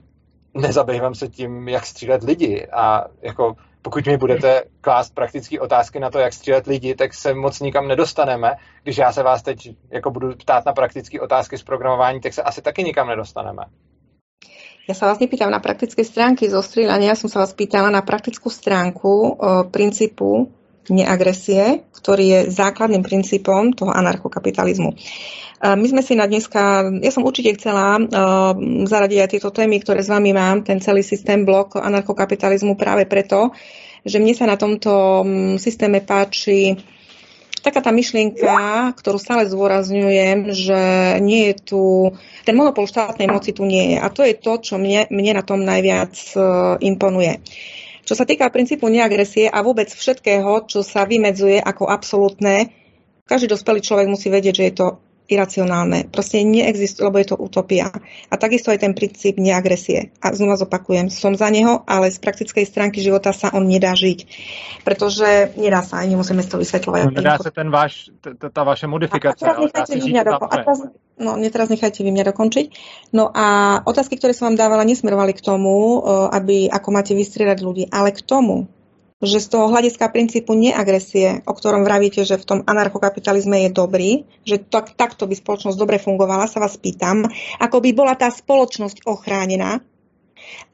[0.55, 6.11] nezabývám se tím, jak střílet lidi a jako pokud mi budete klást praktické otázky na
[6.11, 8.55] to, jak střílet lidi, tak se moc nikam nedostaneme.
[8.83, 12.43] Když já se vás teď jako budu ptát na praktické otázky z programování, tak se
[12.43, 13.63] asi taky nikam nedostaneme.
[14.83, 18.03] Ja sa vás nepýtam na praktické stránky zo strieľania, ja som sa vás pýtala na
[18.03, 19.31] praktickú stránku o,
[19.71, 20.51] princípu
[20.91, 24.91] neagresie, ktorý je základným princípom toho anarchokapitalizmu.
[25.63, 28.03] My sme si na dneska, ja som určite chcela uh,
[28.83, 33.55] zaradiť aj tieto témy, ktoré s vami mám, ten celý systém blok anarchokapitalizmu práve preto,
[34.03, 35.23] že mne sa na tomto
[35.63, 36.75] systéme páči
[37.63, 40.83] taká tá myšlienka, ktorú stále zdôrazňujem, že
[41.23, 41.83] nie je tu,
[42.43, 43.99] ten monopol štátnej moci tu nie je.
[44.03, 47.39] A to je to, čo mne, mne na tom najviac uh, imponuje.
[48.13, 52.69] Čo sa týka princípu neagresie a vôbec všetkého, čo sa vymedzuje ako absolútne,
[53.25, 54.87] každý dospelý človek musí vedieť, že je to
[55.33, 56.13] iracionálne.
[56.13, 57.89] Proste neexistuje, lebo je to utopia.
[58.29, 60.13] A takisto aj ten princíp neagresie.
[60.21, 64.19] A znova zopakujem, som za neho, ale z praktickej stránky života sa on nedá žiť.
[64.85, 67.01] Pretože nedá sa, ani musíme to vysvetľovať.
[67.09, 69.49] No, nedá sa ten váš, tá vaša modifikácia.
[69.49, 70.79] A teraz nechajte vy mňa doko- a teraz,
[71.17, 72.67] no, teraz nechajte vy mňa dokončiť.
[73.17, 73.47] No a
[73.89, 78.13] otázky, ktoré som vám dávala, nesmerovali k tomu, eh, aby ako máte vystriedať ľudí, ale
[78.13, 78.69] k tomu,
[79.23, 84.11] že z toho hľadiska princípu neagresie, o ktorom vravíte, že v tom anarchokapitalizme je dobrý,
[84.43, 87.31] že tak, takto by spoločnosť dobre fungovala, sa vás pýtam,
[87.63, 89.79] ako by bola tá spoločnosť ochránená.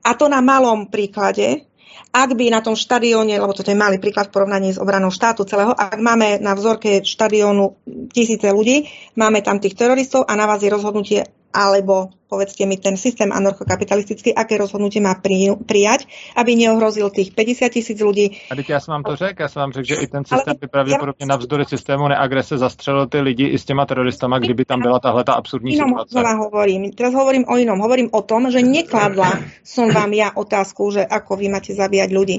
[0.00, 1.68] A to na malom príklade,
[2.08, 5.44] ak by na tom štadióne, lebo toto je malý príklad v porovnaní s obranou štátu
[5.44, 7.76] celého, ak máme na vzorke štadiónu
[8.16, 12.96] tisíce ľudí, máme tam tých teroristov a na vás je rozhodnutie alebo povedzte mi ten
[13.00, 15.16] systém anarchokapitalistický, aké rozhodnutie má
[15.64, 16.04] prijať,
[16.36, 18.36] aby neohrozil tých 50 tisíc ľudí.
[18.52, 20.56] A teď já jsem vám to řekl, já jsem vám řekl, že i ten systém
[20.60, 21.26] by pravděpodobně ja...
[21.26, 25.32] navzdory systému neagrese zastřelil ty lidi i s těma teroristama, kdyby tam byla tahle ta
[25.32, 26.36] absurdní inom situace.
[26.36, 26.92] hovorím.
[26.92, 27.78] Teraz hovorím o inom.
[27.78, 32.36] Hovorím o tom, že nekladla som vám ja otázku, že ako vy máte zabíjať ľudí.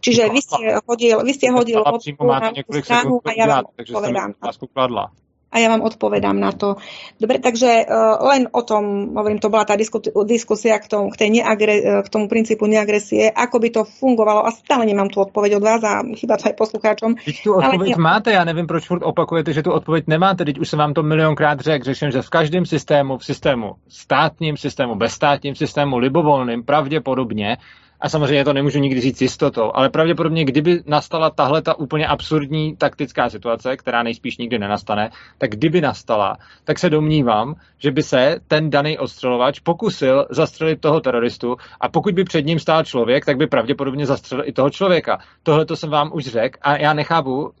[0.00, 1.84] Čiže vy ste hodil, vy ste hodil
[2.24, 4.30] máte několik sekund a ja vám takže odpovedám.
[4.40, 5.12] Otázku kladla
[5.46, 6.76] a ja vám odpovedám na to.
[7.16, 9.78] Dobre, takže uh, len o tom, hovorím, to bola tá
[10.26, 14.44] diskusia k tomu, k, tej neagre, e, k tomu princípu neagresie, ako by to fungovalo
[14.44, 17.14] a stále nemám tu odpoveď od vás a chyba to aj poslucháčom.
[17.24, 18.02] Teď tu odpověď Ale...
[18.02, 21.02] máte, já nevím, proč furt opakujete, že tu odpověď nemáte, teď už jsem vám to
[21.02, 27.56] milionkrát řekl, řeším, že v každém systému, v systému státním systému, bezstátním systému, libovolným, pravděpodobně
[28.00, 32.76] a samozřejmě to nemůžu nikdy říct jistotou, ale pravděpodobně, kdyby nastala tahle ta úplně absurdní
[32.76, 38.36] taktická situace, která nejspíš nikdy nenastane, tak kdyby nastala, tak se domnívám, že by se
[38.48, 43.36] ten daný ostřelovač pokusil zastřelit toho teroristu a pokud by před ním stál člověk, tak
[43.36, 45.18] by pravděpodobně zastřelil i toho člověka.
[45.42, 47.52] Tohle to jsem vám už řekl a já nechápu,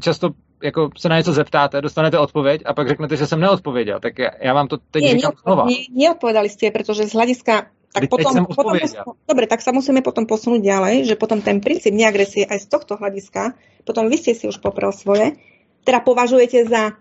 [0.00, 0.30] často
[0.62, 4.00] jako se na něco zeptáte, dostanete odpověď a pak řeknete, že jsem neodpověděl.
[4.00, 5.64] Tak já, já vám to teď nie, říkám znova.
[5.64, 8.76] Nie, neodpovedali ste, pretože z hľadiska tak potom, potom,
[9.24, 13.00] dobre, tak sa musíme potom posunúť ďalej, že potom ten princíp neagresie aj z tohto
[13.00, 13.56] hľadiska,
[13.88, 15.38] potom vy ste si už poprel svoje,
[15.86, 16.98] teda považujete za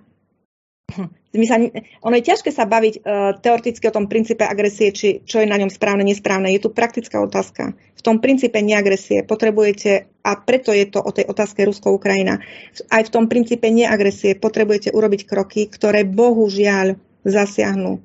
[1.36, 1.60] my sa,
[2.06, 5.60] ono je ťažké sa baviť uh, teoreticky o tom princípe agresie, či čo je na
[5.60, 6.54] ňom správne, nesprávne.
[6.56, 7.76] Je tu praktická otázka.
[7.76, 12.40] V tom princípe neagresie potrebujete, a preto je to o tej otázke Rusko-Ukrajina,
[12.88, 16.96] aj v tom princípe neagresie potrebujete urobiť kroky, ktoré bohužiaľ
[17.26, 18.00] zasiahnu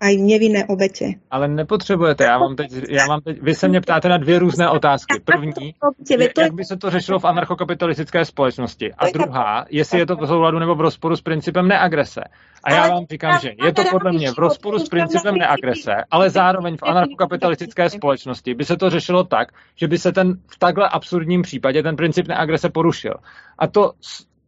[0.00, 1.04] aj nevinné obete.
[1.30, 4.70] Ale nepotřebujete, já mám teď, já mám teď, vy se mě ptáte na dvě různé
[4.70, 5.20] otázky.
[5.24, 5.74] První,
[6.38, 8.92] jak by se to řešilo v anarchokapitalistické společnosti.
[8.92, 12.20] A druhá, jestli je to v souladu nebo v rozporu s principem neagrese.
[12.64, 16.30] A já vám říkám, že je to podle mě v rozporu s principem neagrese, ale
[16.30, 20.88] zároveň v anarchokapitalistické společnosti by se to řešilo tak, že by se ten v takhle
[20.88, 23.14] absurdním případě ten princip neagrese porušil.
[23.58, 23.92] A to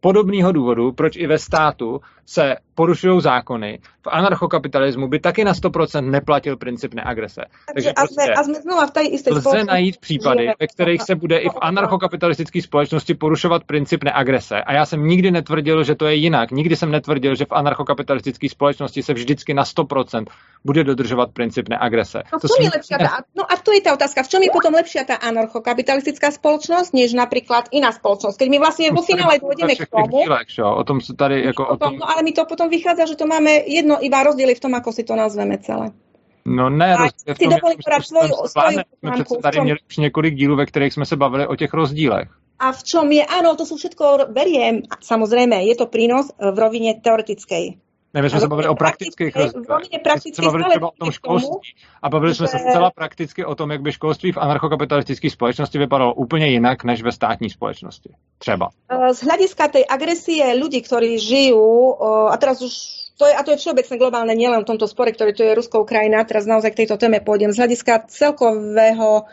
[0.03, 6.09] podobného důvodu, proč i ve státu se porušují zákony, v anarchokapitalismu by taky na 100%
[6.09, 7.41] neplatil princip neagrese.
[7.73, 11.15] Takže, Takže prostě a jsme, a v té jisté lze najít případy, ve kterých se
[11.15, 14.55] bude i v anarchokapitalistické společnosti porušovat princip neagrese.
[14.55, 16.51] A já jsem nikdy netvrdil, že to je jinak.
[16.51, 20.25] Nikdy jsem netvrdil, že v anarchokapitalistické společnosti se vždycky na 100%
[20.65, 22.23] bude dodržovat princip neagrese.
[22.33, 24.23] No, to je lepšia ta, no a to je ta otázka.
[24.23, 28.37] V čom je potom lepšia ta anarchokapitalistická společnost, než například jiná společnost?
[28.37, 30.23] Keď my vlastně vo finále dojdeme k tomu...
[30.23, 30.47] Dílech,
[30.77, 31.97] o tom se tady jako o tom...
[31.97, 34.93] No ale mi to potom vychádza, že to máme jedno, iba rozdiely v tom, ako
[34.93, 35.89] si to nazveme celé.
[36.45, 40.55] No ne, rozdíl v tom, jak svoju, svoju jsme přece tady měli už několik dílů,
[40.55, 42.29] ve kterých jsme se bavili o těch rozdílech.
[42.59, 46.95] A v čom je, áno, to sú všetko, beriem, samozrejme, je to prínos v rovine
[46.95, 47.75] teoretickej.
[48.13, 49.85] Ne, my jsme se bavili o praktických rozdílech.
[50.33, 53.81] Jsme bavili třeba o tom školství a bavili jsme se zcela prakticky o tom, jak
[53.81, 58.09] by školství v anarchokapitalistické společnosti vypadalo úplně jinak než ve státní společnosti.
[58.37, 58.69] Třeba.
[59.13, 61.97] Z hlediska tej agresie ľudí, ktorí žijú,
[62.29, 62.73] a teraz už
[63.17, 65.85] to je, a to je všeobecné globálne, nielen v tomto spore, ktorý tu je Ruskou
[65.85, 69.29] krajina, teraz naozaj k tejto téme pôjdem, z hľadiska celkového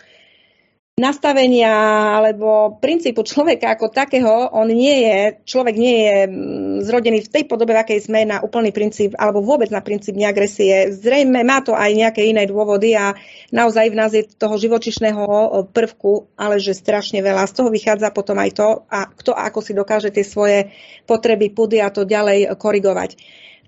[1.00, 1.72] nastavenia
[2.20, 5.18] alebo princípu človeka ako takého, on nie je,
[5.48, 9.40] človek nie je mm, zrodený v tej podobe, v akej sme na úplný princíp, alebo
[9.40, 10.92] vôbec na princíp neagresie.
[10.92, 13.16] Zrejme má to aj nejaké iné dôvody a
[13.48, 15.24] naozaj v nás je toho živočišného
[15.72, 17.48] prvku, ale že strašne veľa.
[17.48, 20.68] Z toho vychádza potom aj to, a kto ako si dokáže tie svoje
[21.08, 23.16] potreby, pudy a to ďalej korigovať.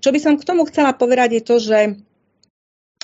[0.02, 1.78] Čo by som k tomu chcela povedať je to, že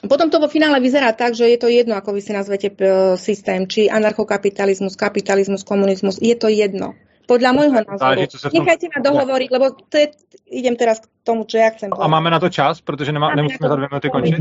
[0.07, 2.71] potom to vo finále vyzerá tak, že je to jedno, ako vy si nazvete
[3.19, 6.95] systém, či anarchokapitalizmus, kapitalizmus, komunizmus, je to jedno.
[7.29, 8.25] Podľa môjho názoru.
[8.57, 10.07] Nechajte ma dohovoriť, lebo to je,
[10.49, 12.09] idem teraz k tomu, čo ja chcem povedať.
[12.09, 14.41] A máme na to čas, protože nemá, nemusíme za dvě minuty končiť?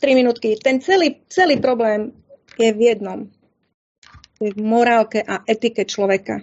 [0.00, 0.56] Tri minútky.
[0.56, 2.16] Ten celý, celý problém
[2.56, 3.28] je v jednom.
[4.40, 6.40] Je v morálke a etike človeka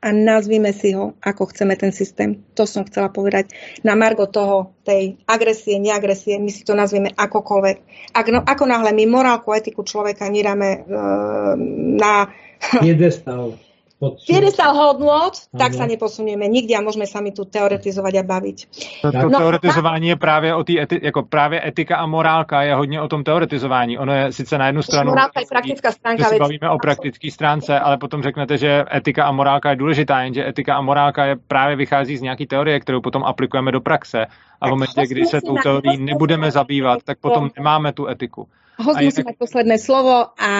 [0.00, 2.40] a nazvime si ho, ako chceme ten systém.
[2.56, 3.52] To som chcela povedať.
[3.84, 7.76] Na margo toho, tej agresie, neagresie, my si to nazvieme akokoľvek.
[8.16, 11.52] Ak, no, ako náhle my morálku etiku človeka nedáme uh,
[12.00, 12.32] na...
[12.80, 13.60] Piedestal
[14.00, 18.58] piedestal hodnot, tak sa neposunieme nikde a môžeme sa mi tu teoretizovať a baviť.
[19.04, 22.74] To, to no, teoretizování je právě o té eti, jako právě etika a morálka je
[22.74, 23.98] hodně o tom teoretizování.
[23.98, 27.30] Ono je sice na jednu stranu, morálka je praktická stránka, že se bavíme o praktické
[27.30, 31.36] stránce, ale potom řeknete, že etika a morálka je důležitá, jenže etika a morálka je
[31.36, 34.26] právě vychází z nějaké teorie, kterou potom aplikujeme do praxe.
[34.60, 38.48] A v momentě, kdy se tou teorií nebudeme zabývat, tak potom nemáme tu etiku.
[38.80, 40.50] Host musí mať posledné slovo a...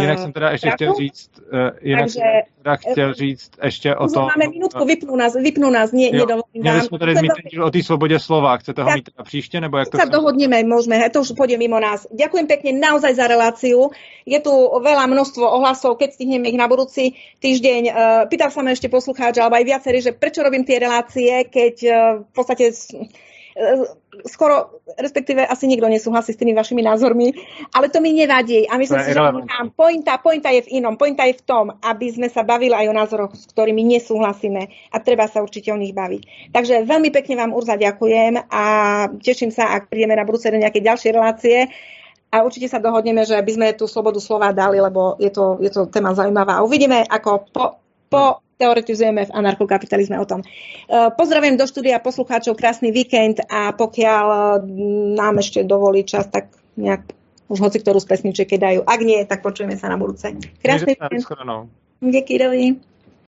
[0.00, 4.06] Jinak jsem teda ještě chtěl říct, uh, jinak Takže, jsem teda chtěl říct ještě o
[4.08, 4.22] tom...
[4.26, 7.70] Máme minutku, vypnú nás, vypnú nás, nie, jo, nedovolím Měli jsme tady mít díl o
[7.70, 11.22] té svobodě slova, chcete ho mít teda příště, nebo jak to sa dohodneme, môžeme, to
[11.22, 12.06] už pôjde mimo nás.
[12.10, 13.94] Ďakujem pekne naozaj za reláciu.
[14.26, 14.52] Je tu
[14.82, 17.82] veľa množstvo ohlasov, keď stihneme ich na budúci týždeň.
[18.28, 21.74] Pýtal sa ma ešte poslucháč, alebo aj viacerí, že prečo robím tie relácie, keď
[22.26, 22.74] v podstate
[24.26, 27.34] skoro, respektíve asi nikto nesúhlasí s tými vašimi názormi,
[27.74, 28.66] ale to mi nevadí.
[28.70, 30.94] A myslím si, že mám pointa, pointa je v inom.
[30.94, 34.62] Pointa je v tom, aby sme sa bavili aj o názoroch, s ktorými nesúhlasíme
[34.94, 36.52] a treba sa určite o nich baviť.
[36.54, 38.64] Takže veľmi pekne vám Urza ďakujem a
[39.22, 41.58] teším sa, ak prídeme na budúce do nejakej ďalšej relácie
[42.28, 45.72] a určite sa dohodneme, že by sme tú slobodu slova dali, lebo je to, je
[45.72, 46.60] to téma zaujímavá.
[46.60, 47.64] Uvidíme, ako po,
[48.08, 50.42] po teoretizujeme v anarchokapitalizme o tom.
[50.42, 50.46] E,
[51.14, 54.38] Pozdravujem do štúdia poslucháčov, krásny víkend a pokiaľ e,
[55.14, 57.14] nám ešte dovolí čas, tak nejak
[57.48, 58.84] už hoci ktorú z pesničiek dajú.
[58.84, 60.34] Ak nie, tak počujeme sa na budúce.
[60.60, 61.24] Krásny víkend.
[61.98, 62.87] Díky, dovi.